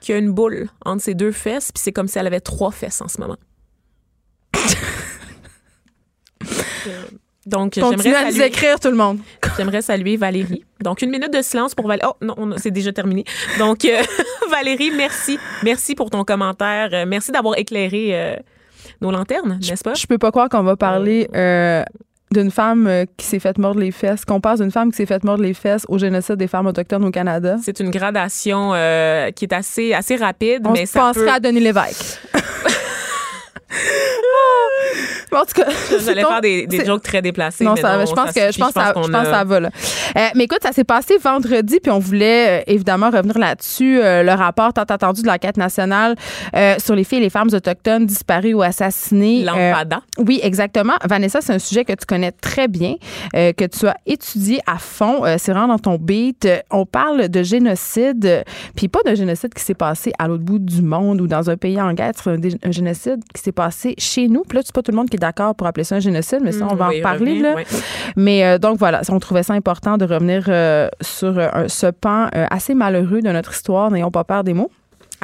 qu'il 0.00 0.12
y 0.12 0.16
a 0.16 0.18
une 0.20 0.30
boule 0.30 0.68
entre 0.84 1.02
ses 1.02 1.14
deux 1.14 1.32
fesses, 1.32 1.72
puis 1.72 1.82
c'est 1.82 1.90
comme 1.92 2.06
si 2.06 2.18
elle 2.18 2.28
avait 2.28 2.40
trois 2.40 2.70
fesses 2.70 3.00
en 3.00 3.08
ce 3.08 3.20
moment. 3.20 3.36
Donc, 7.46 7.74
Continuez 7.74 8.02
j'aimerais 8.02 8.24
à 8.24 8.30
nous 8.30 8.42
écrire, 8.42 8.80
tout 8.80 8.88
le 8.88 8.96
monde. 8.96 9.18
j'aimerais 9.56 9.82
saluer 9.82 10.16
Valérie. 10.16 10.64
Donc, 10.82 11.02
une 11.02 11.10
minute 11.10 11.32
de 11.32 11.42
silence 11.42 11.74
pour 11.74 11.86
Valérie. 11.86 12.08
Oh, 12.10 12.24
non, 12.24 12.56
c'est 12.56 12.70
déjà 12.70 12.92
terminé. 12.92 13.24
Donc, 13.58 13.84
euh, 13.84 14.02
Valérie, 14.50 14.90
merci. 14.96 15.38
Merci 15.62 15.94
pour 15.94 16.10
ton 16.10 16.24
commentaire. 16.24 16.90
Euh, 16.92 17.04
merci 17.06 17.32
d'avoir 17.32 17.58
éclairé 17.58 18.10
euh, 18.12 18.36
nos 19.00 19.10
lanternes, 19.10 19.58
n'est-ce 19.62 19.84
pas? 19.84 19.94
Je 19.94 20.06
peux 20.06 20.18
pas 20.18 20.30
croire 20.30 20.48
qu'on 20.48 20.62
va 20.62 20.76
parler 20.76 21.28
euh, 21.34 21.82
d'une 22.30 22.50
femme 22.50 23.04
qui 23.16 23.26
s'est 23.26 23.38
fait 23.38 23.58
mordre 23.58 23.80
les 23.80 23.90
fesses, 23.90 24.24
qu'on 24.24 24.40
passe 24.40 24.60
d'une 24.60 24.70
femme 24.70 24.90
qui 24.90 24.96
s'est 24.96 25.06
fait 25.06 25.22
mordre 25.22 25.42
les 25.42 25.54
fesses 25.54 25.84
au 25.88 25.98
génocide 25.98 26.36
des 26.36 26.48
femmes 26.48 26.66
autochtones 26.66 27.04
au 27.04 27.10
Canada. 27.10 27.56
C'est 27.62 27.80
une 27.80 27.90
gradation 27.90 28.70
qui 29.34 29.44
est 29.44 29.52
assez, 29.52 29.92
assez 29.92 30.16
rapide, 30.16 30.62
On 30.64 30.72
mais 30.72 30.86
se 30.86 30.92
ça 30.92 31.00
penserait 31.00 31.26
peut... 31.26 31.32
à 31.32 31.40
Denis 31.40 31.60
Lévesque. 31.60 32.18
Bon, 35.34 35.40
en 35.40 35.44
tout 35.44 35.60
cas, 35.60 35.68
J'allais 36.04 36.22
faire 36.22 36.40
des, 36.40 36.66
des 36.68 36.84
jokes 36.84 37.02
très 37.02 37.20
déplacés. 37.20 37.64
Non, 37.64 37.74
mais 37.74 37.80
ça, 37.80 37.96
non, 37.98 38.06
je 38.06 38.12
pense 38.12 38.32
que 38.32 38.52
je 38.52 38.58
pense, 38.58 38.70
ça, 38.72 38.92
qu'on 38.92 39.02
je 39.02 39.10
pense 39.10 39.20
a- 39.22 39.24
que 39.24 39.30
ça 39.30 39.44
va 39.44 39.58
là. 39.60 39.70
Euh, 40.16 40.20
mais 40.36 40.44
écoute, 40.44 40.60
ça 40.62 40.70
s'est 40.72 40.84
passé 40.84 41.16
vendredi, 41.18 41.78
puis 41.82 41.90
on 41.90 41.98
voulait 41.98 42.60
euh, 42.60 42.64
évidemment 42.68 43.10
revenir 43.10 43.36
là-dessus. 43.36 44.00
Euh, 44.00 44.22
le 44.22 44.30
rapport 44.32 44.72
tant 44.72 44.82
attendu 44.82 45.22
de 45.22 45.26
l'enquête 45.26 45.56
nationale 45.56 46.14
euh, 46.54 46.76
sur 46.78 46.94
les 46.94 47.02
filles 47.02 47.18
et 47.18 47.22
les 47.22 47.30
femmes 47.30 47.48
autochtones 47.52 48.06
disparues 48.06 48.54
ou 48.54 48.62
assassinées. 48.62 49.42
L'Enfada. 49.42 50.02
oui, 50.18 50.38
exactement. 50.42 50.92
Vanessa, 51.04 51.40
c'est 51.40 51.52
un 51.52 51.58
sujet 51.58 51.84
que 51.84 51.94
tu 51.94 52.06
connais 52.06 52.30
très 52.30 52.68
bien, 52.68 52.94
que 53.32 53.66
tu 53.66 53.86
as 53.88 53.96
étudié 54.06 54.60
à 54.66 54.78
fond. 54.78 55.22
C'est 55.38 55.50
vraiment 55.52 55.66
dans 55.68 55.78
ton 55.80 55.96
beat. 55.96 56.48
On 56.70 56.86
parle 56.86 57.28
de 57.28 57.42
génocide, 57.42 58.44
puis 58.76 58.88
pas 58.88 59.00
de 59.04 59.14
génocide 59.14 59.52
qui 59.52 59.62
s'est 59.62 59.74
passé 59.74 60.12
à 60.18 60.28
l'autre 60.28 60.44
bout 60.44 60.58
du 60.60 60.82
monde 60.82 61.20
ou 61.20 61.26
dans 61.26 61.50
un 61.50 61.56
pays 61.56 61.80
en 61.80 61.92
guerre. 61.92 62.12
C'est 62.14 62.30
un 62.30 62.70
génocide 62.70 63.20
qui 63.34 63.42
s'est 63.42 63.52
passé 63.52 63.94
chez 63.98 64.28
nous. 64.28 64.42
Puis 64.48 64.56
là, 64.58 64.62
c'est 64.64 64.74
pas 64.74 64.82
tout 64.82 64.90
le 64.92 64.96
monde 64.96 65.08
qui 65.10 65.16
est 65.16 65.23
d'accord 65.26 65.54
pour 65.54 65.66
appeler 65.66 65.84
ça 65.84 65.96
un 65.96 66.00
génocide, 66.00 66.40
mais 66.42 66.52
ça, 66.52 66.66
on 66.70 66.74
va 66.74 66.86
Mm, 66.86 66.90
Oui, 66.90 66.94
en 66.94 66.98
reparler. 67.08 67.38
là. 67.40 67.54
Mais 68.16 68.44
euh, 68.44 68.58
donc 68.58 68.78
voilà, 68.78 69.00
on 69.08 69.18
trouvait 69.18 69.42
ça 69.42 69.54
important 69.54 69.96
de 69.96 70.04
revenir 70.04 70.44
euh, 70.48 70.88
sur 71.00 71.34
euh, 71.38 71.48
ce 71.68 71.86
pan 71.86 72.28
assez 72.50 72.74
malheureux 72.74 73.20
de 73.22 73.30
notre 73.30 73.52
histoire. 73.52 73.90
N'ayons 73.90 74.10
pas 74.10 74.24
peur 74.24 74.44
des 74.44 74.54
mots. 74.54 74.70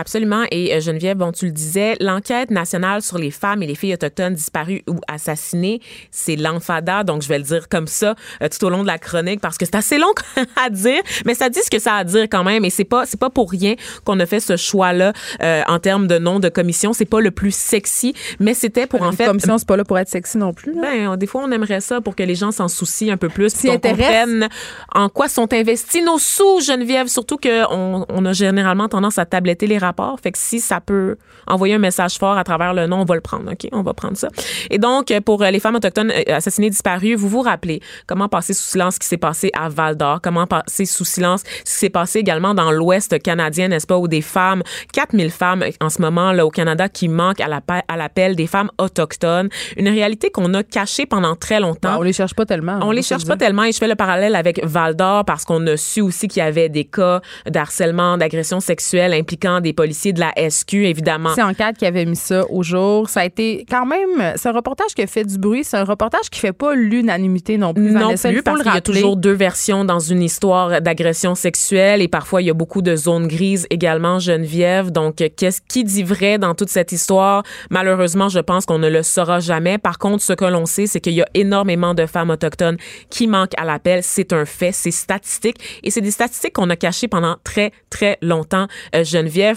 Absolument. 0.01 0.45
Et 0.51 0.75
euh, 0.75 0.81
Geneviève, 0.81 1.19
bon, 1.19 1.31
tu 1.31 1.45
le 1.45 1.53
disais, 1.53 1.95
l'enquête 2.01 2.51
nationale 2.51 3.03
sur 3.03 3.19
les 3.19 3.31
femmes 3.31 3.63
et 3.63 3.67
les 3.67 3.75
filles 3.75 3.93
autochtones 3.93 4.33
disparues 4.33 4.83
ou 4.89 4.97
assassinées, 5.09 5.83
c'est 6.11 6.37
l'enfada. 6.37 7.05
Donc, 7.05 7.21
je 7.21 7.29
vais 7.29 7.37
le 7.37 7.45
dire 7.45 7.69
comme 7.69 7.87
ça 7.87 8.15
euh, 8.43 8.49
tout 8.49 8.65
au 8.65 8.71
long 8.71 8.81
de 8.81 8.87
la 8.87 8.97
chronique 8.97 9.41
parce 9.43 9.59
que 9.59 9.67
c'est 9.67 9.75
assez 9.75 9.99
long 9.99 10.11
à 10.57 10.71
dire, 10.71 11.03
mais 11.27 11.35
ça 11.35 11.51
dit 11.51 11.61
ce 11.63 11.69
que 11.69 11.79
ça 11.79 11.97
a 11.97 11.99
à 11.99 12.05
dire 12.05 12.29
quand 12.31 12.45
même. 12.45 12.65
Et 12.65 12.71
c'est 12.71 12.85
pas, 12.85 13.05
c'est 13.05 13.21
pas 13.21 13.29
pour 13.29 13.51
rien 13.51 13.75
qu'on 14.07 14.19
a 14.21 14.25
fait 14.25 14.41
ce 14.41 14.57
choix-là 14.57 15.13
euh, 15.43 15.61
en 15.67 15.79
termes 15.79 16.07
de 16.07 16.17
nom 16.17 16.41
de 16.41 16.49
commission. 16.49 16.95
C'est 16.95 17.05
pas 17.05 17.21
le 17.21 17.31
plus 17.31 17.55
sexy, 17.55 18.15
mais 18.39 18.55
c'était 18.55 18.87
pour 18.87 19.03
en 19.03 19.11
Une 19.11 19.17
fait. 19.19 19.27
commission, 19.27 19.59
c'est 19.59 19.69
pas 19.69 19.77
là 19.77 19.85
pour 19.85 19.99
être 19.99 20.09
sexy 20.09 20.39
non 20.39 20.55
plus. 20.55 20.73
là. 20.75 20.81
Ben, 20.81 21.17
des 21.19 21.27
fois, 21.27 21.43
on 21.45 21.51
aimerait 21.53 21.83
ça 21.83 22.01
pour 22.01 22.17
que 22.17 22.23
les 22.23 22.37
gens 22.37 22.53
s'en 22.53 22.69
soucient 22.69 23.13
un 23.13 23.19
peu 23.19 23.29
plus, 23.29 23.53
qu'on 23.53 23.79
comprenne 23.79 24.49
en 24.95 25.11
quoi 25.11 25.29
sont 25.29 25.53
investis 25.53 26.03
nos 26.03 26.19
sous, 26.19 26.61
Geneviève. 26.63 27.09
Surtout 27.09 27.37
qu'on 27.37 28.07
on 28.09 28.25
a 28.25 28.33
généralement 28.33 28.89
tendance 28.89 29.19
à 29.19 29.27
tabletter 29.27 29.67
les 29.67 29.77
rapports. 29.77 29.90
Fait 30.23 30.33
que 30.33 30.39
si 30.39 30.61
ça 30.61 30.81
peut 30.81 31.17
envoyer 31.47 31.75
un 31.75 31.79
message 31.79 32.19
fort 32.19 32.37
à 32.37 32.45
travers 32.45 32.75
le 32.75 32.87
nom, 32.87 33.01
on 33.01 33.05
va 33.05 33.15
le 33.15 33.21
prendre. 33.21 33.51
OK? 33.51 33.69
On 33.73 33.83
va 33.83 33.95
prendre 33.95 34.17
ça. 34.17 34.29
Et 34.71 34.79
donc, 34.79 35.13
pour 35.25 35.43
euh, 35.43 35.51
les 35.51 35.61
femmes 35.61 35.77
autochtones 35.77 36.11
euh, 36.11 36.37
assassinées 36.37 36.71
disparues, 36.71 37.15
vous 37.15 37.29
vous 37.29 37.43
rappelez 37.43 37.81
comment 38.07 38.29
passer 38.29 38.55
sous 38.55 38.69
silence 38.71 38.95
ce 38.95 39.01
qui 39.01 39.07
s'est 39.07 39.17
passé 39.17 39.51
à 39.55 39.69
Val 39.69 39.97
d'Or, 39.97 40.21
comment 40.23 40.47
passer 40.47 40.87
sous 40.87 41.05
silence 41.05 41.43
ce 41.65 41.73
qui 41.73 41.79
s'est 41.79 41.91
passé 41.91 42.19
également 42.19 42.55
dans 42.55 42.71
l'Ouest 42.71 43.21
canadien, 43.23 43.69
n'est-ce 43.69 43.87
pas, 43.87 43.99
où 43.99 44.09
des 44.09 44.23
femmes, 44.23 44.63
4000 44.93 45.31
femmes 45.31 45.65
en 45.81 45.89
ce 45.89 46.01
moment 46.01 46.33
là 46.33 46.47
au 46.47 46.51
Canada 46.51 46.89
qui 46.89 47.09
manquent 47.09 47.41
à 47.41 47.49
l'appel 47.49 47.83
à 47.89 48.35
des 48.35 48.47
femmes 48.47 48.71
autochtones. 48.79 49.49
Une 49.77 49.89
réalité 49.89 50.31
qu'on 50.31 50.53
a 50.55 50.63
cachée 50.63 51.07
pendant 51.07 51.37
très 51.37 51.61
longtemps. 51.61 51.99
On 51.99 52.03
les 52.03 52.13
cherche 52.13 52.35
pas 52.35 52.47
tellement. 52.47 52.79
On 52.83 52.89
va 52.89 52.95
les 52.95 53.03
cherche 53.03 53.25
pas 53.25 53.37
tellement 53.37 53.65
et 53.65 53.73
je 53.73 53.79
fais 53.79 53.89
le 53.89 53.95
parallèle 53.95 54.35
avec 54.35 54.65
Val 54.65 54.95
d'Or 54.95 55.25
parce 55.25 55.45
qu'on 55.45 55.67
a 55.67 55.77
su 55.77 56.01
aussi 56.01 56.29
qu'il 56.29 56.43
y 56.43 56.47
avait 56.47 56.69
des 56.69 56.85
cas 56.85 57.21
d'harcèlement, 57.47 58.17
d'agression 58.19 58.61
sexuelle 58.61 59.13
impliquant 59.15 59.61
des 59.61 59.70
des 59.71 59.75
policiers 59.75 60.13
de 60.13 60.19
la 60.19 60.33
SQ, 60.37 60.75
évidemment. 60.75 61.31
C'est 61.35 61.43
Enquête 61.43 61.77
qui 61.79 61.87
avait 61.87 62.05
mis 62.05 62.17
ça 62.17 62.45
au 62.51 62.65
jour. 62.65 63.09
Ça 63.09 63.21
a 63.21 63.25
été 63.25 63.65
quand 63.71 63.87
même, 63.87 64.33
c'est 64.35 64.49
un 64.49 64.53
reportage 64.53 64.95
qui 64.97 65.03
a 65.03 65.07
fait 65.07 65.25
du 65.25 65.39
bruit. 65.39 65.63
C'est 65.63 65.77
un 65.77 65.85
reportage 65.85 66.29
qui 66.29 66.41
fait 66.41 66.53
pas 66.53 66.75
l'unanimité 66.75 67.57
non 67.57 67.73
plus. 67.73 67.93
Non 67.93 68.01
Vanessa, 68.01 68.31
plus, 68.31 68.43
parce 68.43 68.63
qu'il 68.63 68.73
y 68.73 68.77
a 68.77 68.81
toujours 68.81 69.17
deux 69.17 69.33
versions 69.33 69.85
dans 69.85 70.01
une 70.01 70.23
histoire 70.23 70.81
d'agression 70.81 71.37
sexuelle 71.37 72.03
et 72.03 72.09
parfois 72.09 72.43
il 72.43 72.47
y 72.47 72.51
a 72.51 72.55
beaucoup 72.55 72.83
de 72.83 72.97
zones 72.97 73.29
grises 73.29 73.67
également, 73.71 74.19
Geneviève. 74.19 74.91
Donc, 74.91 75.23
qu'est-ce 75.37 75.61
qui 75.69 75.85
dit 75.85 76.03
vrai 76.03 76.39
dans 76.39 76.55
toute 76.55 76.69
cette 76.69 76.91
histoire? 76.91 77.45
Malheureusement, 77.71 78.29
je 78.29 78.41
pense 78.41 78.67
qu'on 78.67 78.79
ne 78.79 78.89
le 78.89 79.05
saura 79.05 79.39
jamais. 79.39 79.79
Par 79.79 79.99
contre, 79.99 80.23
ce 80.23 80.33
que 80.33 80.45
l'on 80.45 80.67
sait, 80.67 80.87
c'est 80.87 81.01
qu'il 81.01 81.15
y 81.15 81.23
a 81.23 81.29
énormément 81.35 81.95
de 81.95 82.07
femmes 82.07 82.31
autochtones 82.31 82.77
qui 83.09 83.29
manquent 83.29 83.55
à 83.57 83.65
l'appel. 83.65 84.03
C'est 84.03 84.33
un 84.33 84.45
fait, 84.45 84.73
c'est 84.73 84.91
statistique 84.91 85.59
et 85.85 85.91
c'est 85.91 86.01
des 86.01 86.11
statistiques 86.11 86.55
qu'on 86.55 86.71
a 86.71 86.77
cachées 86.77 87.07
pendant 87.07 87.37
très, 87.45 87.73
très 87.89 88.19
longtemps, 88.21 88.67
euh, 88.97 89.05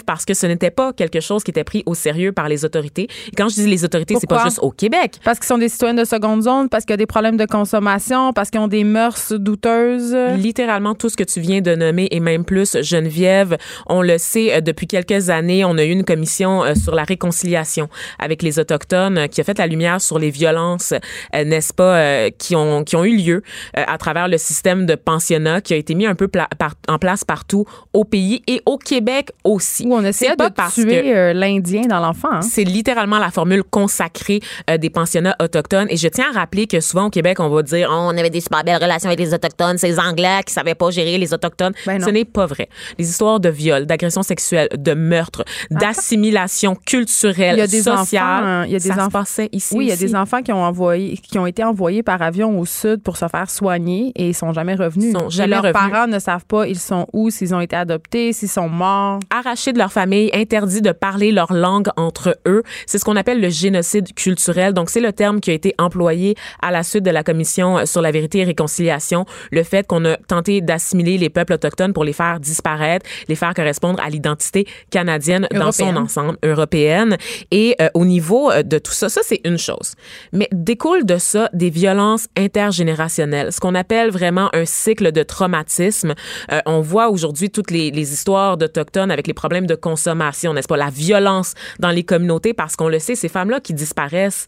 Parce 0.05 0.25
que 0.25 0.33
ce 0.33 0.45
n'était 0.45 0.71
pas 0.71 0.93
quelque 0.93 1.19
chose 1.19 1.43
qui 1.43 1.51
était 1.51 1.63
pris 1.63 1.83
au 1.85 1.93
sérieux 1.93 2.31
par 2.31 2.49
les 2.49 2.65
autorités. 2.65 3.03
Et 3.27 3.35
quand 3.35 3.49
je 3.49 3.55
dis 3.55 3.67
les 3.67 3.83
autorités, 3.85 4.15
c'est 4.19 4.27
pas 4.27 4.43
juste 4.45 4.59
au 4.61 4.71
Québec. 4.71 5.15
Parce 5.23 5.39
qu'ils 5.39 5.47
sont 5.47 5.57
des 5.57 5.69
citoyens 5.69 5.93
de 5.95 6.05
seconde 6.05 6.43
zone, 6.43 6.69
parce 6.69 6.85
qu'il 6.85 6.91
y 6.93 6.95
a 6.95 6.97
des 6.97 7.05
problèmes 7.05 7.37
de 7.37 7.45
consommation, 7.45 8.33
parce 8.33 8.49
qu'ils 8.49 8.59
ont 8.61 8.67
des 8.67 8.83
mœurs 8.83 9.31
douteuses. 9.33 10.15
Littéralement 10.37 10.95
tout 10.95 11.09
ce 11.09 11.17
que 11.17 11.23
tu 11.23 11.39
viens 11.39 11.61
de 11.61 11.75
nommer 11.75 12.07
et 12.11 12.19
même 12.19 12.43
plus, 12.45 12.77
Geneviève. 12.81 13.57
On 13.87 14.01
le 14.01 14.17
sait 14.17 14.53
euh, 14.55 14.61
depuis 14.61 14.87
quelques 14.87 15.29
années, 15.29 15.63
on 15.65 15.77
a 15.77 15.83
eu 15.83 15.89
une 15.91 16.03
commission 16.03 16.63
euh, 16.63 16.75
sur 16.75 16.95
la 16.95 17.03
réconciliation 17.03 17.87
avec 18.19 18.41
les 18.41 18.59
autochtones 18.59 19.17
euh, 19.17 19.27
qui 19.27 19.41
a 19.41 19.43
fait 19.43 19.57
la 19.57 19.67
lumière 19.67 20.01
sur 20.01 20.19
les 20.19 20.29
violences, 20.29 20.93
n'est-ce 21.33 21.73
pas, 21.73 22.29
qui 22.31 22.55
ont 22.55 22.83
qui 22.83 22.95
ont 22.95 23.05
eu 23.05 23.15
lieu 23.15 23.41
à 23.73 23.97
travers 23.97 24.27
le 24.27 24.37
système 24.37 24.85
de 24.85 24.95
pensionnat 24.95 25.61
qui 25.61 25.73
a 25.73 25.77
été 25.77 25.95
mis 25.95 26.05
un 26.05 26.15
peu 26.15 26.27
pla- 26.27 26.49
par- 26.57 26.75
en 26.87 26.97
place 26.99 27.23
partout 27.23 27.65
au 27.93 28.03
pays 28.03 28.41
et 28.47 28.61
au 28.65 28.77
Québec 28.77 29.31
aussi. 29.43 29.85
Où 29.93 29.97
on 29.97 30.03
essayait 30.03 30.35
de 30.35 30.71
tuer 30.73 31.15
euh, 31.15 31.33
l'Indien 31.33 31.81
dans 31.83 31.99
l'enfant. 31.99 32.29
hein. 32.31 32.41
c'est 32.41 32.63
littéralement 32.63 33.19
la 33.19 33.31
formule 33.31 33.63
consacrée 33.63 34.39
euh, 34.69 34.77
des 34.77 34.89
pensionnats 34.89 35.35
autochtones. 35.41 35.87
Et 35.89 35.97
je 35.97 36.07
tiens 36.07 36.25
à 36.33 36.39
rappeler 36.39 36.67
que 36.67 36.79
souvent 36.79 37.05
au 37.05 37.09
Québec, 37.09 37.39
on 37.39 37.49
va 37.49 37.61
dire 37.63 37.89
Oh, 37.91 37.95
on 38.11 38.17
avait 38.17 38.29
des 38.29 38.41
super 38.41 38.63
belles 38.63 38.81
relations 38.81 39.09
avec 39.09 39.19
les 39.19 39.33
autochtones, 39.33 39.77
c'est 39.77 39.87
les 39.87 39.99
Anglais 39.99 40.41
qui 40.45 40.53
savaient 40.53 40.75
pas 40.75 40.89
gérer 40.91 41.17
les 41.17 41.33
autochtones. 41.33 41.73
Ben. 41.85 42.01
Ce 42.03 42.09
n'est 42.09 42.25
pas 42.25 42.45
vrai. 42.45 42.69
Les 42.97 43.09
histoires 43.09 43.39
de 43.39 43.49
viol, 43.49 43.85
d'agression 43.85 44.23
sexuelle, 44.23 44.67
de 44.75 44.93
meurtre, 44.93 45.43
d'assimilation 45.71 46.75
culturelle, 46.75 47.55
Il 47.55 47.59
y 47.59 47.61
a 47.61 47.67
des 47.67 47.83
sociale, 47.83 48.23
enfants, 48.23 48.45
hein, 48.47 48.65
il 48.65 48.71
y 48.71 48.75
a 48.75 48.79
des 48.79 48.87
ça 48.87 48.95
se 48.95 48.99
enfants- 48.99 49.09
passait 49.11 49.49
ici 49.51 49.75
Oui, 49.77 49.85
il 49.85 49.87
y 49.89 49.91
a 49.91 49.93
aussi. 49.95 50.05
des 50.05 50.15
enfants 50.15 50.41
qui 50.41 50.51
ont 50.51 50.63
envoyé, 50.63 51.17
qui 51.17 51.37
ont 51.39 51.45
été 51.45 51.63
envoyés 51.63 52.03
par 52.03 52.21
avion 52.21 52.59
au 52.59 52.65
sud 52.65 53.01
pour 53.03 53.17
se 53.17 53.27
faire 53.27 53.49
soigner 53.49 54.11
et 54.15 54.29
ils 54.29 54.33
sont 54.33 54.53
jamais 54.53 54.75
revenus. 54.75 55.13
Sont 55.13 55.29
jamais 55.29 55.47
leurs 55.55 55.63
revenus. 55.63 55.91
parents 55.91 56.07
ne 56.07 56.19
savent 56.19 56.45
pas 56.45 56.67
ils 56.67 56.79
sont 56.79 57.07
où, 57.13 57.29
s'ils 57.29 57.53
ont 57.53 57.59
été 57.61 57.75
adoptés, 57.75 58.33
s'ils 58.33 58.49
sont 58.49 58.69
morts. 58.69 59.19
arrachés 59.29 59.73
de 59.73 59.77
leur 59.83 59.91
famille, 59.91 60.29
interdits 60.33 60.81
de 60.81 60.93
parler 60.93 61.33
leur 61.33 61.51
langue 61.51 61.89
entre 61.97 62.37
eux. 62.47 62.63
C'est 62.85 62.99
ce 62.99 63.03
qu'on 63.03 63.17
appelle 63.17 63.41
le 63.41 63.49
génocide 63.49 64.13
culturel. 64.13 64.71
Donc, 64.73 64.89
c'est 64.89 65.01
le 65.01 65.11
terme 65.11 65.41
qui 65.41 65.51
a 65.51 65.53
été 65.53 65.75
employé 65.77 66.35
à 66.61 66.71
la 66.71 66.83
suite 66.83 67.03
de 67.03 67.11
la 67.11 67.21
commission 67.21 67.85
sur 67.85 68.01
la 68.01 68.11
vérité 68.11 68.39
et 68.39 68.43
réconciliation. 68.45 69.25
Le 69.51 69.61
fait 69.63 69.85
qu'on 69.85 70.05
a 70.05 70.15
tenté 70.15 70.61
d'assimiler 70.61 71.17
les 71.17 71.29
peuples 71.29 71.51
autochtones 71.51 71.91
pour 71.91 72.05
les 72.05 72.13
faire 72.13 72.39
disparaître, 72.39 73.05
les 73.27 73.35
faire 73.35 73.53
correspondre 73.53 74.01
à 74.01 74.09
l'identité 74.09 74.65
canadienne 74.89 75.49
dans 75.53 75.73
son 75.73 75.97
ensemble, 75.97 76.37
européenne. 76.43 77.17
Et 77.51 77.75
euh, 77.81 77.89
au 77.93 78.05
niveau 78.05 78.51
euh, 78.51 78.63
de 78.63 78.77
tout 78.77 78.93
ça, 78.93 79.09
ça, 79.09 79.19
c'est 79.21 79.41
une 79.43 79.57
chose. 79.57 79.95
Mais 80.31 80.47
découle 80.53 81.05
de 81.05 81.17
ça 81.17 81.49
des 81.51 81.69
violences 81.69 82.27
intergénérationnelles, 82.37 83.51
ce 83.51 83.59
qu'on 83.59 83.75
appelle 83.75 84.11
vraiment 84.11 84.49
un 84.53 84.63
cycle 84.63 85.11
de 85.11 85.23
traumatisme. 85.23 86.13
Euh, 86.53 86.61
on 86.65 86.79
voit 86.79 87.09
aujourd'hui 87.09 87.49
toutes 87.49 87.71
les, 87.71 87.91
les 87.91 88.13
histoires 88.13 88.55
d'Autochtones 88.55 89.11
avec 89.11 89.27
les 89.27 89.33
problèmes 89.33 89.67
de 89.67 89.72
consommation, 89.75 90.53
n'est-ce 90.53 90.67
pas? 90.67 90.77
La 90.77 90.89
violence 90.89 91.53
dans 91.79 91.91
les 91.91 92.03
communautés, 92.03 92.53
parce 92.53 92.75
qu'on 92.75 92.89
le 92.89 92.99
sait, 92.99 93.15
ces 93.15 93.29
femmes-là 93.29 93.59
qui 93.59 93.73
disparaissent, 93.73 94.45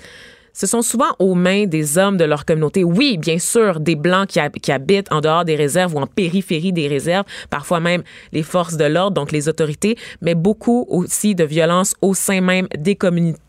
ce 0.57 0.67
sont 0.67 0.81
souvent 0.81 1.13
aux 1.19 1.35
mains 1.35 1.65
des 1.65 1.97
hommes 1.97 2.15
de 2.15 2.23
leur 2.23 2.45
communauté. 2.45 2.85
Oui, 2.85 3.17
bien 3.17 3.39
sûr, 3.39 3.81
des 3.81 3.97
Blancs 3.97 4.29
qui, 4.29 4.39
hab- 4.39 4.57
qui 4.57 4.71
habitent 4.71 5.11
en 5.11 5.19
dehors 5.19 5.43
des 5.43 5.57
réserves 5.57 5.93
ou 5.93 5.99
en 5.99 6.07
périphérie 6.07 6.71
des 6.71 6.87
réserves, 6.87 7.25
parfois 7.49 7.81
même 7.81 8.03
les 8.31 8.41
forces 8.41 8.77
de 8.77 8.85
l'ordre, 8.85 9.15
donc 9.15 9.33
les 9.33 9.49
autorités, 9.49 9.97
mais 10.21 10.33
beaucoup 10.33 10.85
aussi 10.87 11.35
de 11.35 11.43
violences 11.43 11.93
au 12.01 12.13
sein 12.13 12.39
même 12.39 12.69
des, 12.77 12.97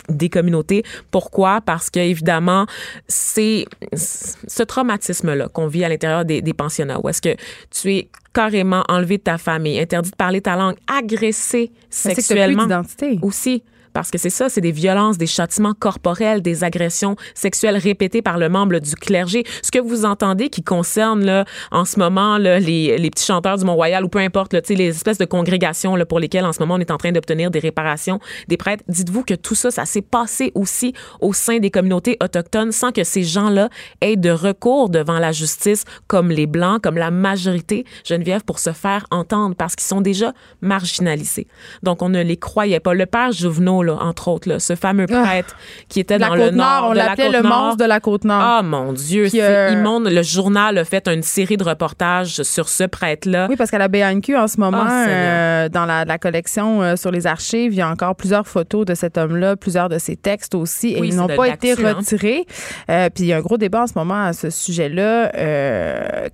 des 0.08 0.28
communautés. 0.28 0.82
Pourquoi? 1.12 1.60
Parce 1.60 1.90
que, 1.90 2.00
évidemment, 2.00 2.66
c'est 3.06 3.66
ce 3.94 4.64
traumatisme-là 4.64 5.48
qu'on 5.48 5.68
vit 5.68 5.84
à 5.84 5.88
l'intérieur 5.88 6.24
des, 6.24 6.42
des 6.42 6.54
pensionnats, 6.54 6.98
où 6.98 7.08
est-ce 7.08 7.22
que 7.22 7.36
tu 7.70 7.94
es 7.94 8.08
carrément 8.37 8.85
enlevé 8.88 9.16
de 9.16 9.22
ta 9.22 9.38
famille, 9.38 9.81
interdit 9.81 10.11
de 10.11 10.16
parler 10.16 10.42
ta 10.42 10.57
langue, 10.57 10.77
agressé 10.87 11.68
que 11.68 11.72
plus 12.09 12.14
sexuellement 12.14 12.64
d'identité. 12.64 13.18
aussi. 13.22 13.62
Parce 13.96 14.11
que 14.11 14.18
c'est 14.18 14.28
ça, 14.28 14.50
c'est 14.50 14.61
des 14.61 14.72
violences, 14.72 15.16
des 15.16 15.26
châtiments 15.26 15.72
corporels, 15.72 16.42
des 16.42 16.64
agressions 16.64 17.16
sexuelles 17.32 17.78
répétées 17.78 18.20
par 18.20 18.37
le 18.37 18.50
membre 18.50 18.78
du 18.78 18.94
clergé. 18.94 19.44
Ce 19.62 19.70
que 19.70 19.78
vous 19.78 20.04
entendez 20.04 20.50
qui 20.50 20.62
concerne 20.62 21.24
là, 21.24 21.46
en 21.70 21.87
ce 21.87 21.98
moment 21.98 22.37
là, 22.37 22.59
les, 22.59 22.98
les 22.98 23.09
petits 23.09 23.24
chanteurs 23.24 23.56
du 23.56 23.64
Mont-Royal 23.64 24.04
ou 24.04 24.11
peu 24.11 24.18
importe, 24.18 24.52
là, 24.52 24.61
les 24.68 24.88
espèces 24.88 25.16
de 25.16 25.24
congrégations 25.24 25.96
là, 25.96 26.04
pour 26.04 26.20
lesquelles 26.20 26.44
en 26.44 26.52
ce 26.52 26.61
moment 26.61 26.74
on 26.74 26.78
est 26.78 26.90
en 26.90 26.98
train 26.98 27.11
d'obtenir 27.11 27.50
des 27.50 27.59
réparations 27.59 28.20
des 28.48 28.59
prêtres, 28.59 28.85
dites-vous 28.87 29.24
que 29.24 29.32
tout 29.32 29.54
ça, 29.54 29.70
ça 29.70 29.87
s'est 29.87 30.02
passé 30.02 30.52
aussi 30.54 30.92
au 31.22 31.32
sein 31.32 31.59
des 31.59 31.70
communautés 31.70 32.18
autochtones 32.22 32.72
sans 32.72 32.92
que 32.92 33.02
ces 33.02 33.22
gens-là 33.22 33.70
aient 34.02 34.16
de 34.16 34.28
recours 34.28 34.90
devant 34.90 35.18
la 35.18 35.32
justice 35.32 35.85
comme 36.06 36.28
les 36.30 36.46
Blancs, 36.46 36.82
comme 36.82 36.98
la 36.98 37.11
majorité, 37.11 37.87
Geneviève, 38.04 38.44
pour 38.44 38.59
se 38.59 38.74
faire 38.74 39.06
entendre 39.11 39.56
parce 39.56 39.74
qu'ils 39.74 39.88
sont 39.88 40.02
déjà 40.02 40.35
marginalisés. 40.61 41.46
Donc 41.82 42.02
on 42.02 42.11
ne 42.11 42.22
les 42.22 42.37
croyait 42.37 42.78
pas. 42.78 42.92
Le 42.92 43.06
père 43.06 43.32
Jouvenot, 43.32 43.86
là, 43.87 43.96
entre 44.01 44.29
autres, 44.29 44.49
là, 44.49 44.59
ce 44.59 44.75
fameux 44.75 45.07
prêtre 45.07 45.57
qui 45.88 46.01
était 46.01 46.18
La 46.18 46.29
dans 46.29 46.35
le 46.35 46.51
nord 46.51 46.88
on 46.90 46.92
la 46.92 47.07
l'appelait 47.07 47.31
le 47.31 47.42
monstre 47.42 47.77
de 47.79 47.85
la 47.85 48.01
Côte-Nord. 48.01 48.40
Ah 48.40 48.62
mon 48.62 48.92
Dieu, 48.92 49.29
c'est 49.29 49.42
euh, 49.42 49.70
immonde. 49.70 50.09
Le 50.09 50.22
journal 50.22 50.77
a 50.79 50.85
fait 50.85 51.09
une 51.09 51.22
série 51.22 51.57
de 51.57 51.64
reportages 51.64 52.42
sur 52.42 52.68
ce 52.68 52.85
prêtre-là. 52.85 53.46
Oui, 53.49 53.57
parce 53.57 53.70
qu'à 53.70 53.79
la 53.79 53.88
BNQ, 53.88 54.37
en 54.37 54.49
ce 54.49 54.59
moment, 54.61 54.85
Ah, 54.87 55.07
euh, 55.09 55.68
dans 55.68 55.87
la, 55.87 56.05
la 56.05 56.18
collection 56.18 56.83
euh, 56.83 56.96
sur 56.96 57.11
les 57.11 57.27
archives, 57.27 57.72
il 57.72 57.79
y 57.79 57.83
a 57.83 57.88
encore 57.88 58.14
plusieurs 58.16 58.46
photos 58.46 58.85
de 58.85 58.94
cet 58.94 59.16
homme-là, 59.18 59.57
plusieurs 59.57 59.88
de 59.88 59.99
ses 59.99 60.16
textes 60.16 60.55
aussi, 60.55 60.94
et 60.94 61.01
Oui, 61.01 61.09
ils 61.09 61.16
n'ont 61.16 61.29
pas 61.29 61.49
été 61.49 61.72
hein. 61.72 61.94
retirés. 61.94 62.44
Puis 62.87 63.25
il 63.25 63.27
y 63.27 63.33
a 63.33 63.37
un 63.38 63.40
gros 63.40 63.59
débat 63.59 63.83
en 63.83 63.87
ce 63.87 63.94
moment 63.96 64.25
à 64.25 64.33
ce 64.33 64.51
sujet-là. 64.51 65.31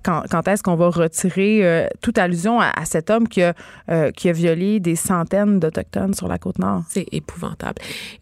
quand 0.03 0.23
quand 0.29 0.47
est-ce 0.47 0.63
qu'on 0.63 0.75
va 0.75 0.89
retirer 0.89 1.87
toute 2.01 2.17
allusion 2.17 2.59
à, 2.59 2.67
à 2.75 2.85
cet 2.85 3.09
homme 3.09 3.27
qui 3.27 3.43
a, 3.43 3.53
qui 4.15 4.29
a 4.29 4.31
violé 4.31 4.79
des 4.79 4.95
centaines 4.95 5.59
d'Autochtones 5.59 6.13
sur 6.13 6.27
la 6.27 6.37
Côte-Nord? 6.37 6.83
C'est 6.89 7.05
épouvantable. 7.11 7.42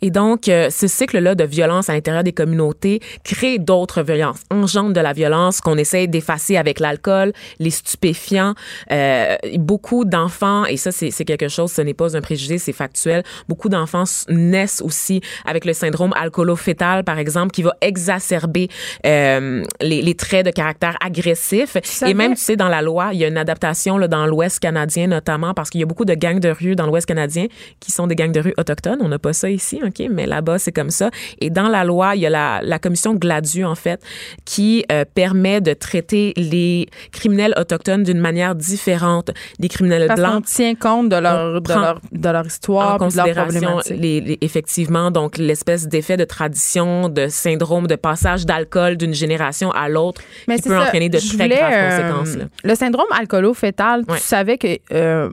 Et 0.01 0.11
donc, 0.11 0.47
euh, 0.47 0.69
ce 0.69 0.87
cycle-là 0.87 1.35
de 1.35 1.43
violence 1.43 1.89
à 1.89 1.93
l'intérieur 1.93 2.23
des 2.23 2.33
communautés 2.33 2.99
crée 3.23 3.59
d'autres 3.59 4.03
violences, 4.03 4.41
engendre 4.49 4.93
de 4.93 4.99
la 4.99 5.13
violence 5.13 5.61
qu'on 5.61 5.77
essaie 5.77 6.07
d'effacer 6.07 6.57
avec 6.57 6.79
l'alcool, 6.79 7.33
les 7.59 7.69
stupéfiants. 7.69 8.53
Euh, 8.91 9.35
beaucoup 9.57 10.05
d'enfants, 10.05 10.65
et 10.65 10.77
ça, 10.77 10.91
c'est 10.91 11.11
quelque 11.25 11.47
chose, 11.47 11.71
ce 11.71 11.81
n'est 11.81 11.93
pas 11.93 12.15
un 12.15 12.21
préjugé, 12.21 12.57
c'est 12.57 12.73
factuel, 12.73 13.23
beaucoup 13.47 13.69
d'enfants 13.69 14.03
naissent 14.29 14.81
aussi 14.81 15.21
avec 15.45 15.65
le 15.65 15.73
syndrome 15.73 16.13
alcoolo-fétal, 16.15 17.03
par 17.03 17.19
exemple, 17.19 17.51
qui 17.51 17.63
va 17.63 17.75
exacerber 17.81 18.69
euh, 19.05 19.63
les, 19.81 20.01
les 20.01 20.15
traits 20.15 20.45
de 20.45 20.51
caractère 20.51 20.97
agressif. 21.03 21.77
Et 22.05 22.13
même, 22.13 22.35
tu 22.35 22.41
sais, 22.41 22.55
dans 22.55 22.69
la 22.69 22.81
loi, 22.81 23.09
il 23.13 23.19
y 23.19 23.25
a 23.25 23.27
une 23.27 23.37
adaptation 23.37 23.97
là, 23.97 24.07
dans 24.07 24.25
l'Ouest 24.25 24.59
canadien, 24.59 25.07
notamment, 25.07 25.53
parce 25.53 25.69
qu'il 25.69 25.79
y 25.79 25.83
a 25.83 25.87
beaucoup 25.87 26.05
de 26.05 26.13
gangs 26.13 26.39
de 26.39 26.49
rue 26.49 26.75
dans 26.75 26.85
l'Ouest 26.85 27.05
canadien 27.05 27.47
qui 27.79 27.91
sont 27.91 28.07
des 28.07 28.15
gangs 28.15 28.31
de 28.31 28.39
rue 28.39 28.53
autochtones. 28.57 28.99
On 29.01 29.10
n'a 29.11 29.19
pas 29.19 29.33
ça 29.33 29.49
ici, 29.49 29.79
OK? 29.85 30.03
Mais 30.09 30.25
là-bas, 30.25 30.57
c'est 30.59 30.71
comme 30.71 30.89
ça. 30.89 31.09
Et 31.39 31.49
dans 31.49 31.67
la 31.69 31.83
loi, 31.83 32.15
il 32.15 32.21
y 32.21 32.25
a 32.25 32.29
la, 32.29 32.59
la 32.63 32.79
commission 32.79 33.13
Gladu, 33.13 33.63
en 33.63 33.75
fait, 33.75 34.01
qui 34.45 34.83
euh, 34.91 35.05
permet 35.13 35.61
de 35.61 35.73
traiter 35.73 36.33
les 36.35 36.87
criminels 37.11 37.53
autochtones 37.57 38.03
d'une 38.03 38.19
manière 38.19 38.55
différente 38.55 39.31
des 39.59 39.67
criminels 39.69 40.05
Parce 40.07 40.19
blancs 40.19 40.45
tient 40.45 40.75
compte 40.75 41.09
de 41.09 41.15
leur, 41.17 41.61
de 41.61 41.73
leur, 41.73 41.99
de 42.11 42.29
leur 42.29 42.45
histoire 42.45 42.95
en 43.01 43.07
puis 43.07 43.11
de 43.11 43.17
leur 43.17 43.25
considération 43.47 43.79
les, 43.89 44.21
les- 44.21 44.37
effectivement 44.41 45.11
donc 45.11 45.37
l'espèce 45.37 45.87
d'effet 45.87 46.17
de 46.17 46.23
tradition 46.23 47.09
de 47.09 47.27
syndrome 47.27 47.87
de 47.87 47.95
passage 47.95 48.45
d'alcool 48.45 48.97
d'une 48.97 49.13
génération 49.13 49.71
à 49.71 49.89
l'autre 49.89 50.21
qui 50.47 50.61
peut 50.61 50.69
ça, 50.69 50.81
entraîner 50.83 51.09
de 51.09 51.19
je 51.19 51.27
très 51.35 51.43
voulais, 51.45 51.57
graves 51.57 51.73
euh, 51.73 51.89
conséquences 52.11 52.37
là. 52.37 52.45
Le 52.63 52.75
syndrome 52.75 53.05
alcoolo-fétal, 53.11 54.03
Ouais. 54.07 54.17
tu 54.17 54.23
savais 54.23 54.57
que 54.57 54.67
euh, 54.93 55.29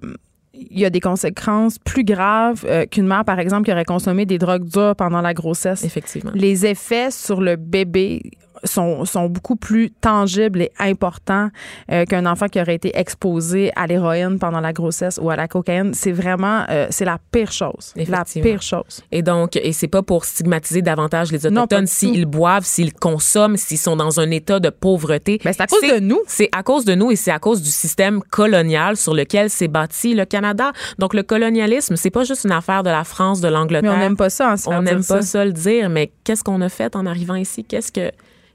il 0.70 0.78
y 0.78 0.84
a 0.84 0.90
des 0.90 1.00
conséquences 1.00 1.78
plus 1.78 2.04
graves 2.04 2.64
euh, 2.68 2.86
qu'une 2.86 3.06
mère, 3.06 3.24
par 3.24 3.38
exemple, 3.38 3.64
qui 3.64 3.72
aurait 3.72 3.84
consommé 3.84 4.26
des 4.26 4.38
drogues 4.38 4.64
dures 4.64 4.94
pendant 4.96 5.20
la 5.20 5.34
grossesse. 5.34 5.84
effectivement 5.84 6.32
Les 6.34 6.66
effets 6.66 7.10
sur 7.10 7.40
le 7.40 7.56
bébé 7.56 8.22
sont, 8.64 9.04
sont 9.04 9.26
beaucoup 9.26 9.56
plus 9.56 9.90
tangibles 9.90 10.62
et 10.62 10.72
importants 10.78 11.50
euh, 11.90 12.04
qu'un 12.04 12.26
enfant 12.26 12.48
qui 12.48 12.60
aurait 12.60 12.74
été 12.74 12.96
exposé 12.98 13.72
à 13.76 13.86
l'héroïne 13.86 14.38
pendant 14.38 14.60
la 14.60 14.72
grossesse 14.72 15.18
ou 15.22 15.30
à 15.30 15.36
la 15.36 15.48
cocaïne. 15.48 15.94
C'est 15.94 16.12
vraiment, 16.12 16.64
euh, 16.70 16.86
c'est 16.90 17.04
la 17.04 17.18
pire 17.30 17.52
chose. 17.52 17.94
La 17.96 18.24
pire 18.24 18.62
chose. 18.62 19.02
Et 19.12 19.22
donc, 19.22 19.56
et 19.56 19.72
c'est 19.72 19.88
pas 19.88 20.02
pour 20.02 20.24
stigmatiser 20.24 20.82
davantage 20.82 21.32
les 21.32 21.46
autochtones 21.46 21.86
s'ils 21.86 22.26
boivent, 22.26 22.64
s'ils 22.64 22.94
consomment, 22.94 23.56
s'ils 23.56 23.78
sont 23.78 23.96
dans 23.96 24.20
un 24.20 24.30
état 24.30 24.60
de 24.60 24.70
pauvreté. 24.70 25.40
Ben, 25.44 25.52
c'est 25.52 25.62
à 25.62 25.66
cause 25.66 25.82
de 25.82 26.00
nous. 26.00 26.20
C'est 26.26 26.48
à 26.52 26.62
cause 26.62 26.84
de 26.84 26.94
nous 26.94 27.10
et 27.10 27.16
c'est 27.16 27.30
à 27.30 27.38
cause 27.38 27.62
du 27.62 27.70
système 27.70 28.20
colonial 28.30 28.96
sur 28.96 29.14
lequel 29.14 29.50
s'est 29.50 29.68
bâti 29.68 30.14
le 30.14 30.24
Canada. 30.24 30.72
Donc, 30.98 31.14
le 31.14 31.22
colonialisme, 31.22 31.96
c'est 31.96 32.10
pas 32.10 32.24
juste 32.24 32.44
une 32.44 32.52
affaire 32.52 32.82
de 32.82 32.90
la 32.90 33.04
France, 33.04 33.40
de 33.40 33.48
l'Angleterre. 33.48 33.92
Mais 33.92 33.96
on 33.96 34.00
n'aime 34.00 34.16
pas 34.16 34.30
ça, 34.30 34.52
hein, 34.52 34.56
se 34.56 34.68
On 34.68 34.82
n'aime 34.82 35.04
pas 35.04 35.22
ça. 35.22 35.22
ça 35.22 35.44
le 35.44 35.52
dire, 35.52 35.88
mais 35.88 36.10
qu'est-ce 36.24 36.44
qu'on 36.44 36.60
a 36.60 36.68
fait 36.68 36.96
en 36.96 37.06
arrivant 37.06 37.34
ici? 37.34 37.64
Qu'est-ce 37.64 37.92
que, 37.92 38.10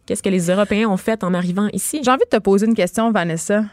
qu'est-ce 0.05 0.23
que 0.23 0.29
les 0.29 0.49
Européens 0.49 0.89
ont 0.89 0.97
fait 0.97 1.23
en 1.23 1.33
arrivant 1.33 1.67
ici? 1.73 2.01
J'ai 2.03 2.11
envie 2.11 2.25
de 2.29 2.37
te 2.37 2.41
poser 2.41 2.65
une 2.65 2.75
question, 2.75 3.11
Vanessa. 3.11 3.63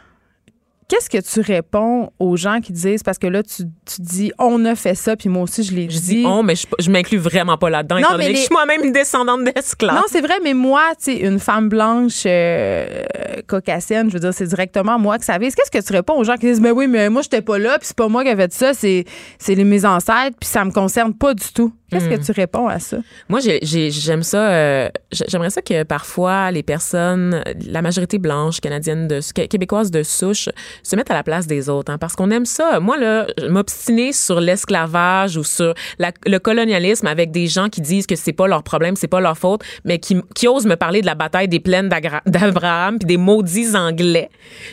Qu'est-ce 0.88 1.08
que 1.08 1.18
tu 1.18 1.38
réponds 1.40 2.10
aux 2.18 2.36
gens 2.36 2.58
qui 2.60 2.72
disent, 2.72 3.04
parce 3.04 3.16
que 3.16 3.28
là, 3.28 3.44
tu, 3.44 3.62
tu 3.86 4.00
dis, 4.00 4.32
on 4.40 4.64
a 4.64 4.74
fait 4.74 4.96
ça, 4.96 5.14
puis 5.14 5.28
moi 5.28 5.44
aussi, 5.44 5.62
je 5.62 5.72
l'ai 5.72 5.88
Je 5.88 6.00
dit. 6.00 6.16
dis 6.16 6.24
on, 6.26 6.42
mais 6.42 6.56
je, 6.56 6.66
je 6.80 6.90
m'inclus 6.90 7.18
vraiment 7.18 7.56
pas 7.56 7.70
là-dedans, 7.70 7.94
Non, 8.00 8.08
étant 8.08 8.16
que 8.16 8.22
je 8.24 8.34
suis 8.34 8.48
moi-même 8.50 8.82
une 8.82 8.90
descendante 8.92 9.44
d'esclaves. 9.44 9.94
Non, 9.94 10.02
c'est 10.08 10.20
vrai, 10.20 10.34
mais 10.42 10.52
moi, 10.52 10.82
tu 10.98 11.12
sais, 11.12 11.16
une 11.20 11.38
femme 11.38 11.68
blanche 11.68 12.24
euh, 12.26 13.04
caucasienne, 13.46 14.08
je 14.08 14.14
veux 14.14 14.18
dire, 14.20 14.34
c'est 14.34 14.48
directement 14.48 14.98
moi 14.98 15.20
que 15.20 15.24
ça 15.24 15.38
vise. 15.38 15.54
Qu'est-ce 15.54 15.70
que 15.70 15.78
tu 15.86 15.92
réponds 15.92 16.14
aux 16.14 16.24
gens 16.24 16.34
qui 16.34 16.46
disent, 16.46 16.60
mais 16.60 16.72
oui, 16.72 16.88
mais 16.88 17.08
moi, 17.08 17.22
j'étais 17.22 17.42
pas 17.42 17.60
là, 17.60 17.78
puis 17.78 17.86
c'est 17.86 17.96
pas 17.96 18.08
moi 18.08 18.24
qui 18.24 18.30
ai 18.30 18.34
fait 18.34 18.52
ça, 18.52 18.74
c'est, 18.74 19.04
c'est 19.38 19.54
les, 19.54 19.62
mes 19.62 19.84
ancêtres, 19.86 20.36
puis 20.40 20.48
ça 20.48 20.64
me 20.64 20.72
concerne 20.72 21.14
pas 21.14 21.34
du 21.34 21.52
tout? 21.54 21.72
Qu'est-ce 21.90 22.06
Hmm. 22.06 22.18
que 22.18 22.24
tu 22.24 22.32
réponds 22.32 22.68
à 22.68 22.78
ça? 22.78 22.98
Moi, 23.28 23.40
j'ai- 23.40 23.58
j'ai- 23.62 23.90
j'aime 23.90 24.22
ça. 24.22 24.50
euh, 24.50 24.88
j'ai- 25.12 25.24
J'aimerais 25.28 25.50
ça 25.50 25.60
que 25.62 25.82
parfois 25.82 26.50
les 26.50 26.62
personnes, 26.62 27.42
la 27.66 27.82
majorité 27.82 28.18
blanche 28.18 28.60
canadienne, 28.60 29.08
de, 29.08 29.20
qué- 29.34 29.48
québécoise 29.48 29.90
de 29.90 30.02
souche, 30.02 30.48
se 30.82 30.96
mettent 30.96 31.10
à 31.10 31.14
la 31.14 31.22
place 31.22 31.46
des 31.46 31.68
autres, 31.68 31.92
hein, 31.92 31.98
parce 31.98 32.14
qu'on 32.14 32.30
aime 32.30 32.46
ça. 32.46 32.80
Moi, 32.80 32.96
là, 32.98 33.26
m'obstiner 33.48 34.12
sur 34.12 34.40
l'esclavage 34.40 35.36
ou 35.36 35.44
sur 35.44 35.74
la- 35.98 36.12
le 36.26 36.38
colonialisme 36.38 37.06
avec 37.06 37.30
des 37.32 37.46
gens 37.48 37.68
qui 37.68 37.80
disent 37.80 38.06
que 38.06 38.16
c'est 38.16 38.32
pas 38.32 38.46
leur 38.46 38.62
problème, 38.62 38.96
c'est 38.96 39.08
pas 39.08 39.20
leur 39.20 39.36
faute, 39.36 39.62
mais 39.84 39.98
qui, 39.98 40.16
qui 40.34 40.46
osent 40.48 40.66
me 40.66 40.76
parler 40.76 41.00
de 41.00 41.06
la 41.06 41.14
bataille 41.14 41.48
des 41.48 41.60
plaines 41.60 41.88
d'Abraham, 42.26 42.98
puis 42.98 43.06
des 43.06 43.16
maudits 43.16 43.74
Anglais, 43.76 44.30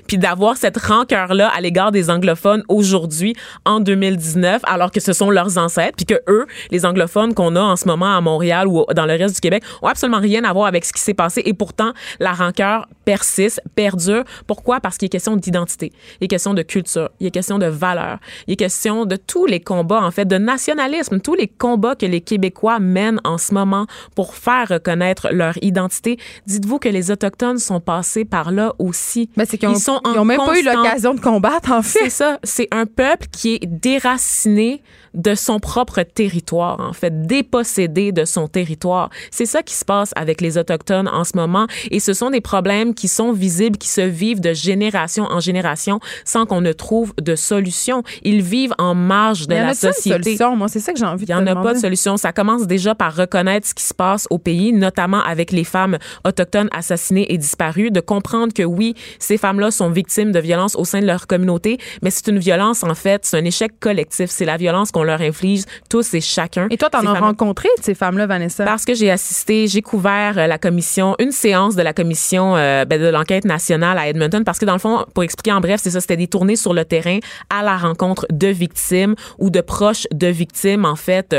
puis 0.07 0.17
d'avoir 0.17 0.57
cette 0.57 0.77
rancœur-là 0.77 1.49
à 1.55 1.61
l'égard 1.61 1.91
des 1.91 2.09
anglophones 2.09 2.63
aujourd'hui, 2.67 3.35
en 3.65 3.79
2019, 3.79 4.61
alors 4.65 4.91
que 4.91 4.99
ce 4.99 5.13
sont 5.13 5.29
leurs 5.29 5.57
ancêtres, 5.57 5.95
puis 5.97 6.05
que 6.05 6.21
eux, 6.29 6.45
les 6.71 6.85
anglophones 6.85 7.06
qu'on 7.35 7.55
a 7.55 7.61
en 7.61 7.75
ce 7.75 7.87
moment 7.87 8.15
à 8.15 8.21
Montréal 8.21 8.67
ou 8.67 8.85
dans 8.95 9.05
le 9.05 9.13
reste 9.13 9.35
du 9.35 9.41
Québec, 9.41 9.63
ont 9.81 9.87
absolument 9.87 10.19
rien 10.19 10.43
à 10.43 10.53
voir 10.53 10.67
avec 10.67 10.85
ce 10.85 10.93
qui 10.93 11.01
s'est 11.01 11.13
passé. 11.13 11.41
Et 11.45 11.53
pourtant, 11.53 11.93
la 12.19 12.33
rancœur 12.33 12.87
persiste, 13.05 13.61
perdure. 13.75 14.23
Pourquoi? 14.47 14.79
Parce 14.79 14.97
qu'il 14.97 15.07
est 15.07 15.09
question 15.09 15.35
d'identité, 15.37 15.91
il 16.19 16.25
est 16.25 16.27
question 16.27 16.53
de 16.53 16.61
culture, 16.61 17.09
il 17.19 17.27
est 17.27 17.31
question 17.31 17.57
de 17.57 17.65
valeur, 17.65 18.19
il 18.47 18.53
est 18.53 18.57
question 18.57 19.05
de 19.05 19.15
tous 19.15 19.45
les 19.45 19.59
combats, 19.59 20.01
en 20.01 20.11
fait, 20.11 20.25
de 20.25 20.37
nationalisme, 20.37 21.19
tous 21.19 21.35
les 21.35 21.47
combats 21.47 21.95
que 21.95 22.05
les 22.05 22.21
Québécois 22.21 22.79
mènent 22.79 23.21
en 23.23 23.37
ce 23.37 23.53
moment 23.53 23.85
pour 24.15 24.35
faire 24.35 24.67
reconnaître 24.69 25.29
leur 25.31 25.53
identité. 25.63 26.17
Dites-vous 26.45 26.79
que 26.79 26.89
les 26.89 27.11
Autochtones 27.11 27.59
sont 27.59 27.79
passés 27.79 28.25
par 28.25 28.51
là 28.51 28.73
aussi. 28.79 29.29
Ben, 29.37 29.45
c'est 29.49 29.57
qu'ils 29.57 29.69
Ils 29.69 29.79
sont 29.79 30.01
en 30.03 30.13
ils 30.13 30.19
ont 30.19 30.25
même 30.25 30.37
pas 30.37 30.59
eu 30.59 30.63
l'occasion 30.63 31.13
de 31.13 31.19
combattre, 31.19 31.71
en 31.71 31.81
fait. 31.81 31.99
c'est 32.03 32.09
ça. 32.09 32.39
C'est 32.43 32.67
un 32.71 32.85
peuple 32.85 33.27
qui 33.31 33.55
est 33.55 33.65
déraciné 33.65 34.81
de 35.13 35.35
son 35.35 35.59
propre 35.59 36.03
territoire, 36.03 36.79
en 36.79 36.93
fait, 36.97 37.25
dépossédé 37.25 38.11
de 38.11 38.25
son 38.25 38.47
territoire. 38.47 39.09
C'est 39.31 39.45
ça 39.45 39.63
qui 39.63 39.73
se 39.73 39.85
passe 39.85 40.11
avec 40.15 40.41
les 40.41 40.57
Autochtones 40.57 41.07
en 41.07 41.23
ce 41.23 41.35
moment. 41.35 41.67
Et 41.91 41.99
ce 41.99 42.13
sont 42.13 42.29
des 42.29 42.41
problèmes 42.41 42.93
qui 42.93 43.07
sont 43.07 43.31
visibles, 43.31 43.77
qui 43.77 43.87
se 43.89 44.01
vivent 44.01 44.41
de 44.41 44.53
génération 44.53 45.25
en 45.25 45.39
génération 45.39 45.99
sans 46.25 46.45
qu'on 46.45 46.61
ne 46.61 46.71
trouve 46.73 47.13
de 47.21 47.35
solution. 47.35 48.03
Ils 48.23 48.41
vivent 48.41 48.73
en 48.77 48.95
marge 48.95 49.47
de 49.47 49.53
Il 49.53 49.57
y 49.57 49.61
en 49.61 49.65
la 49.65 49.69
a-tu 49.71 49.85
une 49.87 49.93
société. 49.93 50.23
solution? 50.23 50.55
Moi, 50.55 50.67
c'est 50.67 50.79
ça 50.79 50.93
que 50.93 50.99
j'ai 50.99 51.05
envie 51.05 51.23
Il 51.23 51.27
de 51.27 51.33
n'y 51.33 51.45
te 51.45 51.49
en 51.49 51.59
a 51.59 51.63
pas 51.63 51.73
de 51.73 51.79
solution. 51.79 52.17
Ça 52.17 52.33
commence 52.33 52.67
déjà 52.67 52.95
par 52.95 53.15
reconnaître 53.15 53.67
ce 53.67 53.73
qui 53.73 53.83
se 53.83 53.93
passe 53.93 54.27
au 54.29 54.37
pays, 54.37 54.73
notamment 54.73 55.21
avec 55.23 55.51
les 55.51 55.63
femmes 55.63 55.97
autochtones 56.25 56.69
assassinées 56.71 57.31
et 57.31 57.37
disparues, 57.37 57.91
de 57.91 57.99
comprendre 57.99 58.53
que 58.53 58.63
oui, 58.63 58.95
ces 59.19 59.37
femmes-là 59.37 59.71
sont 59.71 59.89
victimes 59.89 60.31
de 60.31 60.39
violences 60.39 60.75
au 60.75 60.85
sein 60.85 61.01
de 61.01 61.05
leur 61.05 61.27
communauté, 61.27 61.77
mais 62.01 62.09
c'est 62.09 62.27
une 62.27 62.39
violence, 62.39 62.83
en 62.83 62.95
fait, 62.95 63.25
c'est 63.25 63.37
un 63.37 63.45
échec 63.45 63.79
collectif. 63.79 64.29
C'est 64.29 64.45
la 64.45 64.57
violence 64.57 64.91
qu'on 64.91 65.03
leur 65.03 65.21
inflige 65.21 65.63
tous 65.89 66.13
et 66.13 66.21
chacun. 66.21 66.67
Et 66.69 66.77
toi, 66.77 66.86
t'en 66.89 67.01
Ces 67.01 67.07
as 67.07 67.13
femmes- 67.15 67.23
rencontré 67.23 67.69
de 67.77 67.83
ces 67.83 67.95
femmes-là, 67.95 68.27
Vanessa? 68.27 68.65
parce 68.65 68.85
que 68.85 68.93
j'ai 68.93 69.09
assisté, 69.11 69.67
j'ai 69.67 69.81
couvert 69.81 70.37
euh, 70.37 70.47
la 70.47 70.57
commission, 70.57 71.15
une 71.19 71.31
séance 71.31 71.75
de 71.75 71.81
la 71.81 71.93
commission 71.93 72.55
euh, 72.55 72.85
ben, 72.85 73.01
de 73.01 73.07
l'enquête 73.07 73.45
nationale 73.45 73.97
à 73.97 74.07
Edmonton, 74.07 74.43
parce 74.43 74.59
que 74.59 74.65
dans 74.65 74.73
le 74.73 74.79
fond, 74.79 75.05
pour 75.13 75.23
expliquer 75.23 75.51
en 75.53 75.61
bref, 75.61 75.79
c'est 75.83 75.91
ça, 75.91 76.01
c'était 76.01 76.17
des 76.17 76.27
tournées 76.27 76.55
sur 76.55 76.73
le 76.73 76.85
terrain 76.85 77.19
à 77.49 77.63
la 77.63 77.77
rencontre 77.77 78.25
de 78.31 78.47
victimes 78.47 79.15
ou 79.39 79.49
de 79.49 79.61
proches 79.61 80.07
de 80.13 80.27
victimes, 80.27 80.85
en 80.85 80.95
fait. 80.95 81.35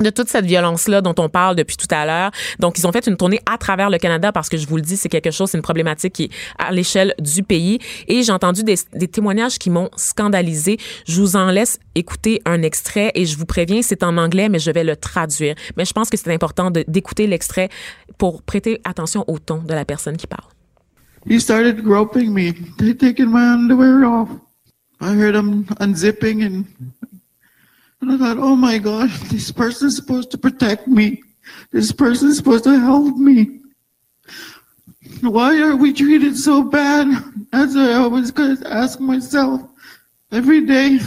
De 0.00 0.10
toute 0.10 0.28
cette 0.28 0.44
violence-là 0.44 1.00
dont 1.00 1.14
on 1.18 1.28
parle 1.28 1.56
depuis 1.56 1.76
tout 1.76 1.86
à 1.90 2.04
l'heure. 2.04 2.30
Donc, 2.58 2.78
ils 2.78 2.86
ont 2.86 2.92
fait 2.92 3.06
une 3.06 3.16
tournée 3.16 3.40
à 3.46 3.58
travers 3.58 3.90
le 3.90 3.98
Canada 3.98 4.32
parce 4.32 4.48
que 4.48 4.56
je 4.56 4.66
vous 4.66 4.76
le 4.76 4.82
dis, 4.82 4.96
c'est 4.96 5.08
quelque 5.08 5.30
chose, 5.30 5.50
c'est 5.50 5.58
une 5.58 5.62
problématique 5.62 6.12
qui 6.12 6.24
est 6.24 6.30
à 6.58 6.72
l'échelle 6.72 7.14
du 7.18 7.42
pays. 7.42 7.78
Et 8.08 8.22
j'ai 8.22 8.32
entendu 8.32 8.62
des, 8.62 8.76
témoignages 9.08 9.58
qui 9.58 9.70
m'ont 9.70 9.90
scandalisé. 9.96 10.78
Je 11.06 11.20
vous 11.20 11.36
en 11.36 11.50
laisse 11.50 11.78
écouter 11.94 12.42
un 12.44 12.62
extrait 12.62 13.12
et 13.14 13.24
je 13.24 13.36
vous 13.36 13.46
préviens, 13.46 13.82
c'est 13.82 14.02
en 14.02 14.16
anglais, 14.18 14.48
mais 14.48 14.58
je 14.58 14.70
vais 14.70 14.84
le 14.84 14.96
traduire. 14.96 15.54
Mais 15.76 15.84
je 15.84 15.92
pense 15.92 16.10
que 16.10 16.16
c'est 16.16 16.32
important 16.32 16.70
d'écouter 16.70 17.26
l'extrait 17.26 17.68
pour 18.18 18.42
prêter 18.42 18.80
attention 18.84 19.24
au 19.26 19.38
ton 19.38 19.58
de 19.58 19.74
la 19.74 19.84
personne 19.84 20.16
qui 20.16 20.26
parle. 20.26 20.48
He 21.28 21.40
started 21.40 21.82
groping 21.82 22.32
me, 22.32 22.52
taking 22.94 23.30
my 23.30 23.54
underwear 23.54 24.04
off. 24.04 24.28
I 25.00 25.12
heard 25.14 25.34
him 25.34 25.66
unzipping 25.80 26.42
and, 26.42 26.64
and 28.00 28.12
I 28.12 28.18
thought, 28.18 28.38
oh 28.38 28.56
my 28.56 28.78
God, 28.78 29.10
this 29.30 29.50
person's 29.50 29.96
supposed 29.96 30.30
to 30.32 30.38
protect 30.38 30.86
me. 30.86 31.22
This 31.72 31.92
person's 31.92 32.36
supposed 32.36 32.64
to 32.64 32.78
help 32.78 33.16
me. 33.16 33.60
Why 35.22 35.60
are 35.62 35.76
we 35.76 35.92
treated 35.92 36.36
so 36.36 36.62
bad? 36.62 37.08
That's 37.52 37.74
what 37.74 37.90
I 37.90 37.94
always 37.94 38.30
gotta 38.30 38.68
ask 38.70 39.00
myself 39.00 39.62
every 40.30 40.66
day. 40.66 40.98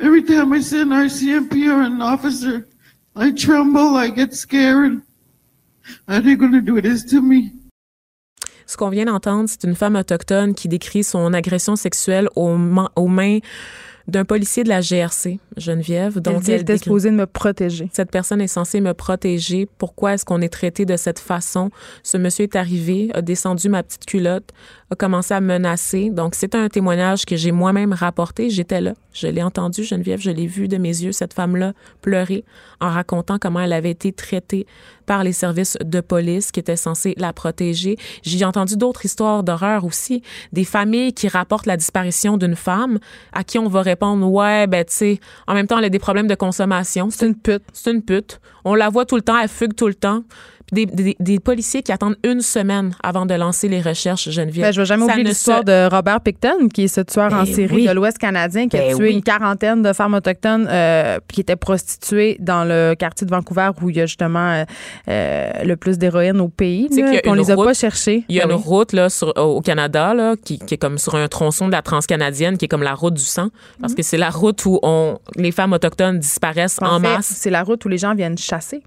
Every 0.00 0.22
time 0.22 0.52
I 0.52 0.60
see 0.60 0.80
an 0.80 0.88
RCMP 0.90 1.70
or 1.72 1.82
an 1.82 2.02
officer, 2.02 2.68
I 3.16 3.30
tremble, 3.32 3.96
I 3.96 4.10
get 4.10 4.34
scared. 4.34 5.00
Are 6.08 6.20
they 6.20 6.34
gonna 6.36 6.60
do 6.60 6.80
this 6.80 7.04
to 7.10 7.20
me? 7.20 7.52
Ce 8.66 8.76
qu'on 8.76 8.88
vient 8.90 9.04
d'entendre, 9.04 9.48
c'est 9.48 9.64
une 9.64 9.74
femme 9.74 9.94
autochtone 9.96 10.54
qui 10.54 10.68
décrit 10.68 11.04
son 11.04 11.32
agression 11.34 11.76
sexuelle 11.76 12.28
aux, 12.34 12.56
aux 12.96 13.08
mains 13.08 13.38
d'un 14.06 14.24
policier 14.24 14.64
de 14.64 14.68
la 14.68 14.80
GRC, 14.80 15.38
Geneviève. 15.56 16.14
Elle 16.16 16.22
Donc, 16.22 16.42
dit, 16.42 16.50
elle 16.50 16.56
elle 16.56 16.62
était 16.62 16.78
supposée 16.78 17.10
de 17.10 17.16
me 17.16 17.26
protéger. 17.26 17.88
cette 17.92 18.10
personne 18.10 18.40
est 18.40 18.46
censée 18.48 18.80
me 18.80 18.92
protéger. 18.92 19.66
Pourquoi 19.78 20.14
est-ce 20.14 20.24
qu'on 20.24 20.40
est 20.42 20.48
traité 20.48 20.84
de 20.84 20.96
cette 20.96 21.18
façon? 21.18 21.70
Ce 22.02 22.18
monsieur 22.18 22.42
est 22.42 22.56
arrivé, 22.56 23.10
a 23.14 23.22
descendu 23.22 23.68
ma 23.68 23.82
petite 23.82 24.04
culotte, 24.04 24.50
a 24.90 24.94
commencé 24.94 25.32
à 25.32 25.40
me 25.40 25.46
menacer. 25.46 26.10
Donc, 26.10 26.34
c'est 26.34 26.54
un 26.54 26.68
témoignage 26.68 27.24
que 27.24 27.36
j'ai 27.36 27.52
moi-même 27.52 27.92
rapporté. 27.92 28.50
J'étais 28.50 28.80
là. 28.80 28.92
Je 29.12 29.26
l'ai 29.26 29.42
entendu, 29.42 29.84
Geneviève. 29.84 30.20
Je 30.20 30.30
l'ai 30.30 30.46
vu 30.46 30.68
de 30.68 30.76
mes 30.76 30.88
yeux, 30.88 31.12
cette 31.12 31.32
femme-là 31.32 31.72
pleurer 32.02 32.44
en 32.80 32.90
racontant 32.90 33.38
comment 33.38 33.60
elle 33.60 33.72
avait 33.72 33.90
été 33.90 34.12
traitée 34.12 34.66
par 35.06 35.24
les 35.24 35.32
services 35.32 35.76
de 35.84 36.00
police 36.00 36.52
qui 36.52 36.60
étaient 36.60 36.76
censés 36.76 37.14
la 37.16 37.32
protéger. 37.32 37.96
J'ai 38.22 38.44
entendu 38.44 38.76
d'autres 38.76 39.04
histoires 39.04 39.42
d'horreur 39.42 39.84
aussi. 39.84 40.22
Des 40.52 40.64
familles 40.64 41.12
qui 41.12 41.28
rapportent 41.28 41.66
la 41.66 41.76
disparition 41.76 42.36
d'une 42.36 42.56
femme 42.56 42.98
à 43.32 43.44
qui 43.44 43.58
on 43.58 43.68
va 43.68 43.82
répondre, 43.82 44.26
ouais, 44.28 44.66
ben, 44.66 44.84
tu 44.84 44.94
sais, 44.94 45.20
en 45.46 45.54
même 45.54 45.66
temps, 45.66 45.78
elle 45.78 45.84
a 45.84 45.90
des 45.90 45.98
problèmes 45.98 46.26
de 46.26 46.34
consommation. 46.34 47.08
C'est 47.10 47.26
une 47.26 47.36
pute. 47.36 47.62
C'est 47.72 47.90
une 47.90 48.02
pute. 48.02 48.40
On 48.64 48.74
la 48.74 48.88
voit 48.88 49.04
tout 49.04 49.16
le 49.16 49.22
temps, 49.22 49.38
elle 49.38 49.48
fugue 49.48 49.74
tout 49.74 49.88
le 49.88 49.94
temps. 49.94 50.22
Puis 50.72 50.86
Des, 50.86 50.86
des, 50.86 51.16
des 51.20 51.40
policiers 51.40 51.82
qui 51.82 51.92
attendent 51.92 52.16
une 52.24 52.40
semaine 52.40 52.94
avant 53.02 53.26
de 53.26 53.34
lancer 53.34 53.68
les 53.68 53.80
recherches, 53.82 54.30
Geneviève. 54.30 54.66
Ben, 54.66 54.72
je 54.72 54.80
vais 54.80 54.86
jamais 54.86 55.04
oublier 55.04 55.22
l'histoire 55.24 55.58
se- 55.60 55.64
de 55.64 55.94
Robert 55.94 56.20
Picton, 56.20 56.68
qui 56.72 56.84
est 56.84 56.88
ce 56.88 57.02
tueur 57.02 57.32
en 57.32 57.44
Ben 57.44 57.46
série 57.46 57.74
oui. 57.74 57.86
de 57.86 57.92
l'Ouest 57.92 58.18
canadien, 58.18 58.68
qui 58.68 58.76
a 58.76 58.80
Ben 58.80 58.96
tué 58.96 59.08
oui. 59.08 59.12
une 59.14 59.22
quarantaine 59.22 59.82
de 59.82 59.92
femmes 59.92 60.14
autochtones 60.14 60.66
euh, 60.70 61.18
qui 61.28 61.42
étaient 61.42 61.56
prostituées 61.56 62.36
dans 62.40 62.64
le 62.64 62.94
quartier 62.98 63.26
de 63.26 63.30
Vancouver 63.30 63.70
où 63.82 63.90
il 63.90 63.96
y 63.96 64.00
a 64.00 64.06
justement 64.06 64.52
euh, 64.52 64.64
euh, 65.08 65.50
le 65.64 65.76
plus 65.76 65.98
d'héroïne 65.98 66.40
au 66.40 66.48
pays. 66.48 66.88
On 67.26 67.34
les 67.34 67.50
a 67.50 67.54
route- 67.54 67.66
pas 67.66 67.74
cherchées. 67.74 68.24
Il 68.28 68.36
y 68.36 68.40
a 68.40 68.46
Ben 68.46 68.54
une 68.54 68.56
oui. 68.60 68.64
route 68.66 68.92
là, 68.92 69.10
sur, 69.10 69.32
au 69.36 69.60
Canada 69.60 70.14
là, 70.14 70.34
qui, 70.42 70.58
qui 70.58 70.74
est 70.74 70.78
comme 70.78 70.98
sur 70.98 71.14
un 71.14 71.28
tronçon 71.28 71.66
de 71.66 71.72
la 71.72 71.82
transcanadienne, 71.82 72.56
qui 72.56 72.64
est 72.64 72.68
comme 72.68 72.82
la 72.82 72.94
route 72.94 73.14
du 73.14 73.22
sang. 73.22 73.48
Parce 73.80 73.92
Mhm. 73.92 73.96
que 73.98 74.02
c'est 74.02 74.16
la 74.18 74.30
route 74.30 74.64
où 74.64 74.78
on, 74.82 75.18
les 75.36 75.52
femmes 75.52 75.72
autochtones 75.74 76.18
disparaissent 76.18 76.78
en, 76.80 76.96
En 76.96 77.00
fait, 77.00 77.08
masse. 77.16 77.26
c'est 77.36 77.50
la 77.50 77.62
route 77.62 77.84
où 77.84 77.88
les 77.88 77.98
gens 77.98 78.14
viennent 78.14 78.38
chasser. 78.38 78.82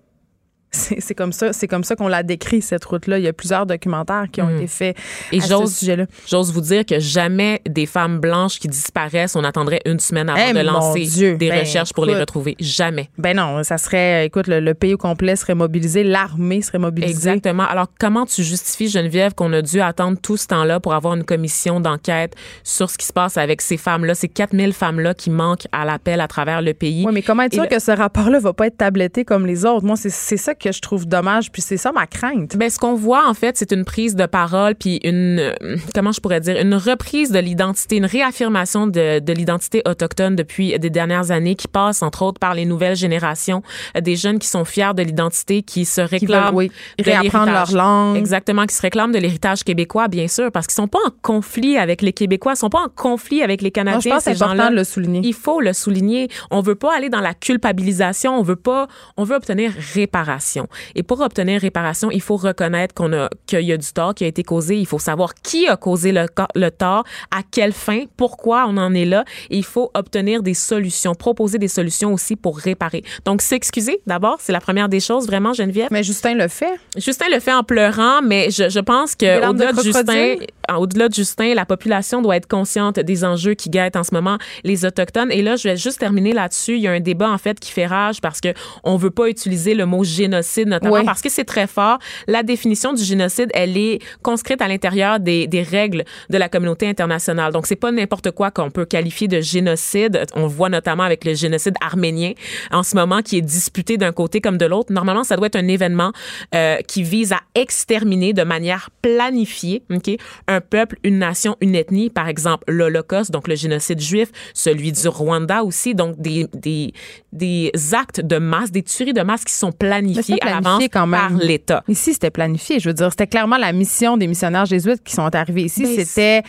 C'est 1.00 1.16
comme 1.16 1.32
ça, 1.32 1.54
c'est 1.54 1.68
comme 1.68 1.84
ça 1.84 1.96
qu'on 1.96 2.08
l'a 2.08 2.24
décrit 2.24 2.62
cette 2.62 2.86
route-là. 2.86 3.18
Il 3.20 3.24
y 3.26 3.28
a 3.28 3.34
plusieurs 3.34 3.66
documentaires 3.66 4.26
qui 4.32 4.42
ont 4.42 4.48
Mm. 4.48 4.56
été 4.58 4.68
faits 4.68 4.98
Et 5.32 5.40
à 5.40 5.42
ce 5.42 5.66
sujet-là. 5.66 6.06
j'ose 6.28 6.52
vous 6.54 6.62
dire 6.62 6.86
que 6.86 7.00
jamais 7.00 7.62
des 7.68 7.86
femmes 7.86 8.20
blanches 8.20 8.60
qui 8.60 8.68
disparaissent, 8.68 9.36
on 9.36 9.44
attendrait 9.44 9.82
une 9.86 10.00
semaine 10.00 10.30
avant 10.30 10.42
Eh, 10.50 10.54
de 10.54 10.60
lancer 10.60 11.02
Dieu. 11.02 11.38
des 11.38 11.50
Ben, 11.50 11.60
recherches 11.62 11.94
pour 11.94 12.06
les 12.06 12.16
retrouver. 12.16 12.56
Jamais. 12.60 13.10
Ben 13.18 13.36
non, 13.36 13.64
ça 13.64 13.78
serait, 13.78 14.26
écoute, 14.26 14.48
le, 14.48 14.60
le 14.60 14.74
pays 14.74 14.94
au 14.94 14.98
complet 14.98 15.36
serait 15.36 15.56
mobilisé, 15.56 16.04
l'armée 16.04 16.62
serait 16.62 16.80
mobilisée. 16.80 17.12
Exactement. 17.12 17.64
Alors, 17.68 17.88
comment 18.00 18.26
tu 18.26 18.44
justifies, 18.44 18.90
Geneviève, 18.90 19.34
qu'on 19.34 19.52
a 19.54 19.62
dû 19.62 19.82
attendre 19.82 20.18
tout 20.22 20.38
ce 20.38 20.48
temps-là 20.48 20.80
pour 20.80 20.94
avoir 20.94 21.14
une 21.16 21.24
commission 21.24 21.80
d'enquête 21.80 22.34
sur 22.64 22.90
ce 22.90 22.98
qui 22.98 23.06
se 23.06 23.14
passe 23.14 23.38
avec 23.38 23.62
ces 23.62 23.78
femmes-là, 23.78 24.16
ces 24.16 24.28
4000 24.28 24.74
femmes-là 24.74 25.14
qui 25.14 25.30
manquent 25.30 25.68
à 25.72 25.86
l'appel 25.86 26.22
à 26.22 26.28
travers 26.28 26.62
le 26.62 26.74
pays? 26.74 27.06
Oui, 27.06 27.12
mais 27.14 27.22
comment 27.22 27.44
être 27.44 27.54
sûr 27.54 27.64
le- 27.64 27.70
que 27.70 27.80
ce 27.80 27.92
rapport-là 27.92 28.40
va 28.40 28.54
pas 28.54 28.68
être 28.68 28.78
tabletté 28.78 29.26
comme 29.26 29.46
les 29.46 29.66
autres? 29.66 29.86
Moi, 29.86 29.96
c'est 29.98 30.10
ça 30.38 30.54
que 30.56 30.67
que 30.70 30.76
je 30.76 30.82
trouve 30.82 31.06
dommage. 31.08 31.52
Puis 31.52 31.62
c'est 31.62 31.78
ça 31.78 31.92
ma 31.92 32.08
crainte. 32.08 32.56
Ben, 32.58 32.70
ce 32.70 32.80
qu'on 32.80 32.96
voit, 32.96 33.28
en 33.28 33.34
fait, 33.34 33.58
c'est 33.58 33.72
une 33.72 33.86
prise 33.86 34.16
de 34.16 34.26
parole, 34.26 34.76
puis 34.76 35.00
une, 35.04 35.40
euh, 35.40 35.78
comment 35.94 36.12
je 36.12 36.20
pourrais 36.22 36.40
dire, 36.42 36.58
une 36.60 36.76
reprise 36.76 37.32
de 37.32 37.40
l'identité, 37.40 37.98
une 37.98 38.06
réaffirmation 38.06 38.88
de, 38.88 39.20
de 39.20 39.34
l'identité 39.34 39.82
autochtone 39.86 40.36
depuis 40.36 40.78
des 40.80 40.90
dernières 40.90 41.32
années 41.32 41.56
qui 41.56 41.68
passe, 41.68 42.02
entre 42.02 42.22
autres, 42.24 42.40
par 42.40 42.54
les 42.54 42.66
nouvelles 42.66 42.96
générations, 42.96 43.62
euh, 43.96 44.02
des 44.02 44.16
jeunes 44.16 44.40
qui 44.40 44.48
sont 44.48 44.66
fiers 44.66 44.94
de 44.96 45.04
l'identité, 45.04 45.62
qui 45.64 45.86
se 45.86 46.02
Qui 46.02 46.26
veulent, 46.26 46.36
réclament 46.38 46.56
oui, 46.56 46.72
de 46.98 47.04
réapprendre 47.04 47.52
leur 47.52 47.72
langue. 47.72 48.18
Exactement, 48.18 48.66
qui 48.66 48.76
se 48.76 48.82
réclament 48.82 49.12
de 49.12 49.20
l'héritage 49.20 49.64
québécois, 49.64 50.08
bien 50.08 50.28
sûr, 50.28 50.52
parce 50.52 50.68
qu'ils 50.68 50.76
sont 50.76 50.88
pas 50.88 51.00
en 51.06 51.12
conflit 51.22 51.78
avec 51.78 52.02
les 52.02 52.14
Québécois, 52.14 52.54
ils 52.54 52.58
sont 52.58 52.70
pas 52.70 52.80
en 52.86 52.90
conflit 52.90 53.42
avec 53.44 53.62
les 53.62 53.68
Non, 53.70 53.72
Canadiens. 53.84 54.00
je 54.02 54.10
pense 54.10 54.18
que 54.20 54.24
c'est 54.26 54.34
ces 54.34 54.40
gens-là. 54.40 54.54
important 54.54 54.72
de 54.72 54.76
le 54.78 54.84
souligner. 54.84 55.22
Il 55.24 55.34
faut 55.34 55.62
le 55.62 55.74
souligner. 55.74 56.30
On 56.52 56.62
veut 56.62 56.76
pas 56.76 56.96
aller 56.96 57.10
dans 57.10 57.20
la 57.22 57.34
culpabilisation. 57.34 58.38
On 58.38 58.42
veut 58.44 58.56
pas. 58.56 58.88
On 59.18 59.24
veut 59.24 59.36
obtenir 59.36 59.72
réparation. 59.94 60.47
Et 60.96 61.04
pour 61.04 61.22
obtenir 61.22 61.62
réparation, 61.62 62.12
il 62.12 62.22
faut 62.22 62.38
reconnaître 62.38 62.94
qu'on 62.94 63.14
a 63.14 63.30
qu'il 63.46 63.62
y 63.62 63.72
a 63.72 63.78
du 63.78 63.92
tort 63.94 64.14
qui 64.14 64.24
a 64.24 64.28
été 64.28 64.44
causé. 64.44 64.78
Il 64.78 64.86
faut 64.86 65.00
savoir 65.00 65.34
qui 65.36 65.68
a 65.68 65.78
causé 65.78 66.12
le, 66.12 66.70
tort, 66.70 67.04
à 67.32 67.42
quelle 67.50 67.74
fin, 67.74 68.04
pourquoi 68.16 68.66
on 68.68 68.78
en 68.78 68.94
est 68.94 69.06
là. 69.06 69.26
Et 69.50 69.58
il 69.58 69.66
faut 69.66 69.92
obtenir 69.94 70.44
des 70.44 70.54
solutions, 70.54 71.16
proposer 71.16 71.58
des 71.58 71.68
solutions 71.68 72.14
aussi 72.14 72.36
pour 72.36 72.58
réparer. 72.58 73.04
Donc 73.26 73.42
s'excuser 73.42 74.00
d'abord, 74.06 74.38
c'est 74.40 74.54
la 74.54 74.62
première 74.62 74.90
des 74.90 75.00
choses 75.00 75.28
vraiment, 75.28 75.54
Geneviève. 75.54 75.88
Mais 75.92 76.04
Justin 76.04 76.36
le 76.36 76.48
fait. 76.48 76.80
Justin 76.98 77.26
le 77.32 77.40
fait 77.40 77.54
en 77.54 77.64
pleurant, 77.64 78.22
mais 78.22 78.50
je, 78.52 78.70
je 78.70 78.80
pense 78.80 79.16
que 79.16 79.48
au-delà 79.48 79.72
de 79.72 79.78
de 79.78 79.84
Justin, 79.84 80.04
crocodile? 80.04 80.48
au-delà 80.76 81.10
de 81.10 81.14
Justin, 81.14 81.54
la 81.54 81.66
population 81.66 82.22
doit 82.22 82.36
être 82.36 82.48
consciente 82.48 83.00
des 83.00 83.24
enjeux 83.24 83.54
qui 83.54 83.70
guettent 83.70 83.96
en 83.96 84.04
ce 84.04 84.14
moment 84.14 84.38
les 84.64 84.86
autochtones. 84.86 85.32
Et 85.32 85.42
là, 85.42 85.56
je 85.56 85.70
vais 85.70 85.78
juste 85.78 86.00
terminer 86.00 86.34
là-dessus. 86.34 86.76
Il 86.76 86.82
y 86.82 86.88
a 86.88 86.92
un 86.92 87.00
débat 87.00 87.30
en 87.30 87.38
fait 87.38 87.60
qui 87.60 87.72
fait 87.72 87.86
rage 87.86 88.22
parce 88.22 88.42
que 88.42 88.50
on 88.84 88.98
veut 88.98 89.12
pas 89.12 89.30
utiliser 89.30 89.74
le 89.74 89.86
mot 89.86 90.04
génocide, 90.04 90.37
notamment 90.66 91.04
parce 91.04 91.22
que 91.22 91.30
c'est 91.30 91.46
très 91.46 91.68
fort. 91.68 92.00
La 92.28 92.44
définition 92.44 92.94
du 92.94 93.04
génocide, 93.04 93.50
elle 93.54 93.78
est 93.78 94.00
conscrite 94.22 94.62
à 94.62 94.68
l'intérieur 94.68 95.20
des, 95.20 95.48
des 95.48 95.62
règles 95.62 96.04
de 96.30 96.38
la 96.38 96.50
communauté 96.50 96.88
internationale. 96.88 97.54
Donc 97.54 97.68
c'est 97.68 97.76
pas 97.76 97.92
n'importe 97.92 98.32
quoi 98.32 98.52
qu'on 98.52 98.70
peut 98.70 98.86
qualifier 98.86 99.28
de 99.28 99.42
génocide. 99.42 100.26
On 100.36 100.48
voit 100.48 100.70
notamment 100.70 101.04
avec 101.04 101.26
le 101.26 101.34
génocide 101.34 101.76
arménien 101.82 102.34
en 102.72 102.84
ce 102.84 102.96
moment 102.96 103.22
qui 103.22 103.38
est 103.38 103.42
disputé 103.42 103.98
d'un 103.98 104.12
côté 104.12 104.42
comme 104.42 104.58
de 104.58 104.66
l'autre. 104.66 104.92
Normalement, 104.92 105.24
ça 105.24 105.36
doit 105.36 105.48
être 105.48 105.56
un 105.56 105.68
événement 105.68 106.12
euh, 106.56 106.78
qui 106.88 107.04
vise 107.04 107.32
à 107.34 107.40
exterminer 107.56 108.34
de 108.34 108.44
manière 108.44 108.90
planifiée, 109.02 109.84
ok, 109.94 110.12
un 110.48 110.62
peuple, 110.62 110.98
une 111.04 111.20
nation, 111.20 111.56
une 111.62 111.76
ethnie. 111.76 112.10
Par 112.10 112.28
exemple, 112.28 112.64
l'Holocauste, 112.68 113.32
donc 113.32 113.48
le 113.48 113.56
génocide 113.56 114.00
juif, 114.00 114.30
celui 114.54 114.92
du 114.92 115.08
Rwanda 115.08 115.64
aussi, 115.64 115.96
donc 115.96 116.20
des 116.20 116.48
des 116.54 116.94
des 117.32 117.72
actes 117.94 118.22
de 118.22 118.38
masse, 118.38 118.72
des 118.72 118.84
tueries 118.84 119.14
de 119.14 119.22
masse 119.22 119.44
qui 119.44 119.54
sont 119.54 119.72
planifiés 119.72 120.27
À 120.42 120.46
l'avance 120.46 120.64
planifié 120.64 120.90
quand 120.90 121.08
même. 121.08 121.20
par 121.20 121.32
l'État. 121.38 121.84
Ici, 121.88 122.14
c'était 122.14 122.30
planifié. 122.32 122.80
Je 122.80 122.90
veux 122.90 122.94
dire, 122.94 123.10
c'était 123.12 123.28
clairement 123.28 123.58
la 123.58 123.72
mission 123.74 124.18
des 124.18 124.28
missionnaires 124.28 124.66
jésuites 124.66 125.04
qui 125.04 125.14
sont 125.14 125.34
arrivés 125.36 125.64
ici. 125.64 125.84
Ben, 125.84 126.06
c'était 126.06 126.44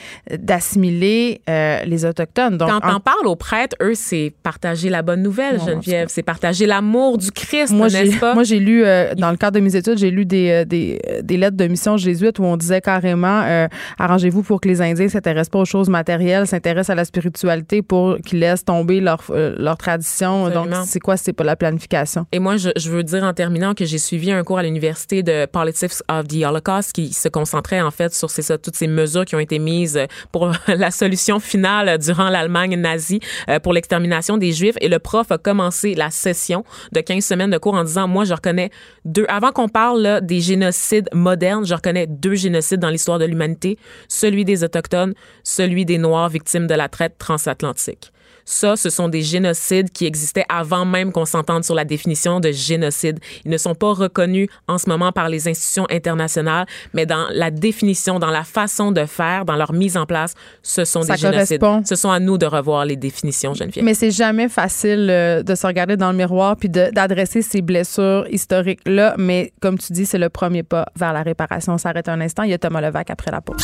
d'assimiler 0.53 1.41
euh, 1.49 1.83
les 1.85 2.05
Autochtones. 2.05 2.57
Donc, 2.59 2.69
Quand 2.71 2.85
en- 2.85 2.97
on 2.97 3.01
parle 3.01 3.27
aux 3.27 3.37
prêtres, 3.37 3.77
eux, 3.83 3.95
c'est 3.95 4.33
partager 4.43 4.89
la 4.89 5.03
bonne 5.03 5.23
nouvelle, 5.23 5.59
Non, 5.59 5.67
Geneviève. 5.67 6.09
C'est 6.11 6.23
partager 6.23 6.67
l'amour 6.67 7.19
du 7.19 7.31
Christ, 7.31 7.73
moi, 7.73 7.89
j'ai, 7.89 8.05
n'est-ce 8.05 8.19
pas? 8.19 8.35
moi, 8.35 8.43
j'ai 8.45 8.59
lu, 8.59 8.85
euh, 8.85 9.15
dans 9.15 9.31
le 9.31 9.37
cadre 9.37 9.59
de 9.59 9.65
mes 9.65 9.77
études, 9.77 9.99
j'ai 9.99 10.11
lu 10.11 10.25
des, 10.25 10.51
euh, 10.51 10.65
des, 10.65 10.99
euh, 11.09 11.21
des 11.23 11.37
lettres 11.37 11.57
de 11.57 11.67
mission 11.67 11.97
jésuites 11.97 12.39
où 12.39 12.45
on 12.45 12.57
disait 12.57 12.81
carrément 12.81 13.43
euh, 13.45 13.69
arrangez-vous 13.99 14.43
pour 14.43 14.61
que 14.61 14.69
les 14.69 14.81
Indiens 14.81 15.09
s'intéressent 15.09 15.51
pas 15.51 15.59
aux 15.61 15.65
choses 15.65 15.89
matérielles, 15.89 16.47
s'intéressent 16.47 16.91
à 16.91 16.95
la 16.95 17.05
spiritualité 17.05 17.83
pour 17.83 18.17
qu'ils 18.25 18.41
laissent 18.41 18.65
tomber 18.65 19.01
leur, 19.01 19.23
euh, 19.31 19.55
leur 19.59 19.77
tradition. 19.77 20.47
Absolument. 20.47 20.77
Donc, 20.79 20.87
c'est 20.87 21.01
quoi? 21.01 21.17
C'est 21.17 21.33
pas 21.33 21.45
la 21.45 21.57
planification. 21.57 22.27
Et 22.33 22.39
moi, 22.39 22.57
je, 22.57 22.71
je 22.77 22.91
veux 22.91 23.03
dire 23.03 23.23
en 23.25 23.33
terminant 23.33 23.68
que 23.75 23.85
j'ai 23.85 23.99
suivi 23.99 24.31
un 24.31 24.43
cours 24.45 24.59
à 24.59 24.63
l'université 24.63 25.23
de 25.23 25.47
Politics 25.47 26.03
of 26.09 26.27
the 26.29 26.45
Holocaust 26.45 26.93
qui 26.93 27.13
se 27.13 27.29
concentrait 27.29 27.81
en 27.81 27.91
fait 27.91 28.15
sur 28.15 28.29
toutes 28.63 28.77
ces 28.77 28.87
mesures 28.87 29.25
qui 29.25 29.35
ont 29.35 29.41
été 29.41 29.59
mises 29.59 29.99
pour 30.33 30.53
la 30.69 30.91
solution 30.91 31.41
finale 31.41 31.99
durant 31.99 32.29
l'Allemagne 32.29 32.77
nazie 32.77 33.21
euh, 33.49 33.59
pour 33.59 33.73
l'extermination 33.73 34.37
des 34.37 34.53
Juifs. 34.53 34.77
Et 34.81 34.89
le 34.89 34.99
prof 34.99 35.31
a 35.31 35.39
commencé 35.39 35.95
la 35.95 36.11
session 36.11 36.65
de 36.93 37.01
15 37.01 37.25
semaines 37.25 37.51
de 37.51 37.59
cours 37.59 37.75
en 37.75 37.85
disant, 37.85 38.09
moi, 38.09 38.25
je 38.25 38.35
reconnais 38.35 38.71
deux, 39.05 39.27
avant 39.29 39.53
qu'on 39.53 39.69
parle 39.69 40.21
des 40.23 40.41
génocides 40.41 41.09
modernes, 41.13 41.67
je 41.67 41.75
reconnais 41.75 42.07
deux 42.07 42.35
génocides 42.35 42.81
dans 42.81 42.91
l'histoire 42.91 43.19
de 43.19 43.25
l'humanité, 43.25 43.79
celui 44.09 44.45
des 44.45 44.65
Autochtones, 44.65 45.15
celui 45.43 45.85
des 45.85 45.99
Noirs 45.99 46.29
victimes 46.29 46.67
de 46.67 46.75
la 46.75 46.89
traite 46.89 47.19
transatlantique. 47.19 48.13
Ça, 48.51 48.77
ce 48.77 48.89
sont 48.89 49.09
des 49.11 49.21
génocides 49.21 49.91
qui 49.91 50.07
existaient 50.07 50.47
avant 50.49 50.87
même 50.87 51.13
qu'on 51.13 51.27
s'entende 51.27 51.65
sur 51.65 51.75
la 51.75 51.85
définition 51.85 52.41
de 52.41 52.51
génocide. 52.51 53.19
Ils 53.45 53.51
ne 53.51 53.59
sont 53.59 53.75
pas 53.75 53.93
reconnus 53.93 54.49
en 54.69 54.79
ce 54.79 54.89
moment 54.89 55.13
par 55.13 55.29
les 55.29 55.49
institutions 55.49 55.87
internationales, 55.91 56.65
mais 56.95 57.05
dans 57.05 57.27
la 57.31 57.51
définition, 57.51 58.19
dans 58.19 58.31
la 58.31 58.45
façon 58.45 58.91
de 58.91 59.05
faire, 59.05 59.45
dans 59.45 59.57
leur 59.57 59.75
mise 59.75 59.99
en 59.99 60.07
place, 60.07 60.33
ce 60.63 60.87
sont 60.87 61.03
Ça 61.03 61.15
des 61.17 61.21
génocides. 61.21 61.61
correspond. 61.61 61.85
Ce 61.87 61.95
sont 61.95 62.11
à 62.11 62.21
nous 62.21 62.39
de 62.39 62.47
revoir 62.47 62.87
les 62.87 62.97
définitions, 62.97 63.53
Geneviève. 63.53 63.85
Mais 63.85 63.93
c'est 63.93 64.11
jamais 64.11 64.49
facile 64.49 65.09
euh, 65.11 65.43
de 65.43 65.55
se 65.55 65.67
regarder 65.67 65.99
dans 65.99 66.11
le 66.11 66.17
miroir 66.17 66.57
puis 66.57 66.71
de- 66.71 66.89
d'adresser 66.91 67.43
ces 67.43 67.61
blessures 67.61 68.27
historiques-là. 68.31 69.15
Mais 69.19 69.53
comme 69.61 69.77
tu 69.77 69.93
dis, 69.93 70.07
c'est 70.07 70.17
le 70.17 70.31
premier 70.31 70.63
pas 70.63 70.87
vers 70.97 71.13
la 71.13 71.23
réparation. 71.23 71.75
On 71.75 71.79
s'arrête 71.79 72.09
un 72.09 72.21
instant. 72.23 72.45
Il 72.45 72.51
y 72.51 72.55
a 72.55 72.59
Thomas 72.59 72.81
Levac 72.81 73.11
après 73.11 73.31
la 73.31 73.43
pause. 73.43 73.63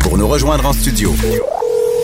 Pour 0.00 0.18
nous 0.18 0.26
rejoindre 0.26 0.66
en 0.66 0.72
studio, 0.72 1.14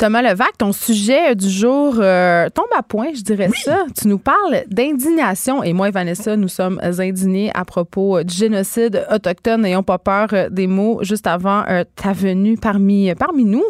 Thomas 0.00 0.22
Levac, 0.22 0.56
ton 0.56 0.72
sujet 0.72 1.34
du 1.34 1.50
jour 1.50 1.96
euh, 1.98 2.48
tombe 2.48 2.64
à 2.74 2.82
point, 2.82 3.08
je 3.14 3.20
dirais 3.20 3.50
ça. 3.62 3.84
Tu 4.00 4.08
nous 4.08 4.16
parles 4.16 4.64
d'indignation 4.66 5.62
et 5.62 5.74
moi 5.74 5.88
et 5.88 5.90
Vanessa, 5.90 6.36
nous 6.36 6.48
sommes 6.48 6.80
indignés 6.82 7.50
à 7.52 7.66
propos 7.66 8.16
euh, 8.16 8.24
du 8.24 8.34
génocide 8.34 9.06
autochtone. 9.12 9.60
N'ayons 9.60 9.82
pas 9.82 9.98
peur 9.98 10.28
euh, 10.32 10.48
des 10.48 10.66
mots 10.66 11.00
juste 11.02 11.26
avant 11.26 11.64
euh, 11.68 11.84
ta 11.96 12.14
venue 12.14 12.56
parmi, 12.56 13.14
parmi 13.14 13.44
nous. 13.44 13.62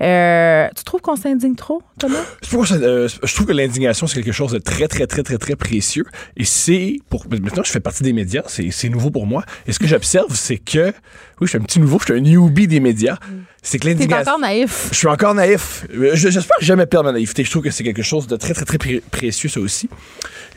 Euh, 0.00 0.66
tu 0.76 0.82
trouves 0.82 1.02
qu'on 1.02 1.14
s'indigne 1.14 1.54
trop, 1.54 1.82
Thomas? 2.00 2.24
Je 2.42 2.48
trouve, 2.48 2.62
que 2.62 2.68
ça, 2.68 2.76
je 3.24 3.34
trouve 3.36 3.46
que 3.46 3.52
l'indignation, 3.52 4.08
c'est 4.08 4.20
quelque 4.20 4.32
chose 4.32 4.50
de 4.50 4.58
très, 4.58 4.88
très, 4.88 5.06
très, 5.06 5.22
très, 5.22 5.38
très 5.38 5.54
précieux. 5.54 6.04
Et 6.36 6.44
c'est, 6.44 6.96
pour, 7.08 7.26
maintenant, 7.30 7.62
je 7.62 7.70
fais 7.70 7.78
partie 7.78 8.02
des 8.02 8.12
médias, 8.12 8.42
c'est, 8.48 8.72
c'est 8.72 8.88
nouveau 8.88 9.12
pour 9.12 9.24
moi. 9.24 9.44
Et 9.68 9.72
ce 9.72 9.78
que 9.78 9.86
j'observe, 9.86 10.34
c'est 10.34 10.58
que, 10.58 10.88
oui, 10.88 11.42
je 11.42 11.50
suis 11.50 11.58
un 11.58 11.62
petit 11.62 11.78
nouveau, 11.78 12.00
je 12.00 12.06
suis 12.06 12.14
un 12.14 12.20
newbie 12.20 12.66
des 12.66 12.80
médias. 12.80 13.18
C'est 13.62 13.78
que 13.78 13.86
l'indignation. 13.88 14.32
encore 14.32 14.38
naïf. 14.40 14.88
Je 14.90 14.96
suis 14.96 15.06
encore 15.06 15.34
naïf. 15.34 15.86
Euh, 15.94 16.12
je- 16.14 16.30
J'espère 16.30 16.56
jamais 16.60 16.86
perdre 16.86 17.06
ma 17.06 17.12
naïveté. 17.12 17.44
Je 17.44 17.50
trouve 17.50 17.62
que 17.62 17.70
c'est 17.70 17.84
quelque 17.84 18.02
chose 18.02 18.26
de 18.26 18.36
très, 18.36 18.54
très, 18.54 18.64
très 18.64 18.78
pré- 18.78 19.02
précieux, 19.10 19.48
ça 19.50 19.60
aussi. 19.60 19.88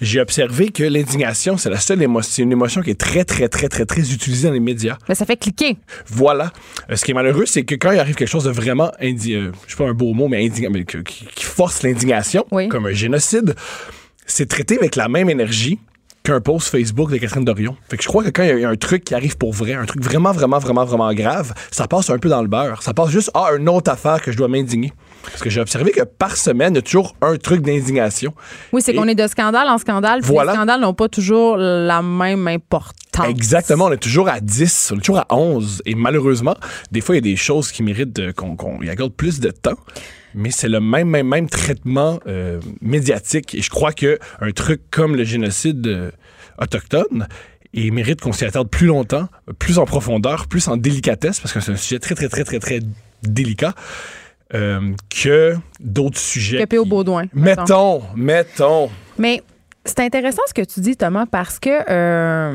J'ai 0.01 0.21
observé 0.21 0.69
que 0.69 0.83
l'indignation, 0.83 1.57
c'est 1.57 1.69
la 1.69 1.79
seule 1.79 2.01
émotion, 2.01 2.31
c'est 2.33 2.41
une 2.43 2.51
émotion 2.53 2.81
qui 2.81 2.91
est 2.91 2.99
très, 2.99 3.25
très, 3.25 3.49
très, 3.49 3.67
très, 3.67 3.85
très 3.85 4.13
utilisée 4.13 4.47
dans 4.47 4.53
les 4.53 4.59
médias. 4.61 4.97
Mais 5.09 5.15
ça 5.15 5.25
fait 5.25 5.35
cliquer. 5.37 5.77
Voilà. 6.07 6.51
Euh, 6.89 6.95
ce 6.95 7.03
qui 7.03 7.11
est 7.11 7.13
malheureux, 7.13 7.45
c'est 7.45 7.63
que 7.63 7.75
quand 7.75 7.91
il 7.91 7.99
arrive 7.99 8.15
quelque 8.15 8.29
chose 8.29 8.45
de 8.45 8.51
vraiment, 8.51 8.91
indi 9.01 9.35
euh, 9.35 9.51
je 9.67 9.71
sais 9.75 9.77
pas 9.83 9.89
un 9.89 9.93
beau 9.93 10.13
mot, 10.13 10.27
mais, 10.29 10.49
mais 10.71 10.83
que- 10.85 10.97
qui, 10.99 11.25
qui 11.35 11.43
force 11.43 11.83
l'indignation, 11.83 12.45
Oui. 12.51 12.69
comme 12.69 12.85
un 12.85 12.93
génocide, 12.93 13.55
c'est 14.25 14.47
traité 14.47 14.77
avec 14.77 14.95
la 14.95 15.09
même 15.09 15.29
énergie 15.29 15.77
qu'un 16.23 16.39
post 16.39 16.69
Facebook 16.69 17.11
de 17.11 17.17
Catherine 17.17 17.43
Dorion. 17.43 17.75
Fait 17.89 17.97
que 17.97 18.03
je 18.03 18.07
crois 18.07 18.23
que 18.23 18.29
quand 18.29 18.43
il 18.43 18.59
y 18.59 18.63
a 18.63 18.69
un 18.69 18.75
truc 18.75 19.03
qui 19.03 19.13
arrive 19.13 19.37
pour 19.37 19.51
vrai, 19.51 19.73
un 19.73 19.85
truc 19.85 20.01
vraiment, 20.01 20.31
vraiment, 20.31 20.57
vraiment, 20.57 20.85
vraiment 20.85 21.13
grave, 21.13 21.53
ça 21.69 21.87
passe 21.87 22.09
un 22.09 22.17
peu 22.17 22.29
dans 22.29 22.41
le 22.41 22.47
beurre. 22.47 22.81
Ça 22.81 22.93
passe 22.93 23.09
juste, 23.09 23.29
ah, 23.33 23.49
une 23.57 23.67
autre 23.67 23.91
affaire 23.91 24.21
que 24.21 24.31
je 24.31 24.37
dois 24.37 24.47
m'indigner. 24.47 24.93
Parce 25.23 25.41
que 25.41 25.49
j'ai 25.49 25.59
observé 25.59 25.91
que 25.91 26.03
par 26.03 26.37
semaine, 26.37 26.73
il 26.73 26.77
y 26.77 26.79
a 26.79 26.81
toujours 26.81 27.15
un 27.21 27.35
truc 27.37 27.61
d'indignation. 27.61 28.33
Oui, 28.71 28.81
c'est 28.81 28.93
qu'on 28.93 29.07
est 29.07 29.15
de 29.15 29.27
scandale 29.27 29.67
en 29.67 29.77
scandale. 29.77 30.21
Voilà. 30.21 30.51
les 30.51 30.57
scandales 30.57 30.81
n'ont 30.81 30.93
pas 30.93 31.09
toujours 31.09 31.57
la 31.57 32.01
même 32.01 32.47
importance. 32.47 33.27
Exactement, 33.27 33.85
on 33.85 33.91
est 33.91 33.97
toujours 33.97 34.29
à 34.29 34.39
10, 34.39 34.91
on 34.93 34.97
est 34.97 34.99
toujours 34.99 35.19
à 35.19 35.27
11. 35.29 35.81
Et 35.85 35.95
malheureusement, 35.95 36.55
des 36.91 37.01
fois, 37.01 37.15
il 37.15 37.17
y 37.17 37.29
a 37.29 37.31
des 37.31 37.37
choses 37.37 37.71
qui 37.71 37.83
méritent 37.83 38.33
qu'on 38.33 38.81
y 38.81 38.89
accorde 38.89 39.13
plus 39.13 39.39
de 39.39 39.51
temps. 39.51 39.77
Mais 40.35 40.51
c'est 40.51 40.69
le 40.69 40.79
même, 40.79 41.09
même, 41.09 41.27
même 41.27 41.49
traitement 41.49 42.19
euh, 42.27 42.59
médiatique. 42.81 43.55
Et 43.55 43.61
je 43.61 43.69
crois 43.69 43.93
que 43.93 44.19
un 44.39 44.51
truc 44.51 44.81
comme 44.91 45.15
le 45.15 45.23
génocide 45.23 45.85
euh, 45.87 46.11
autochtone, 46.59 47.27
il 47.73 47.91
mérite 47.93 48.21
qu'on 48.21 48.33
s'y 48.33 48.45
attarde 48.45 48.69
plus 48.69 48.87
longtemps, 48.87 49.27
plus 49.59 49.79
en 49.79 49.85
profondeur, 49.85 50.47
plus 50.47 50.67
en 50.67 50.77
délicatesse, 50.77 51.39
parce 51.39 51.53
que 51.53 51.59
c'est 51.59 51.71
un 51.71 51.77
sujet 51.77 51.99
très, 51.99 52.15
très, 52.15 52.29
très, 52.29 52.43
très, 52.43 52.59
très 52.59 52.79
délicat, 53.23 53.73
euh, 54.53 54.93
que 55.09 55.55
d'autres 55.79 56.19
sujets. 56.19 56.59
Que 56.59 56.65
P.O. 56.65 56.85
Baudouin, 56.85 57.25
mettons. 57.33 58.03
Mettons. 58.15 58.89
Mais 59.17 59.41
c'est 59.85 59.99
intéressant 60.01 60.43
ce 60.47 60.53
que 60.53 60.61
tu 60.61 60.81
dis, 60.81 60.95
Thomas, 60.95 61.25
parce 61.25 61.59
que 61.59 62.51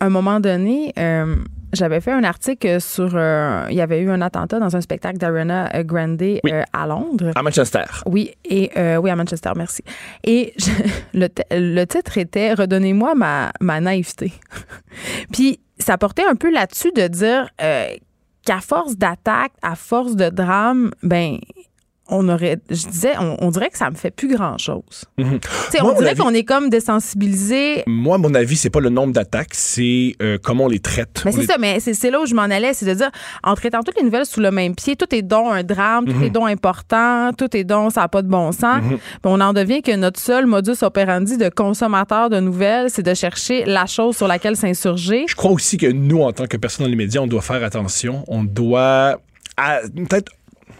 à 0.00 0.06
un 0.06 0.10
moment 0.10 0.40
donné, 0.40 0.92
euh, 0.98 1.36
j'avais 1.74 2.00
fait 2.00 2.12
un 2.12 2.24
article 2.24 2.80
sur. 2.80 3.10
euh, 3.14 3.66
il 3.70 3.76
y 3.76 3.80
avait 3.80 4.00
eu 4.00 4.10
un 4.10 4.20
attentat 4.20 4.58
dans 4.58 4.74
un 4.76 4.80
spectacle 4.80 5.18
d'Ariana 5.18 5.70
Grande 5.84 6.22
euh, 6.22 6.62
à 6.72 6.86
Londres. 6.86 7.32
À 7.34 7.42
Manchester. 7.42 7.84
Oui, 8.06 8.32
et 8.44 8.70
euh, 8.76 8.96
oui, 8.96 9.10
à 9.10 9.16
Manchester, 9.16 9.50
merci. 9.56 9.82
Et 10.24 10.52
je- 10.56 10.70
le, 11.18 11.28
le 11.50 11.84
titre 11.84 12.18
était 12.18 12.54
Redonnez-moi 12.54 13.14
ma, 13.14 13.52
ma 13.60 13.80
naïveté. 13.80 14.32
Puis 15.32 15.60
ça 15.78 15.98
portait 15.98 16.24
un 16.24 16.34
peu 16.36 16.50
là-dessus 16.52 16.92
de 16.92 17.06
dire 17.08 17.48
euh, 17.62 17.88
qu'à 18.46 18.60
force 18.60 18.96
d'attaques, 18.96 19.52
à 19.62 19.74
force 19.74 20.16
de 20.16 20.28
drames, 20.28 20.90
ben 21.02 21.38
on 22.08 22.28
aurait, 22.28 22.58
je 22.68 22.86
disais, 22.86 23.14
on, 23.18 23.36
on 23.40 23.50
dirait 23.50 23.70
que 23.70 23.78
ça 23.78 23.90
me 23.90 23.94
fait 23.96 24.10
plus 24.10 24.28
grand 24.28 24.58
chose. 24.58 24.82
Mhm. 25.18 25.38
on 25.80 25.84
Moi, 25.84 25.94
dirait 25.94 26.14
qu'on 26.14 26.34
est 26.34 26.44
comme 26.44 26.68
désensibilisé. 26.68 27.82
Moi, 27.86 28.18
mon 28.18 28.34
avis, 28.34 28.56
c'est 28.56 28.70
pas 28.70 28.80
le 28.80 28.90
nombre 28.90 29.12
d'attaques, 29.12 29.52
c'est 29.54 30.14
euh, 30.22 30.38
comment 30.42 30.64
on 30.64 30.68
les 30.68 30.80
traite. 30.80 31.22
Mais 31.24 31.32
c'est 31.32 31.40
les- 31.40 31.46
ça, 31.46 31.56
mais 31.58 31.80
c'est 31.80 32.10
là 32.10 32.20
où 32.20 32.26
je 32.26 32.34
m'en 32.34 32.42
allais, 32.42 32.74
c'est 32.74 32.86
de 32.86 32.94
dire, 32.94 33.10
en 33.42 33.54
traitant 33.54 33.80
toutes 33.82 33.96
les 33.96 34.02
nouvelles 34.04 34.26
sous 34.26 34.40
le 34.40 34.50
même 34.50 34.74
pied, 34.74 34.96
tout 34.96 35.12
est 35.14 35.22
donc 35.22 35.46
un 35.52 35.62
drame, 35.62 36.04
tout 36.06 36.22
est 36.22 36.30
donc 36.30 36.48
important, 36.48 37.30
tout 37.36 37.56
est 37.56 37.64
donc, 37.64 37.92
ça 37.92 38.02
n'a 38.02 38.08
pas 38.08 38.22
de 38.22 38.28
bon 38.28 38.52
sens. 38.52 38.82
Puis 38.88 38.98
on 39.24 39.40
en 39.40 39.52
devient 39.52 39.82
que 39.82 39.94
notre 39.96 40.20
seul 40.20 40.46
modus 40.46 40.82
operandi 40.82 41.36
de 41.36 41.48
consommateur 41.48 42.28
de 42.30 42.40
nouvelles, 42.40 42.90
c'est 42.90 43.02
de 43.02 43.14
chercher 43.14 43.64
la 43.64 43.86
chose 43.86 44.16
sur 44.16 44.28
laquelle 44.28 44.56
s'insurger. 44.56 45.24
Je 45.28 45.34
crois 45.34 45.52
aussi 45.52 45.76
que 45.76 45.86
nous, 45.86 46.20
en 46.22 46.32
tant 46.32 46.46
que 46.46 46.56
personnes 46.56 46.86
dans 46.86 46.90
les 46.90 46.96
médias, 46.96 47.20
on 47.20 47.26
doit 47.26 47.42
faire 47.42 47.62
attention. 47.64 48.24
On 48.28 48.44
doit 48.44 49.18
peut-être 49.56 50.32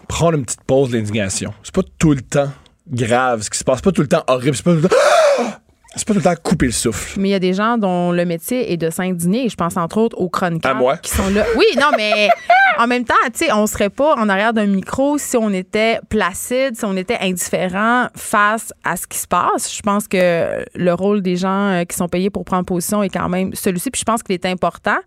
prendre 0.07 0.37
une 0.37 0.45
petite 0.45 0.63
pause 0.63 0.89
de 0.89 0.97
l'indignation. 0.97 1.53
C'est 1.63 1.73
pas 1.73 1.83
tout 1.97 2.11
le 2.11 2.21
temps 2.21 2.51
grave 2.87 3.41
ce 3.41 3.49
qui 3.49 3.57
se 3.57 3.63
passe, 3.63 3.81
pas 3.81 3.91
tout 3.91 4.01
le 4.01 4.07
temps 4.07 4.23
horrible, 4.27 4.55
c'est 4.55 4.63
pas 4.63 4.73
tout 4.75 4.81
le 4.81 4.89
temps. 4.89 4.95
C'est 5.95 6.05
pas 6.07 6.13
tout 6.13 6.19
le 6.19 6.23
temps 6.23 6.35
couper 6.41 6.65
le 6.65 6.71
souffle. 6.71 7.19
Mais 7.19 7.29
il 7.29 7.31
y 7.31 7.35
a 7.35 7.39
des 7.39 7.53
gens 7.53 7.77
dont 7.77 8.11
le 8.11 8.25
métier 8.25 8.73
est 8.73 8.77
de 8.77 8.89
s'indigner. 8.89 9.47
Je 9.47 9.55
pense 9.55 9.77
entre 9.77 9.97
autres 9.97 10.17
aux 10.19 10.29
chroniqueurs 10.29 10.71
À 10.71 10.73
moi. 10.73 10.97
qui 10.97 11.09
sont 11.11 11.29
là. 11.29 11.45
Oui, 11.55 11.65
non, 11.77 11.87
mais 11.95 12.27
en 12.77 12.87
même 12.87 13.05
temps, 13.05 13.13
tu 13.33 13.45
sais, 13.45 13.51
on 13.53 13.65
serait 13.65 13.89
pas 13.89 14.15
en 14.15 14.27
arrière 14.27 14.53
d'un 14.53 14.65
micro 14.65 15.17
si 15.17 15.37
on 15.37 15.49
était 15.51 15.99
placide, 16.09 16.75
si 16.75 16.83
on 16.83 16.97
était 16.97 17.17
indifférent 17.21 18.07
face 18.15 18.73
à 18.83 18.97
ce 18.97 19.07
qui 19.07 19.17
se 19.17 19.27
passe. 19.27 19.73
Je 19.73 19.81
pense 19.81 20.07
que 20.09 20.65
le 20.75 20.93
rôle 20.93 21.21
des 21.21 21.37
gens 21.37 21.69
euh, 21.71 21.83
qui 21.85 21.95
sont 21.95 22.09
payés 22.09 22.29
pour 22.29 22.43
prendre 22.43 22.65
position 22.65 23.01
est 23.01 23.09
quand 23.09 23.29
même 23.29 23.53
celui-ci. 23.53 23.89
Puis 23.89 24.01
je 24.01 24.05
pense 24.05 24.21
qu'il 24.21 24.33
est 24.33 24.45
important 24.45 24.97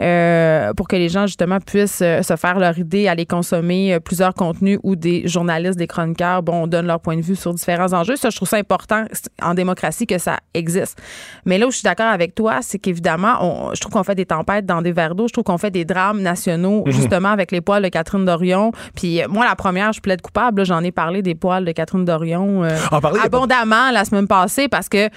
euh, 0.00 0.72
pour 0.72 0.88
que 0.88 0.96
les 0.96 1.10
gens 1.10 1.26
justement 1.26 1.58
puissent 1.60 2.00
euh, 2.02 2.22
se 2.22 2.36
faire 2.36 2.58
leur 2.58 2.78
idée, 2.78 3.08
aller 3.08 3.26
consommer 3.26 3.98
plusieurs 4.00 4.32
contenus 4.32 4.78
où 4.82 4.96
des 4.96 5.28
journalistes, 5.28 5.78
des 5.78 5.86
chroniqueurs, 5.86 6.42
bon, 6.42 6.66
donnent 6.66 6.86
leur 6.86 7.00
point 7.00 7.16
de 7.16 7.22
vue 7.22 7.36
sur 7.36 7.52
différents 7.52 7.92
enjeux. 7.92 8.16
Ça, 8.16 8.30
je 8.30 8.36
trouve 8.36 8.48
ça 8.48 8.56
important 8.56 9.04
en 9.42 9.52
démocratie 9.54 10.06
que 10.06 10.16
ça 10.18 10.29
existe. 10.54 11.00
Mais 11.44 11.58
là 11.58 11.66
où 11.66 11.70
je 11.70 11.76
suis 11.76 11.84
d'accord 11.84 12.06
avec 12.08 12.34
toi, 12.34 12.58
c'est 12.62 12.78
qu'évidemment, 12.78 13.70
je 13.74 13.80
trouve 13.80 13.92
qu'on 13.92 14.02
fait 14.04 14.14
des 14.14 14.26
tempêtes 14.26 14.66
dans 14.66 14.82
des 14.82 14.92
verres 14.92 15.14
d'eau. 15.14 15.28
Je 15.28 15.32
trouve 15.32 15.44
qu'on 15.44 15.58
fait 15.58 15.70
des 15.70 15.84
drames 15.84 16.20
nationaux, 16.20 16.84
justement, 16.86 17.30
avec 17.30 17.52
les 17.52 17.60
poils 17.60 17.82
de 17.82 17.88
Catherine 17.88 18.24
Dorion. 18.24 18.72
Puis 18.94 19.22
euh, 19.22 19.26
moi, 19.28 19.44
la 19.46 19.56
première, 19.56 19.92
je 19.92 20.00
plaide 20.00 20.20
coupable. 20.22 20.64
J'en 20.66 20.82
ai 20.82 20.92
parlé 20.92 21.22
des 21.22 21.34
poils 21.34 21.64
de 21.64 21.72
Catherine 21.72 22.04
Dorion 22.04 22.64
euh, 22.64 22.76
En 22.90 23.00
parler, 23.00 23.18
y 23.18 23.20
a 23.20 23.28
pas- 23.30 23.36
abondamment 23.38 23.90
la 23.92 24.04
semaine 24.04 24.26
passée 24.26 24.68
parce 24.68 24.88
que 24.88 25.06
euh, 25.06 25.08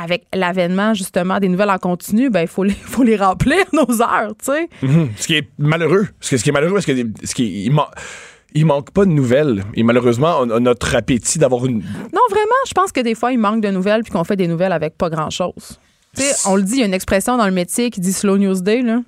avec 0.00 0.24
l'avènement, 0.34 0.94
justement, 0.94 1.38
des 1.40 1.48
nouvelles 1.48 1.70
en 1.70 1.78
continu, 1.78 2.30
ben 2.30 2.42
il 2.42 2.48
faut 2.48 2.64
les, 2.64 2.72
faut 2.84 3.02
les 3.02 3.16
remplir, 3.16 3.58
nos 3.72 4.02
heures, 4.02 4.32
tu 4.38 4.52
sais. 4.52 4.68
Mhm. 4.82 5.08
Ce 5.16 5.26
qui 5.26 5.34
est 5.36 5.48
malheureux. 5.58 6.06
Ce 6.20 6.36
qui 6.36 6.48
est 6.48 6.52
malheureux, 6.52 6.74
parce 6.74 6.86
que 6.86 6.92
ce 7.24 7.34
qui, 7.34 7.70
man- 7.70 7.84
il 8.54 8.66
manque 8.66 8.90
pas 8.92 9.04
de 9.04 9.10
nouvelles. 9.10 9.64
Et 9.74 9.82
malheureusement, 9.82 10.38
on 10.40 10.50
a 10.50 10.60
notre 10.60 10.94
appétit 10.94 11.38
d'avoir 11.38 11.66
une. 11.66 11.78
Non, 11.78 12.20
vraiment, 12.30 12.54
je 12.66 12.72
pense 12.72 12.92
que 12.92 13.00
des 13.00 13.14
fois, 13.14 13.32
il 13.32 13.38
manque 13.38 13.60
de 13.60 13.68
nouvelles 13.68 14.02
puis 14.02 14.12
qu'on 14.12 14.24
fait 14.24 14.36
des 14.36 14.46
nouvelles 14.48 14.72
avec 14.72 14.96
pas 14.96 15.10
grand-chose. 15.10 15.78
Tu 16.16 16.22
sais, 16.22 16.48
on 16.48 16.54
le 16.54 16.62
dit, 16.62 16.74
il 16.74 16.78
y 16.80 16.82
a 16.82 16.86
une 16.86 16.94
expression 16.94 17.36
dans 17.36 17.46
le 17.46 17.52
métier 17.52 17.90
qui 17.90 18.00
dit 18.00 18.12
slow 18.12 18.38
news 18.38 18.60
day, 18.60 18.82
là. 18.82 19.00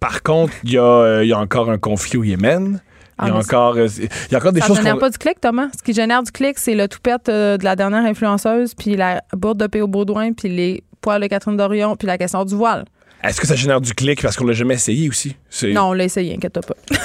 Par 0.00 0.22
contre, 0.22 0.52
il 0.64 0.72
y, 0.72 0.78
a, 0.78 0.82
euh, 0.82 1.24
il 1.24 1.28
y 1.28 1.32
a 1.32 1.38
encore 1.38 1.70
un 1.70 1.78
conflit 1.78 2.16
au 2.18 2.24
Yémen. 2.24 2.80
Ah, 3.16 3.24
il, 3.24 3.28
y 3.28 3.30
a 3.30 3.34
mais 3.34 3.44
encore, 3.44 3.76
euh, 3.76 3.86
il 3.98 4.32
y 4.32 4.34
a 4.34 4.38
encore 4.38 4.52
des 4.52 4.60
Ça 4.60 4.66
choses 4.66 4.78
génère 4.78 4.94
qu'on- 4.94 5.00
pas 5.00 5.10
du 5.10 5.18
clic, 5.18 5.40
Thomas? 5.40 5.68
Ce 5.78 5.82
qui 5.82 5.92
génère 5.92 6.22
du 6.22 6.32
clic, 6.32 6.58
c'est 6.58 6.74
le 6.74 6.88
toupette 6.88 7.28
euh, 7.28 7.56
de 7.58 7.64
la 7.64 7.76
dernière 7.76 8.04
influenceuse, 8.04 8.74
puis 8.74 8.96
la 8.96 9.22
bourde 9.34 9.58
de 9.58 9.66
P.O. 9.66 9.86
Baudouin, 9.86 10.32
puis 10.32 10.48
les 10.48 10.82
poils 11.00 11.20
de 11.22 11.26
Catherine 11.26 11.56
Dorion, 11.56 11.94
puis 11.96 12.06
la 12.06 12.18
question 12.18 12.44
du 12.44 12.54
voile. 12.54 12.84
Est-ce 13.22 13.40
que 13.40 13.46
ça 13.46 13.54
génère 13.54 13.80
du 13.80 13.94
clic 13.94 14.20
parce 14.20 14.36
qu'on 14.36 14.44
l'a 14.46 14.52
jamais 14.52 14.74
essayé 14.74 15.08
aussi? 15.08 15.36
Non, 15.62 15.90
on 15.90 15.92
l'a 15.92 16.04
essayé, 16.04 16.34
inquiète 16.34 16.54
pas. 16.66 16.74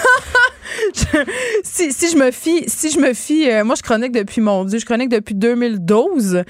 Si, 1.64 1.92
si 1.94 2.10
je 2.12 2.18
me 2.18 2.32
fie, 2.32 2.64
si 2.68 2.90
je 2.90 3.00
me 3.00 3.14
fie, 3.14 3.50
euh, 3.50 3.64
moi 3.64 3.76
je 3.76 3.82
chronique 3.82 4.12
depuis 4.12 4.42
mon 4.42 4.66
Dieu, 4.66 4.80
je 4.80 4.86
chronique 4.86 5.10
depuis 5.10 5.36
2012. 5.36 6.44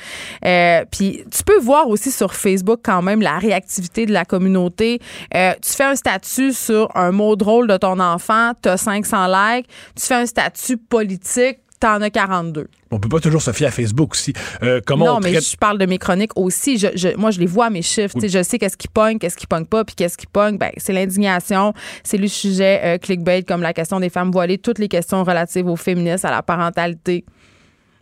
Euh, 0.46 0.86
Puis 0.92 1.24
tu 1.32 1.44
peux 1.44 1.60
voir 1.60 1.88
aussi 1.88 2.12
sur 2.12 2.34
Facebook 2.34 2.80
quand 2.84 3.02
même 3.02 3.22
la 3.22 3.38
réactivité 3.38 4.06
de 4.06 4.14
la 4.14 4.26
communauté. 4.26 5.00
Euh, 5.36 5.54
tu 5.62 5.72
fais 5.74 5.84
un 5.84 5.96
statut 5.96 6.54
sur 6.54 6.90
un 6.96 7.12
mot 7.12 7.36
drôle 7.36 7.68
de 7.68 7.78
ton 7.78 8.00
enfant, 8.00 8.52
t'as 8.62 8.78
500 8.78 9.28
likes. 9.28 9.68
Tu 9.96 10.06
fais 10.06 10.16
un 10.16 10.26
statut 10.26 10.78
politique, 10.78 11.60
t'en 11.80 12.02
as 12.02 12.10
42. 12.10 12.68
On 12.92 13.00
peut 13.00 13.08
pas 13.10 13.20
toujours 13.20 13.42
se 13.42 13.52
fier 13.52 13.68
à 13.68 13.72
Facebook 13.72 14.12
aussi. 14.14 14.34
Euh, 14.64 14.82
comment 14.86 15.06
non, 15.06 15.12
on 15.18 15.20
mais 15.20 15.32
traite- 15.32 15.52
je 15.52 15.56
parle 15.58 15.78
de 15.78 15.86
mes 15.86 15.98
chroniques 15.98 16.32
aussi. 16.36 16.78
Je, 16.78 16.88
je- 16.96 17.16
moi, 17.18 17.32
je 17.32 17.40
les 17.40 17.46
vois, 17.46 17.70
mes 17.70 17.82
chiffres. 17.82 18.18
Je 18.22 18.44
sais 18.44 18.58
qu'est-ce 18.60 18.78
qui 18.78 18.88
pogne, 18.88 19.18
qu'est-ce 19.20 19.38
qui 19.38 19.48
pogne 19.48 19.66
pas, 19.66 19.84
puis 19.86 19.96
qu'est-ce 19.96 20.18
qui 20.18 20.28
pogne. 20.28 20.58
Ben, 20.58 20.72
c'est 20.78 20.94
l'indignation, 20.94 21.74
c'est 22.04 22.18
le 22.18 22.28
sujet 22.28 22.82
euh, 22.84 22.98
clickbait, 22.98 23.44
comme 23.44 23.62
la 23.62 23.74
question 23.74 24.00
des 24.00 24.10
femmes 24.10 24.32
voilées, 24.32 24.58
toutes 24.58 24.80
les 24.80 24.88
questions 24.88 25.24
relatives 25.24 25.68
aux 25.68 25.76
féministes, 25.76 26.26
à 26.26 26.32
la 26.32 26.42
parentalité. 26.44 27.24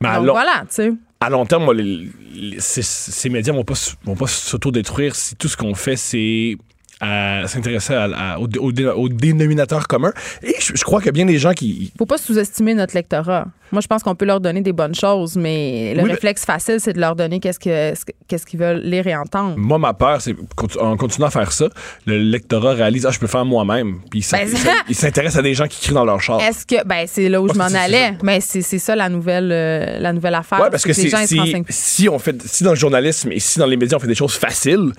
Mais 0.02 0.10
à 0.10 0.16
Donc 0.18 0.28
long- 0.28 0.34
voilà, 0.34 0.62
tu 0.62 0.76
sais. 0.76 0.92
à 1.20 1.30
long 1.30 1.46
terme, 1.46 1.66
moi, 1.66 1.74
les- 1.74 2.10
les- 2.36 2.60
ces, 2.60 2.82
ces 2.84 3.30
médias 3.30 3.54
vont 3.54 3.64
pas, 3.64 3.74
vont 4.06 4.16
pas 4.16 4.28
s'autodétruire 4.28 5.16
si 5.16 5.36
tout 5.36 5.48
ce 5.48 5.58
qu'on 5.58 5.74
fait, 5.76 5.96
c'est 5.96 6.56
à 7.00 7.44
s'intéresser 7.48 7.96
au, 8.40 8.48
au 8.60 8.72
au 8.98 9.10
dénominateur 9.10 9.88
commun. 9.88 10.12
Et 10.44 10.56
je, 10.60 10.74
je 10.76 10.84
crois 10.84 11.02
que 11.02 11.10
bien 11.10 11.26
des 11.26 11.38
gens 11.38 11.54
qui... 11.54 11.92
Faut 11.98 12.06
pas 12.06 12.18
sous-estimer 12.18 12.74
notre 12.74 12.96
lectorat. 12.96 13.46
Moi, 13.72 13.82
je 13.82 13.88
pense 13.88 14.02
qu'on 14.02 14.16
peut 14.16 14.24
leur 14.26 14.40
donner 14.40 14.62
des 14.62 14.72
bonnes 14.72 14.96
choses, 14.96 15.36
mais 15.36 15.94
le 15.94 16.04
Oui, 16.04 16.12
réflexe 16.12 16.46
facile, 16.46 16.78
c'est 16.80 16.94
de 16.94 17.02
leur 17.02 17.18
donner 17.18 17.42
qu'est-ce 17.42 17.60
que- 17.60 17.94
qu'est-ce 18.28 18.46
qu'ils 18.46 18.60
veulent 18.62 18.80
lire 18.82 19.06
et 19.08 19.16
entendre. 19.16 19.56
Moi, 19.58 19.78
ma 19.78 19.94
peur, 19.94 20.22
c'est 20.22 20.34
en 20.80 20.96
continuant 20.96 21.28
à 21.28 21.32
faire 21.32 21.52
ça, 21.52 21.68
le 22.06 22.18
lectorat 22.18 22.74
réalise, 22.76 23.06
ah, 23.06 23.12
je 23.12 23.20
peux 23.20 23.28
faire 23.28 23.44
moi-même. 23.44 24.00
Puis 24.10 24.26
Ben, 24.32 24.48
il 24.50 24.58
s'in- 24.58 24.70
il 24.90 24.96
s'intéresse 24.96 25.36
à 25.36 25.42
des 25.42 25.54
gens 25.54 25.68
qui 25.68 25.82
crient 25.82 25.94
dans 25.94 26.06
leur 26.06 26.22
char. 26.22 26.40
Est-ce 26.42 26.66
que 26.66 26.82
ben 26.88 27.06
c'est 27.08 27.28
là 27.28 27.42
où 27.42 27.50
je 27.50 27.58
m'en 27.58 27.66
allais, 27.66 28.14
mais 28.24 28.40
c'est 28.40 28.62
c'est 28.62 28.80
ça 28.80 28.96
la 28.96 29.10
nouvelle 29.10 29.52
euh, 29.52 30.00
la 30.00 30.14
nouvelle 30.14 30.36
affaire. 30.36 30.62
Ouais, 30.62 30.70
parce 30.70 30.84
que 30.84 30.88
les 30.90 30.94
c'est- 30.94 31.10
gens 31.10 31.26
si, 31.28 31.38
si 31.70 32.08
on 32.10 32.20
fait, 32.20 32.42
si 32.48 32.64
dans 32.64 32.70
le 32.72 32.78
journalisme 32.78 33.34
et 33.34 33.40
si 33.40 33.60
dans 33.60 33.66
les 33.66 33.76
médias 33.76 33.98
on 33.98 34.00
fait 34.00 34.08
des 34.08 34.16
choses 34.16 34.36
faciles, 34.36 34.92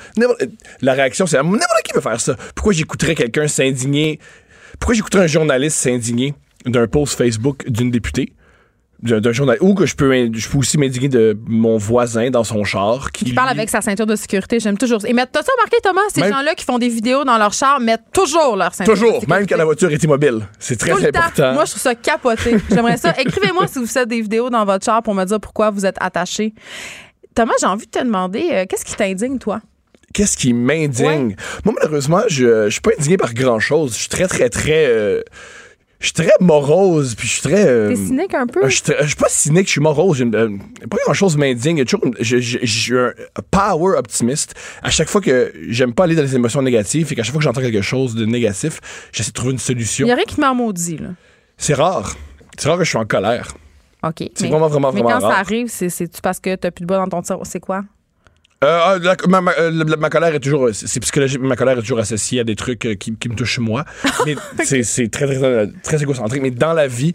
la 0.82 0.92
réaction 0.92 1.26
c'est 1.26 1.38
qui 1.88 1.94
peut 1.94 2.00
faire 2.00 2.20
ça? 2.20 2.36
Pourquoi 2.54 2.72
j'écouterais 2.72 3.14
quelqu'un 3.14 3.48
s'indigner? 3.48 4.18
Pourquoi 4.78 4.94
j'écouterais 4.94 5.24
un 5.24 5.26
journaliste 5.26 5.76
s'indigner 5.78 6.34
d'un 6.66 6.86
post 6.86 7.16
Facebook 7.16 7.68
d'une 7.68 7.90
députée? 7.90 8.32
D'un 9.00 9.30
journal 9.30 9.56
ou 9.60 9.74
que 9.74 9.86
je 9.86 9.94
peux 9.94 10.12
je 10.34 10.48
peux 10.48 10.58
aussi 10.58 10.76
m'indigner 10.76 11.08
de 11.08 11.38
mon 11.46 11.76
voisin 11.78 12.30
dans 12.30 12.42
son 12.42 12.64
char 12.64 13.12
qui 13.12 13.26
qui 13.26 13.32
parle 13.32 13.50
lui- 13.50 13.58
avec 13.58 13.70
sa 13.70 13.80
ceinture 13.80 14.06
de 14.06 14.16
sécurité. 14.16 14.58
J'aime 14.58 14.76
toujours. 14.76 15.06
Et 15.06 15.12
mettent, 15.12 15.30
t'as-tu 15.30 15.50
remarqué, 15.56 15.76
Thomas, 15.84 16.00
ces 16.12 16.20
Même- 16.22 16.32
gens-là 16.32 16.56
qui 16.56 16.64
font 16.64 16.78
des 16.80 16.88
vidéos 16.88 17.22
dans 17.22 17.38
leur 17.38 17.52
char 17.52 17.78
mettent 17.78 18.10
toujours 18.12 18.56
leur 18.56 18.74
ceinture 18.74 18.92
de 18.94 18.98
toujours 18.98 19.20
sécurité. 19.20 19.32
même 19.38 19.46
quand 19.46 19.56
la 19.56 19.64
voiture 19.66 19.92
est 19.92 20.02
immobile 20.02 20.40
c'est 20.58 20.76
très 20.76 20.90
Tout 20.90 21.04
important 21.06 21.52
Moi, 21.54 21.64
je 21.64 21.70
trouve 21.70 21.82
ça 21.82 21.94
capoté. 21.94 22.56
J'aimerais 22.70 22.96
ça. 22.96 23.14
Écrivez-moi 23.16 23.68
si 23.68 23.78
vous 23.78 23.86
faites 23.86 24.08
des 24.08 24.20
vidéos 24.20 24.50
dans 24.50 24.64
votre 24.64 24.84
char 24.84 25.00
pour 25.04 25.14
me 25.14 25.24
dire 25.24 25.38
pourquoi 25.38 25.70
vous 25.70 25.86
êtes 25.86 25.96
attaché. 26.00 26.52
Thomas, 27.36 27.52
j'ai 27.60 27.66
envie 27.66 27.86
de 27.86 27.90
te 27.92 28.02
demander, 28.02 28.48
euh, 28.50 28.64
qu'est-ce 28.68 28.84
qui 28.84 28.96
t'indigne, 28.96 29.38
toi? 29.38 29.60
Qu'est-ce 30.18 30.36
qui 30.36 30.52
m'indigne? 30.52 31.36
Moi, 31.64 31.74
malheureusement, 31.80 32.22
je, 32.28 32.64
je 32.66 32.70
suis 32.70 32.80
pas 32.80 32.90
indigné 32.98 33.16
par 33.16 33.32
grand-chose. 33.34 33.94
Je 33.94 34.00
suis 34.00 34.08
très, 34.08 34.26
très, 34.26 34.48
très... 34.50 34.86
euh, 34.88 35.22
je 36.00 36.06
suis 36.06 36.12
très 36.12 36.32
morose, 36.40 37.14
puis 37.14 37.28
je 37.28 37.32
suis 37.34 37.42
très... 37.42 37.66
euh, 37.68 37.88
T'es 37.90 37.96
cynique 37.96 38.34
un 38.34 38.46
peu? 38.48 38.68
Je 38.68 38.74
suis 38.74 38.82
je 39.00 39.06
suis 39.06 39.16
pas 39.16 39.28
cynique, 39.28 39.66
je 39.66 39.72
suis 39.72 39.80
morose. 39.80 40.18
Une- 40.20 40.34
euh, 40.34 40.48
pas 40.90 40.96
grand-chose 41.04 41.36
m'indigne. 41.36 41.78
Il 41.78 41.84
y 41.84 42.24
Je 42.24 42.38
je- 42.40 42.58
je 42.62 42.78
suis 42.80 42.96
un 42.98 43.12
power 43.52 43.96
optimiste. 43.96 44.54
À 44.82 44.90
chaque 44.90 45.08
fois 45.08 45.20
que 45.20 45.52
j'aime 45.68 45.92
pas 45.94 46.04
aller 46.04 46.16
dans 46.16 46.22
les 46.22 46.34
émotions 46.34 46.62
négatives 46.62 47.12
et 47.12 47.14
qu'à 47.14 47.22
chaque 47.22 47.32
fois 47.32 47.38
que 47.38 47.44
j'entends 47.44 47.60
quelque 47.60 47.82
chose 47.82 48.14
de 48.16 48.26
négatif, 48.26 48.80
j'essaie 49.12 49.30
de 49.30 49.34
trouver 49.34 49.52
une 49.52 49.58
Il 49.58 49.60
solution. 49.60 50.06
n'y 50.06 50.12
a 50.12 50.16
rien 50.16 50.24
qui 50.24 50.40
m'en 50.40 50.54
maudit, 50.54 50.98
là. 50.98 51.10
C'est 51.56 51.74
rare. 51.74 52.16
C'est 52.58 52.68
rare 52.68 52.78
que 52.78 52.84
je 52.84 52.88
suis 52.90 52.98
en 52.98 53.04
colère. 53.06 53.54
OK. 54.04 54.14
C'est 54.18 54.42
Mais- 54.42 54.48
vraiment, 54.50 54.68
vraiment, 54.68 54.92
Mais 54.92 55.00
vraiment 55.02 55.20
quand 55.20 55.30
ça 55.30 55.38
arrive, 55.38 55.66
c'est- 55.68 55.88
c'est-tu 55.90 56.20
parce 56.20 56.38
que 56.40 56.54
t'as 56.56 56.70
plus 56.72 56.82
de 56.82 56.86
bois 56.86 56.98
dans 56.98 57.08
ton 57.08 57.22
cerveau? 57.24 57.44
C'est 57.44 57.60
quoi? 57.60 57.82
Euh, 58.64 58.78
ah, 58.82 58.98
la- 59.00 59.16
ma, 59.28 59.40
ma- 59.40 59.52
euh, 59.58 59.70
la- 59.70 59.96
ma 59.96 60.10
colère 60.10 60.34
est 60.34 60.40
toujours, 60.40 60.70
c'est 60.72 60.98
psychologique, 61.00 61.40
ma 61.40 61.54
colère 61.54 61.78
est 61.78 61.82
toujours 61.82 62.00
associée 62.00 62.40
à 62.40 62.44
des 62.44 62.56
trucs 62.56 62.86
euh, 62.86 62.94
qui, 62.96 63.14
qui 63.14 63.28
me 63.28 63.36
touchent 63.36 63.60
moi. 63.60 63.84
Mais 64.26 64.34
c'est, 64.64 64.82
c'est 64.82 65.08
très, 65.08 65.26
très, 65.26 65.68
très, 65.84 66.02
égocentrique. 66.02 66.42
Mais 66.42 66.50
dans 66.50 66.72
la 66.72 66.88
vie, 66.88 67.14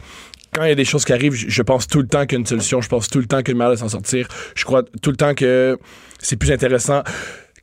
quand 0.54 0.64
il 0.64 0.70
y 0.70 0.72
a 0.72 0.76
des 0.76 0.86
choses 0.86 1.04
qui 1.04 1.12
arrivent, 1.12 1.34
je, 1.34 1.62
pense 1.62 1.88
tout 1.88 2.00
le 2.00 2.08
temps 2.08 2.22
qu'il 2.26 2.34
y 2.34 2.36
a 2.38 2.40
une 2.40 2.46
solution. 2.46 2.80
Je 2.80 2.88
pense 2.88 3.10
tout 3.10 3.20
le 3.20 3.26
temps 3.26 3.40
qu'il 3.40 3.50
y 3.50 3.52
a 3.52 3.54
une 3.54 3.58
manière 3.58 3.74
de 3.74 3.80
s'en 3.80 3.90
sortir. 3.90 4.28
Je 4.56 4.64
crois 4.64 4.84
tout 5.02 5.10
le 5.10 5.18
temps 5.18 5.34
que 5.34 5.78
c'est 6.20 6.38
plus 6.38 6.52
intéressant 6.52 7.04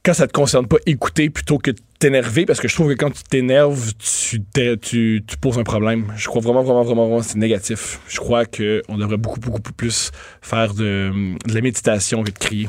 quand 0.02 0.14
ça 0.14 0.26
te 0.26 0.32
concerne 0.32 0.66
pas, 0.66 0.76
écouter 0.86 1.28
plutôt 1.30 1.58
que 1.58 1.70
de 1.70 1.78
t'énerver. 1.98 2.44
Parce 2.46 2.60
que 2.60 2.68
je 2.68 2.74
trouve 2.74 2.88
que 2.88 2.98
quand 2.98 3.10
tu 3.10 3.22
t'énerves, 3.22 3.92
tu, 3.98 4.42
t'es- 4.42 4.76
tu, 4.76 5.22
tu 5.26 5.36
poses 5.38 5.58
un 5.58 5.62
problème. 5.62 6.12
Je 6.16 6.26
crois 6.26 6.42
vraiment, 6.42 6.62
vraiment, 6.62 6.84
vraiment, 6.84 7.04
vraiment 7.06 7.20
que 7.20 7.26
c'est 7.26 7.38
négatif. 7.38 8.00
Je 8.08 8.18
crois 8.18 8.44
qu'on 8.44 8.96
devrait 8.98 9.16
beaucoup, 9.18 9.40
beaucoup 9.40 9.60
plus 9.72 10.10
faire 10.42 10.74
de, 10.74 11.10
de 11.46 11.54
la 11.54 11.60
méditation 11.62 12.22
que 12.24 12.30
de 12.30 12.38
crier. 12.38 12.68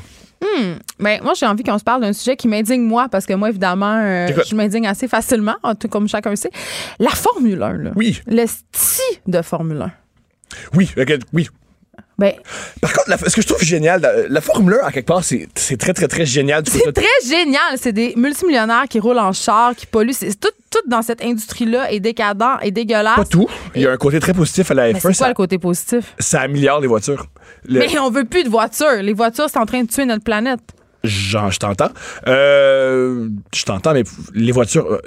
Ben, 0.99 1.21
moi, 1.23 1.33
j'ai 1.35 1.45
envie 1.45 1.63
qu'on 1.63 1.77
se 1.79 1.83
parle 1.83 2.01
d'un 2.01 2.13
sujet 2.13 2.35
qui 2.35 2.47
m'indigne, 2.47 2.81
moi, 2.81 3.07
parce 3.09 3.25
que 3.25 3.33
moi, 3.33 3.49
évidemment, 3.49 4.01
euh, 4.03 4.27
je 4.47 4.55
m'indigne 4.55 4.87
assez 4.87 5.07
facilement, 5.07 5.55
en 5.63 5.75
tout 5.75 5.87
comme 5.87 6.07
chacun 6.07 6.35
sait. 6.35 6.51
La 6.99 7.09
Formule 7.09 7.61
1, 7.61 7.73
là. 7.77 7.91
Oui, 7.95 8.21
Le 8.27 8.45
style 8.47 9.17
de 9.27 9.41
Formule 9.41 9.81
1. 9.81 9.91
oui, 10.75 10.91
ok, 10.97 11.19
oui. 11.33 11.47
Ben, 12.21 12.33
Par 12.81 12.93
contre, 12.93 13.09
la- 13.09 13.17
ce 13.17 13.35
que 13.35 13.41
je 13.41 13.47
trouve 13.47 13.63
génial, 13.63 13.99
la, 13.99 14.27
la 14.29 14.41
Formule 14.41 14.77
1, 14.83 14.85
à 14.85 14.91
quelque 14.91 15.07
part, 15.07 15.23
c'est 15.23 15.47
très, 15.77 15.93
très, 15.93 16.07
très 16.07 16.25
génial. 16.25 16.63
c'est 16.67 16.93
très 16.93 17.03
génial. 17.27 17.77
C'est 17.77 17.91
des 17.93 18.13
multimillionnaires 18.15 18.85
qui 18.87 18.99
roulent 18.99 19.17
en 19.19 19.33
char, 19.33 19.75
qui 19.75 19.87
polluent. 19.87 20.13
C'est 20.13 20.39
tout, 20.39 20.51
tout 20.69 20.79
dans 20.87 21.01
cette 21.01 21.23
industrie-là 21.23 21.91
est 21.91 21.99
décadent 21.99 22.59
et 22.61 22.69
dégueulasse. 22.71 23.15
Pas 23.15 23.25
tout. 23.25 23.47
Il 23.75 23.81
y 23.81 23.87
a 23.87 23.91
un 23.91 23.97
côté 23.97 24.19
très 24.19 24.33
positif 24.33 24.69
à 24.69 24.75
la 24.75 24.83
Mais 24.83 24.93
F1. 24.93 24.95
c'est 24.95 25.01
quoi 25.01 25.13
ça, 25.13 25.27
le 25.29 25.33
côté 25.33 25.57
positif? 25.57 26.13
ça 26.19 26.41
améliore 26.41 26.79
les 26.79 26.87
voitures. 26.87 27.25
Le- 27.65 27.79
Mais 27.79 27.97
on 27.99 28.11
veut 28.11 28.25
plus 28.25 28.43
de 28.43 28.49
voitures. 28.49 29.01
Les 29.01 29.13
voitures, 29.13 29.47
c'est 29.49 29.59
en 29.59 29.65
train 29.65 29.81
de 29.83 29.87
tuer 29.89 30.05
notre 30.05 30.23
planète. 30.23 30.61
Genre, 31.03 31.49
je 31.51 31.57
t'entends. 31.57 31.89
Euh, 32.27 33.27
je 33.53 33.63
t'entends, 33.63 33.93
mais 33.93 34.03
les 34.35 34.51
voitures. 34.51 34.85
euh, 34.85 34.99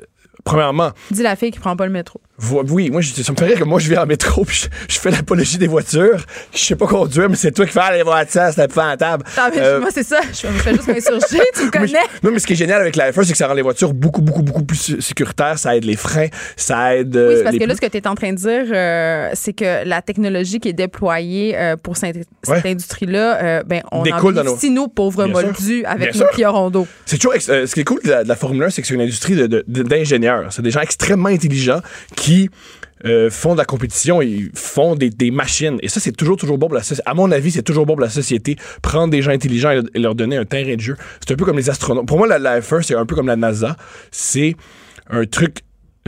premièrement, 0.45 0.91
Dis 1.11 1.23
la 1.23 1.37
fille 1.37 1.51
qui 1.53 1.59
prend 1.61 1.77
pas 1.77 1.87
le 1.87 1.93
métro. 1.93 2.21
Oui, 2.69 2.91
moi, 2.91 3.01
je- 3.01 3.13
ça 3.23 3.33
me 3.33 3.37
fait 3.37 3.45
rire 3.47 3.59
que 3.59 3.65
moi, 3.65 3.79
je 3.79 3.89
viens 3.89 4.03
en 4.03 4.07
métro 4.07 4.45
puis 4.45 4.57
je, 4.89 4.95
je 4.95 4.99
fais 4.99 5.11
l'apologie 5.11 5.57
des 5.59 5.67
voitures. 5.69 6.25
Je 6.53 6.59
sais 6.59 6.75
pas 6.77 6.87
conduire, 6.87 7.29
mais 7.31 7.37
c'est 7.37 7.53
toi 7.53 7.65
qui 7.67 7.73
fais 7.73 7.81
ah, 7.83 7.97
les 7.97 8.03
voitures, 8.03 8.51
c'est 8.55 8.65
épouvantable. 8.65 9.25
Ah, 9.37 9.51
mais 9.55 9.61
Euh, 9.61 9.81
moi, 9.81 9.91
c'est 9.93 10.03
ça. 10.03 10.21
Je 10.33 10.47
me 10.49 10.53
fais 10.59 10.73
juste 10.75 10.89
m'insurger. 10.89 11.43
Tu 11.55 11.61
me 11.61 11.65
mais- 11.73 11.79
connais? 11.87 11.99
non, 12.23 12.31
mais 12.33 12.39
ce 12.41 12.47
qui 12.47 12.55
est 12.55 12.57
génial 12.57 12.81
avec 12.81 12.97
la 12.97 13.13
F1, 13.13 13.23
c'est 13.25 13.33
que 13.33 13.39
ça 13.39 13.47
rend 13.47 13.55
les 13.55 13.63
voitures 13.63 13.95
beaucoup, 13.95 14.21
beaucoup, 14.21 14.43
beaucoup 14.43 14.65
plus 14.65 14.77
sé- 14.79 15.01
sécuritaires. 15.01 15.59
Ça 15.59 15.77
aide 15.77 15.85
les 15.85 15.97
freins, 15.97 16.27
ça 16.57 16.97
aide. 16.97 17.15
Oui, 17.15 17.23
euh, 17.23 17.37
c'est 17.39 17.43
parce 17.45 17.53
les 17.55 17.59
que 17.61 17.65
là, 17.67 17.75
ce 17.77 17.81
que 17.81 17.87
tu 17.87 17.97
es 17.99 18.07
en 18.09 18.15
train 18.15 18.33
de 18.33 18.37
dire, 18.39 18.65
euh, 18.73 19.31
c'est 19.35 19.53
que 19.53 19.85
la 19.87 20.03
technologie 20.03 20.59
qui 20.61 20.69
est 20.69 20.73
déployée 20.73 21.57
pour 21.83 21.97
cette, 21.97 22.17
cette 22.43 22.65
Ouais. 22.65 22.71
industrie-là, 22.71 23.63
ben, 23.65 23.83
on 23.93 24.03
Découle 24.03 24.39
en 24.39 24.45
nos- 24.45 24.57
si 24.59 24.71
nous, 24.71 24.89
pauvres 24.89 25.25
Bien 25.27 25.35
sûr. 25.35 25.47
moldus, 25.47 25.85
avec 25.85 26.13
Bien 26.13 26.21
nos 26.21 26.27
sûr. 26.27 26.37
piorons 26.37 26.71
d'eau. 26.71 26.87
C'est 27.07 27.19
toujours. 27.19 27.35
ce 27.41 27.73
qui 27.73 27.81
est 27.81 27.85
cool 27.85 28.01
de 28.05 28.11
la, 28.11 28.25
de 28.25 28.29
la 28.29 28.37
Formule 28.37 28.65
1, 28.65 28.71
c'est 28.71 28.83
que 28.83 28.89
c'est 28.89 28.95
une 28.95 29.01
industrie 29.01 29.35
de- 29.37 29.47
de- 29.47 29.65
de- 29.67 29.83
d'ingénieurs. 29.83 30.47
c'est 30.53 30.63
des 30.63 30.71
gens 30.71 30.81
extrêmement 30.81 31.29
intelligents 31.29 31.81
qui 32.17 32.24
euh, 33.05 33.29
font 33.31 33.53
de 33.53 33.59
la 33.59 33.65
compétition 33.65 34.23
et 34.23 34.51
font 34.55 34.95
des, 34.95 35.31
machines. 35.31 35.79
Et 35.83 35.89
ça, 35.89 36.01
c'est 36.01 36.13
toujours, 36.13 36.37
toujours 36.37 36.59
bon 36.59 36.69
pour 36.69 36.77
la 36.77 36.83
société. 36.83 37.03
À 37.07 37.15
mon 37.15 37.31
avis, 37.31 37.51
c'est 37.51 37.63
toujours 37.63 37.87
bon 37.87 37.95
pour 37.95 38.03
la 38.03 38.11
société. 38.11 38.57
Prendre 38.83 39.11
des 39.11 39.23
gens 39.23 39.31
intelligents 39.31 39.71
et, 39.71 39.83
et 39.95 39.99
leur 39.99 40.15
donner 40.15 40.37
un 40.37 40.45
terrain 40.45 40.75
de 40.75 40.81
jeu. 40.81 40.97
C'est 41.21 41.35
un 41.35 41.37
peu 41.37 41.45
comme 41.45 41.57
les 41.57 41.69
astronautes. 41.71 42.07
Pour 42.07 42.19
moi, 42.19 42.27
la, 42.27 42.39
la 42.39 42.61
F1, 42.61 42.83
c'est 42.83 42.95
un 42.95 43.07
peu 43.07 43.15
comme 43.15 43.27
la 43.27 43.37
NASA. 43.37 43.77
C'est 44.11 44.57
un 45.11 45.27
truc 45.27 45.59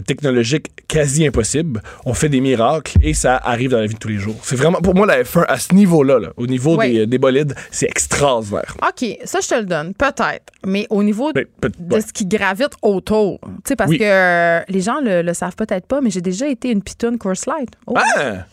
technologique 0.03 0.69
quasi 0.89 1.27
impossible. 1.27 1.83
On 2.05 2.15
fait 2.15 2.29
des 2.29 2.41
miracles 2.41 2.97
et 3.03 3.15
ça 3.15 3.37
arrive 3.37 3.71
dans 3.71 3.79
la 3.79 3.87
vie 3.87 3.95
de 3.95 3.99
tous 3.99 4.09
les 4.09 4.19
jours. 4.19 4.37
C'est 4.43 4.57
vraiment, 4.57 4.81
pour 4.81 4.95
moi, 4.95 5.07
la 5.07 5.23
F1, 5.23 5.45
à 5.49 5.59
ce 5.59 5.75
niveau-là, 5.75 6.19
là, 6.19 6.29
au 6.37 6.47
niveau 6.47 6.77
des, 6.77 7.07
des 7.07 7.19
bolides, 7.19 7.55
c'est 7.71 7.87
extraordinaire. 7.87 8.77
OK, 8.83 9.19
ça, 9.25 9.41
je 9.41 9.49
te 9.49 9.55
le 9.55 9.65
donne, 9.65 9.95
peut-être. 9.95 10.53
Mais 10.67 10.87
au 10.91 11.03
niveau 11.03 11.33
Ben, 11.33 11.45
peut- 11.61 11.71
de 11.79 11.95
ouais. 11.95 12.01
ce 12.01 12.13
qui 12.13 12.27
gravite 12.27 12.73
autour, 12.83 13.39
tu 13.43 13.49
sais, 13.69 13.77
parce 13.77 13.91
Oui. 13.91 13.99
que 13.99 14.05
euh, 14.05 14.61
les 14.69 14.81
gens 14.81 15.01
le, 15.03 15.23
le 15.23 15.35
savent 15.35 15.57
peut-être 15.57 15.87
pas, 15.87 16.01
mais 16.01 16.11
j'ai 16.11 16.21
déjà 16.21 16.47
été 16.49 16.71
une 16.71 16.83
pitoune 16.83 17.19
course 17.19 17.47
light. 17.47 17.71
Oh. 17.87 17.95
Ah! 17.97 18.47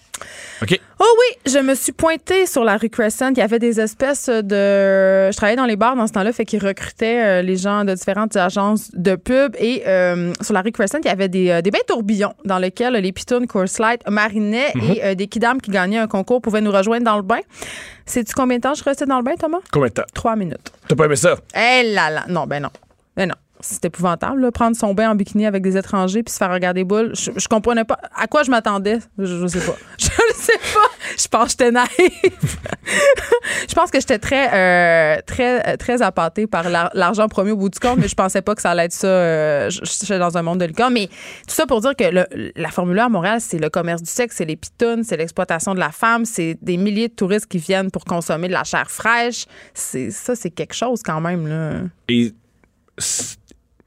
OK. 0.62 0.80
Oh 1.00 1.06
oui, 1.20 1.52
je 1.52 1.60
me 1.60 1.76
suis 1.76 1.92
pointée 1.92 2.46
sur 2.46 2.64
la 2.64 2.78
rue 2.78 2.90
Crescent. 2.90 3.32
Il 3.32 3.38
y 3.38 3.42
avait 3.42 3.60
des 3.60 3.80
espèces 3.82 4.30
de. 4.30 5.30
Je 5.32 5.36
travaillais 5.36 5.58
dans 5.58 5.66
les 5.66 5.76
bars 5.76 5.96
dans 5.96 6.08
ce 6.08 6.14
temps-là, 6.14 6.32
fait 6.32 6.46
qu'ils 6.46 6.66
recrutaient 6.66 7.22
euh, 7.24 7.42
les 7.42 7.58
gens 7.58 7.84
de 7.84 7.94
différentes 7.94 8.36
agences 8.38 8.90
de 8.94 9.16
pub. 9.16 9.56
Et 9.60 9.84
euh, 9.88 10.32
sur 10.42 10.54
la 10.54 10.62
rue 10.62 10.72
Crescent, 10.72 11.00
il 11.04 11.08
y 11.08 11.12
avait 11.12 11.28
des, 11.28 11.50
euh, 11.50 11.62
des 11.62 11.72
bains 11.72 11.80
tourbillons 11.88 12.34
dans 12.46 12.60
lesquels 12.60 12.94
les 12.94 13.12
pitounes 13.12 13.48
Course 13.48 13.80
Light 13.80 14.02
marinaient 14.10 14.72
et 14.76 15.04
euh, 15.04 15.16
des 15.16 15.28
kidams 15.28 15.60
qui 15.60 15.72
gagnaient 15.72 15.98
un 15.98 16.08
concours 16.08 16.42
pouvaient 16.42 16.62
nous 16.62 16.72
rejoindre 16.72 17.04
dans 17.06 17.18
le 17.18 17.24
bain. 17.24 17.42
Sais-tu 18.06 18.34
combien 18.34 18.58
de 18.58 18.62
temps 18.62 18.74
je 18.74 18.84
restais 18.84 19.06
dans 19.06 19.18
le 19.18 19.24
bain, 19.24 19.36
Thomas? 19.38 19.60
Combien 19.72 19.90
de 19.90 19.94
temps? 19.94 20.04
Trois 20.14 20.36
minutes. 20.36 20.72
T'as 20.88 20.96
pas 20.96 21.06
aimé 21.06 21.16
ça? 21.16 21.36
Eh 21.56 21.92
là 21.94 22.10
là. 22.10 22.26
Non, 22.30 22.46
ben 22.46 22.62
non. 22.62 22.70
Ben 23.16 23.28
non. 23.28 23.36
C'est 23.66 23.86
épouvantable, 23.86 24.42
là, 24.42 24.52
prendre 24.52 24.76
son 24.76 24.94
bain 24.94 25.10
en 25.12 25.16
bikini 25.16 25.46
avec 25.46 25.64
des 25.64 25.78
étrangers 25.78 26.22
puis 26.22 26.34
se 26.34 26.38
faire 26.38 26.52
regarder 26.52 26.84
boule. 26.84 27.14
Je, 27.16 27.32
je 27.38 27.48
comprenais 27.48 27.86
pas 27.86 27.98
à 28.14 28.28
quoi 28.28 28.44
je 28.44 28.52
m'attendais. 28.52 29.00
Je, 29.18 29.48
sais 29.48 29.62
pas. 29.62 29.76
Je 29.98 30.06
ne 30.08 30.34
sais 30.36 30.60
pas. 30.74 30.90
Je 31.18 31.28
pense 31.30 31.44
que 31.46 31.50
j'étais 31.52 31.72
naïve. 31.72 32.58
je 33.70 33.74
pense 33.74 33.90
que 33.90 34.00
j'étais 34.00 34.20
très, 34.20 34.50
euh, 34.54 35.22
très, 35.26 35.66
euh, 35.74 35.78
très 35.78 36.02
appâtée 36.02 36.46
par 36.46 36.70
l'ar- 36.70 36.90
l'argent 36.94 37.28
promis 37.30 37.52
au 37.52 37.56
bout 37.58 37.70
du 37.70 37.80
compte, 37.80 37.98
mais 38.00 38.08
je 38.10 38.16
pensais 38.16 38.42
pas 38.42 38.54
que 38.56 38.62
ça 38.62 38.72
allait 38.72 38.86
être 38.86 38.92
ça. 38.94 39.08
euh, 39.08 39.70
J'étais 39.70 40.20
dans 40.20 40.38
un 40.38 40.42
monde 40.42 40.60
de 40.60 40.66
licorne. 40.66 40.94
Mais 40.94 41.08
tout 41.08 41.54
ça 41.56 41.66
pour 41.66 41.80
dire 41.80 41.96
que 41.96 42.04
la 42.60 42.70
Formule 42.70 43.00
1 43.00 43.06
à 43.06 43.10
Montréal, 43.10 43.40
c'est 43.40 43.60
le 43.60 43.70
commerce 43.70 44.02
du 44.02 44.10
sexe, 44.12 44.36
c'est 44.38 44.46
les 44.46 44.58
pitounes, 44.58 45.04
c'est 45.06 45.16
l'exploitation 45.18 45.74
de 45.74 45.80
la 45.80 45.92
femme, 45.92 46.26
c'est 46.26 46.58
des 46.62 46.76
milliers 46.76 47.08
de 47.08 47.14
touristes 47.14 47.48
qui 47.48 47.60
viennent 47.60 47.92
pour 47.92 48.04
consommer 48.04 48.50
de 48.50 48.54
la 48.54 48.66
chair 48.66 48.92
fraîche. 48.92 49.46
Ça, 49.74 50.36
c'est 50.36 50.52
quelque 50.52 50.74
chose 50.76 51.02
quand 51.02 51.22
même 51.22 51.48
là. 51.48 51.72
Et 52.10 52.34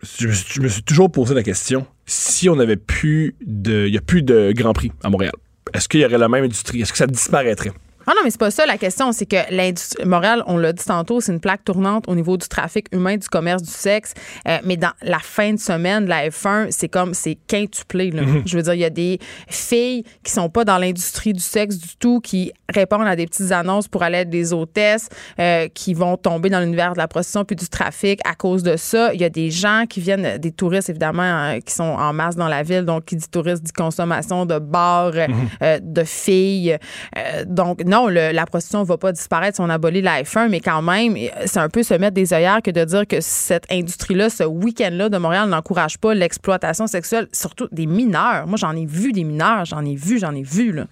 je 0.03 0.61
me, 0.61 0.68
suis, 0.68 0.82
toujours 0.82 1.11
posé 1.11 1.34
la 1.34 1.42
question 1.42 1.86
si 2.05 2.49
on 2.49 2.57
n'avait 2.57 2.76
plus 2.76 3.34
de. 3.44 3.86
Il 3.86 3.92
n'y 3.92 3.99
a 3.99 4.03
plus 4.03 4.22
de 4.22 4.53
Grand 4.55 4.72
Prix 4.72 4.92
à 5.03 5.11
Montréal, 5.11 5.32
est-ce 5.74 5.88
qu'il 5.88 6.01
y 6.01 6.05
aurait 6.05 6.18
la 6.18 6.28
même 6.28 6.44
industrie? 6.44 6.80
Est-ce 6.80 6.92
que 6.92 6.99
ça 6.99 7.07
disparaîtrait? 7.07 7.72
Ah 8.07 8.12
non, 8.14 8.22
mais 8.24 8.30
c'est 8.30 8.40
pas 8.40 8.50
ça 8.50 8.66
la 8.66 8.78
question. 8.78 9.12
C'est 9.12 9.26
que 9.26 9.36
l'industrie 9.50 10.04
Montréal, 10.04 10.42
on 10.46 10.57
l'a 10.57 10.72
dit 10.72 10.84
tantôt, 10.84 11.20
c'est 11.20 11.32
une 11.32 11.40
plaque 11.40 11.64
tournante 11.64 12.04
au 12.09 12.14
niveau 12.14 12.36
du 12.36 12.48
trafic 12.48 12.86
humain, 12.92 13.16
du 13.16 13.28
commerce 13.28 13.62
du 13.62 13.70
sexe. 13.70 14.14
Euh, 14.48 14.59
mais 14.64 14.76
dans 14.76 14.92
la 15.02 15.18
fin 15.18 15.52
de 15.52 15.59
semaine 15.59 16.04
de 16.04 16.11
la 16.11 16.28
F1, 16.28 16.68
c'est 16.70 16.88
comme 16.88 17.14
c'est 17.14 17.36
quintuplé. 17.46 18.11
Là. 18.11 18.22
Je 18.44 18.57
veux 18.57 18.62
dire, 18.62 18.74
il 18.74 18.80
y 18.80 18.84
a 18.84 18.90
des 18.90 19.18
filles 19.48 20.04
qui 20.22 20.32
sont 20.32 20.48
pas 20.48 20.64
dans 20.64 20.78
l'industrie 20.78 21.32
du 21.32 21.42
sexe 21.42 21.78
du 21.78 21.96
tout, 21.98 22.20
qui 22.20 22.52
répondent 22.72 23.07
à 23.07 23.16
des 23.16 23.26
petites 23.26 23.52
annonces 23.52 23.88
pour 23.88 24.02
aller 24.02 24.18
être 24.18 24.30
des 24.30 24.52
hôtesses, 24.52 25.09
euh, 25.38 25.68
qui 25.68 25.94
vont 25.94 26.16
tomber 26.16 26.50
dans 26.50 26.61
l'univers 26.61 26.92
de 26.92 26.98
la 26.98 27.09
prostitution 27.09 27.44
puis 27.44 27.57
du 27.57 27.68
trafic 27.68 28.20
à 28.24 28.34
cause 28.34 28.62
de 28.62 28.76
ça. 28.76 29.12
Il 29.14 29.20
y 29.20 29.24
a 29.24 29.30
des 29.30 29.50
gens 29.50 29.84
qui 29.88 30.00
viennent, 30.00 30.38
des 30.38 30.52
touristes 30.52 30.90
évidemment, 30.90 31.22
euh, 31.22 31.59
qui 31.61 31.74
sont 31.74 31.84
en 31.84 32.12
masse 32.12 32.36
dans 32.36 32.48
la 32.48 32.62
ville. 32.62 32.84
Donc, 32.84 33.04
qui 33.07 33.16
dit 33.16 33.28
touristes 33.28 33.62
dit 33.62 33.72
consommation 33.72 34.46
de 34.46 34.59
bars, 34.59 35.12
euh, 35.14 35.26
euh, 35.62 35.78
de 35.82 36.04
filles. 36.04 36.78
Euh, 37.16 37.44
donc, 37.46 37.84
non, 37.84 37.95
le- 38.05 38.32
la 38.32 38.44
prostitution 38.47 38.80
ne 38.80 38.84
va 38.86 38.99
pas 38.99 39.12
disparaître 39.12 39.57
si 39.57 39.61
on 39.62 39.70
abolit 39.70 40.03
la 40.03 40.22
F1, 40.22 40.49
mais 40.49 40.61
quand 40.61 40.82
même, 40.82 41.16
c'est 41.47 41.59
un 41.61 41.68
peu 41.70 41.82
se 41.82 41.94
mettre 41.94 42.14
des 42.14 42.32
œillères 42.34 42.61
que 42.62 42.70
de 42.70 42.84
dire 42.84 43.07
que 43.07 43.16
cette 43.20 43.64
industrie-là, 43.72 44.28
ce 44.30 44.44
week-end-là 44.44 45.09
de 45.09 45.18
Montréal 45.18 45.49
n'encourage 45.49 45.99
pas 45.99 46.14
l'exploitation 46.14 46.86
sexuelle, 46.86 47.28
surtout 47.32 47.68
des 47.72 47.86
mineurs. 47.86 48.47
Moi, 48.47 48.57
j'en 48.59 48.76
ai 48.76 48.84
vu 48.86 49.12
des 49.12 49.24
mineurs, 49.24 49.64
j'en 49.64 49.84
ai 49.84 49.97
vu, 49.97 50.18
j'en 50.18 50.34
ai 50.34 50.42
vu, 50.42 50.72
là. 50.72 50.84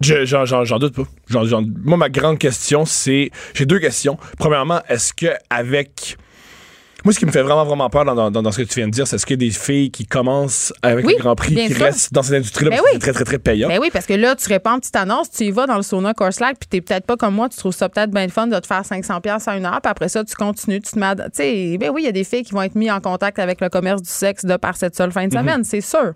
Je- 0.00 0.24
J'en 0.24 0.78
doute 0.78 0.94
pas. 0.94 1.02
Moi, 1.84 1.96
ma 1.96 2.08
grande 2.08 2.38
question, 2.38 2.84
c'est. 2.84 3.30
J'ai 3.54 3.66
deux 3.66 3.80
questions. 3.80 4.16
Premièrement, 4.38 4.80
est-ce 4.88 5.12
que 5.12 5.26
avec. 5.50 6.16
Moi, 7.08 7.14
ce 7.14 7.20
qui 7.20 7.24
me 7.24 7.30
fait 7.32 7.40
vraiment, 7.40 7.64
vraiment 7.64 7.88
peur 7.88 8.04
dans, 8.04 8.30
dans- 8.30 8.42
dans 8.42 8.52
ce 8.52 8.58
que 8.60 8.68
tu 8.68 8.80
viens 8.80 8.86
de 8.86 8.92
dire, 8.92 9.06
c'est 9.06 9.16
est-ce 9.16 9.24
qu'il 9.24 9.40
y 9.42 9.46
a 9.46 9.48
des 9.48 9.54
filles 9.56 9.90
qui 9.90 10.04
commencent 10.04 10.74
avec 10.82 11.06
Oui, 11.06 11.14
le 11.16 11.22
Grand 11.22 11.34
Prix, 11.36 11.54
qui 11.54 11.72
sûr. 11.72 11.82
restent 11.86 12.12
dans 12.12 12.22
cette 12.22 12.34
industrie-là, 12.34 12.70
Ben 12.72 12.80
oui. 12.84 12.90
c'est 12.92 12.98
très, 12.98 13.12
très, 13.14 13.24
très 13.24 13.38
payant. 13.38 13.66
Ben 13.68 13.78
oui, 13.80 13.88
parce 13.90 14.04
que 14.04 14.12
là, 14.12 14.36
tu 14.36 14.46
réponds 14.46 14.72
une 14.74 14.80
petite 14.80 14.94
annonce, 14.96 15.30
tu 15.30 15.44
y 15.44 15.50
vas 15.50 15.66
dans 15.66 15.76
le 15.78 15.82
sauna 15.82 16.12
Course 16.12 16.38
Light, 16.38 16.58
puis 16.60 16.68
t'es 16.68 16.82
peut-être 16.82 17.06
pas 17.06 17.16
comme 17.16 17.34
moi, 17.34 17.48
tu 17.48 17.56
trouves 17.56 17.72
ça 17.74 17.88
peut-être 17.88 18.10
bien 18.10 18.26
le 18.26 18.30
fun 18.30 18.46
de 18.46 18.58
te 18.58 18.66
faire 18.66 18.84
500 18.84 19.22
pièces 19.22 19.48
à 19.48 19.56
une 19.56 19.64
heure, 19.64 19.80
puis 19.82 19.90
après 19.90 20.10
ça, 20.10 20.22
tu 20.22 20.34
continues, 20.34 20.82
tu 20.82 20.90
te 20.92 20.98
mets 20.98 21.14
Tu 21.16 21.22
sais, 21.32 21.78
ben 21.80 21.88
oui, 21.88 22.02
il 22.02 22.04
y 22.04 22.08
a 22.08 22.12
des 22.12 22.24
filles 22.24 22.42
qui 22.44 22.52
vont 22.52 22.60
être 22.60 22.74
mises 22.74 22.90
en 22.90 23.00
contact 23.00 23.38
avec 23.38 23.62
le 23.62 23.70
commerce 23.70 24.02
du 24.02 24.10
sexe 24.10 24.44
de 24.44 24.58
par 24.58 24.76
cette 24.76 24.94
seule 24.94 25.10
fin 25.10 25.22
Mhm. 25.22 25.28
de 25.30 25.34
semaine, 25.38 25.64
c'est 25.64 25.80
sûr. 25.80 26.12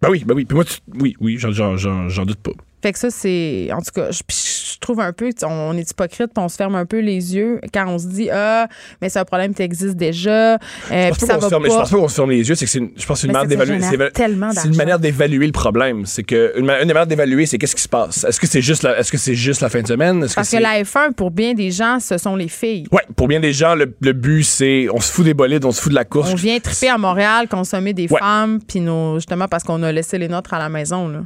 Ben 0.00 0.08
oui, 0.10 0.24
ben 0.26 0.34
oui. 0.34 0.46
Puis 0.46 0.54
moi, 0.54 0.64
tu- 0.64 0.78
oui, 0.98 1.16
oui, 1.20 1.36
j'en 1.38 2.24
doute 2.24 2.40
pas. 2.40 2.52
Fait 2.86 2.92
que 2.92 2.98
ça, 3.00 3.10
c'est. 3.10 3.68
En 3.72 3.78
tout 3.82 3.90
cas, 3.92 4.12
je, 4.12 4.20
je 4.30 4.78
trouve 4.78 5.00
un 5.00 5.12
peu. 5.12 5.30
On 5.44 5.76
est 5.76 5.90
hypocrite, 5.90 6.28
puis 6.32 6.44
on 6.44 6.48
se 6.48 6.54
ferme 6.54 6.76
un 6.76 6.86
peu 6.86 7.00
les 7.00 7.34
yeux 7.34 7.60
quand 7.74 7.84
on 7.88 7.98
se 7.98 8.06
dit 8.06 8.28
Ah, 8.30 8.68
mais 9.02 9.08
c'est 9.08 9.18
un 9.18 9.24
problème 9.24 9.54
qui 9.54 9.62
existe 9.62 9.96
déjà. 9.96 10.54
euh, 10.54 10.58
Je 10.90 11.08
pense, 11.08 11.18
ça 11.18 11.26
pas 11.26 11.34
qu'on 11.34 11.40
va 11.40 11.46
se 11.46 11.48
ferme, 11.48 11.62
pas. 11.64 11.68
je 11.68 11.74
pense 11.78 11.90
pas 11.90 11.96
qu'on 11.96 12.08
se 12.08 12.14
ferme 12.14 12.30
les 12.30 12.48
yeux, 12.48 12.54
c'est 12.54 12.64
que 12.64 12.70
c'est 12.70 12.78
une, 12.78 12.90
je 12.96 13.04
pense 13.06 13.16
que 13.16 13.20
c'est 13.22 13.26
une 13.26 13.32
manière 13.32 13.48
d'évaluer. 13.48 13.80
c'est- 13.80 14.68
une 14.68 14.76
manière 14.76 14.98
d'évaluer 15.00 15.46
le 15.46 15.52
problème. 15.52 16.06
C'est 16.06 16.22
que 16.22 16.52
une, 16.56 16.64
ma- 16.66 16.80
une 16.80 16.86
des 16.86 16.94
manières 16.94 17.08
d'évaluer, 17.08 17.46
c'est 17.46 17.58
qu'est-ce 17.58 17.74
qui 17.74 17.82
se 17.82 17.88
passe? 17.88 18.22
Est-ce 18.22 18.38
que 18.38 18.46
c'est 18.46 18.62
juste 18.62 18.84
la, 18.84 18.96
est-ce 19.00 19.10
que 19.10 19.18
c'est 19.18 19.34
juste 19.34 19.62
la 19.62 19.68
fin 19.68 19.82
de 19.82 19.88
semaine? 19.88 20.22
Est-ce 20.22 20.36
Parce 20.36 20.50
que 20.50 20.58
la 20.58 20.80
F1, 20.82 21.12
pour 21.14 21.32
bien 21.32 21.54
des 21.54 21.72
gens, 21.72 21.98
ce 21.98 22.18
sont 22.18 22.36
les 22.36 22.46
filles. 22.48 22.86
Ouais, 22.92 23.02
pour 23.16 23.26
bien 23.26 23.40
des 23.40 23.52
gens, 23.52 23.74
le, 23.74 23.92
le 24.00 24.12
but 24.12 24.44
c'est 24.44 24.86
on 24.92 25.00
se 25.00 25.10
fout 25.10 25.24
des 25.24 25.34
bolides, 25.34 25.64
on 25.64 25.72
se 25.72 25.80
fout 25.80 25.90
de 25.90 25.96
la 25.96 26.04
course. 26.04 26.30
On 26.30 26.36
vient 26.36 26.60
triper 26.60 26.88
à 26.90 26.98
Montréal, 26.98 27.48
consommer 27.48 27.92
des 27.92 28.06
Ouais. 28.12 28.20
femmes, 28.20 28.60
puis 28.66 28.78
nos, 28.78 29.16
justement 29.16 29.48
parce 29.48 29.64
qu'on 29.64 29.82
a 29.82 29.90
laissé 29.90 30.18
les 30.18 30.28
nôtres 30.28 30.54
à 30.54 30.58
la 30.60 30.68
maison. 30.68 31.08
Là. 31.08 31.22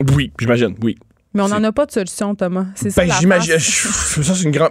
Oui, 0.00 0.32
j'imagine, 0.38 0.76
oui. 0.82 0.96
Mais 1.34 1.42
on 1.42 1.48
C'est- 1.48 1.54
n'en 1.58 1.64
a 1.64 1.72
pas 1.72 1.84
de 1.84 1.92
solution, 1.92 2.34
Thomas. 2.34 2.64
C'est 2.74 2.90
ça. 2.90 3.04
Ben, 3.04 3.12
j'imagine. 3.20 3.58
Ça, 3.58 4.34
c'est 4.34 4.42
une 4.44 4.50
grande. 4.50 4.70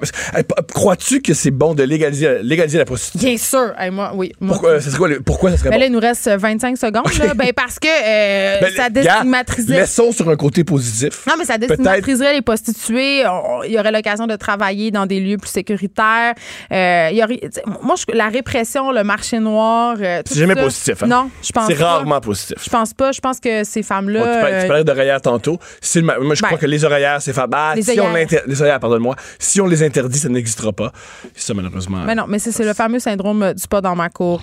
Crois-tu 0.74 1.22
que 1.22 1.34
c'est 1.34 1.51
bon 1.51 1.76
de 1.76 1.84
légaliser, 1.84 2.39
légaliser 2.41 2.78
la 2.80 2.86
prostitution? 2.86 3.28
Bien 3.28 3.38
sûr. 3.38 3.74
Hey, 3.78 3.91
moi, 3.91 4.12
oui. 4.16 4.32
Moi, 4.39 4.53
Pourquoi, 4.53 4.82
ça 4.82 4.88
serait 4.89 4.97
quoi 4.97 5.08
le- 5.08 5.22
pourquoi 5.22 5.51
ça 5.51 5.58
serait 5.58 5.70
Ben 5.70 5.76
bon? 5.76 5.80
là, 5.82 5.86
il 5.86 5.91
nous 5.91 5.99
reste 5.99 6.28
25 6.30 6.78
secondes. 6.78 7.08
Là. 7.20 7.34
Ben, 7.36 7.53
parce 7.55 7.78
que 7.78 7.88
euh, 7.88 8.60
Ben, 8.62 8.74
ça 8.76 8.89
déstigmatiserait. 8.89 9.80
Laissons 9.82 10.12
sur 10.12 10.30
un 10.30 10.36
côté 10.36 10.64
positif. 10.64 11.26
Non, 11.28 11.34
mais 11.38 11.45
ça 11.45 11.58
déstigmatiserait 11.60 12.34
les 12.34 12.41
prostituées. 12.41 13.24
Il 13.66 13.72
y 13.72 13.80
aurait 13.80 13.91
l'occasion 13.91 14.26
de 14.28 14.36
travailler 14.36 14.89
dans 14.91 15.05
des 15.05 15.20
lieux 15.20 15.38
plus 15.38 15.51
sécuritaires. 15.51 16.34
Euh, 16.72 17.10
y 17.12 17.24
aurait, 17.24 17.39
moi, 17.84 17.95
je- 17.97 18.16
la 18.16 18.30
répression, 18.30 18.91
le 18.91 19.03
marché 19.03 19.39
noir. 19.39 19.97
euh, 20.01 20.22
C'est 20.26 20.39
jamais 20.39 20.55
ça, 20.55 20.64
positif, 20.64 21.03
hein? 21.03 21.08
Non, 21.08 21.30
je 21.43 21.51
pense 21.51 21.68
C'est 21.68 21.76
pas. 21.76 21.86
rarement 21.86 22.20
positif. 22.20 22.58
Je 22.64 22.70
pense 22.70 22.93
pas. 22.93 23.12
Je 23.12 23.20
pense 23.22 23.39
que 23.39 23.64
ces 23.64 23.84
femmes-là. 23.84 24.20
Bon, 24.20 24.26
tu, 24.26 24.39
parlais, 24.41 24.60
tu 24.60 24.66
euh, 24.66 24.68
parlais 24.68 24.84
d'oreillères 24.84 25.22
tantôt. 25.22 25.60
Si 25.82 25.99
le 26.01 26.05
moi, 26.05 26.36
je 26.36 26.41
Ben, 26.50 26.56
crois 26.56 26.60
que 26.60 26.66
les 26.66 26.84
oreillères, 26.84 27.22
c'est 27.22 27.34
fab. 27.34 27.54
Ah, 27.54 27.74
les 27.76 27.82
si 27.82 27.91
les 27.91 28.62
oreillères, 28.62 28.80
pardonne-moi. 28.80 29.16
Si 29.39 29.62
on 29.62 29.68
les 29.68 29.84
interdit, 29.84 30.20
ça 30.20 30.30
n'existera 30.30 30.72
pas. 30.74 30.91
C'est 31.36 31.48
ça, 31.48 31.54
malheureusement. 31.54 32.04
mais 32.06 32.16
non, 32.16 32.26
mais 32.28 32.39
c'est 32.39 32.52
c'est 32.52 32.66
le 32.66 32.74
fameux 32.74 33.00
syndrome 33.00 33.54
du 33.54 33.68
pas 33.68 33.82
dans 33.82 33.95
ma 33.95 34.10
cour. 34.10 34.41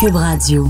Cube 0.00 0.16
Radio. 0.16 0.66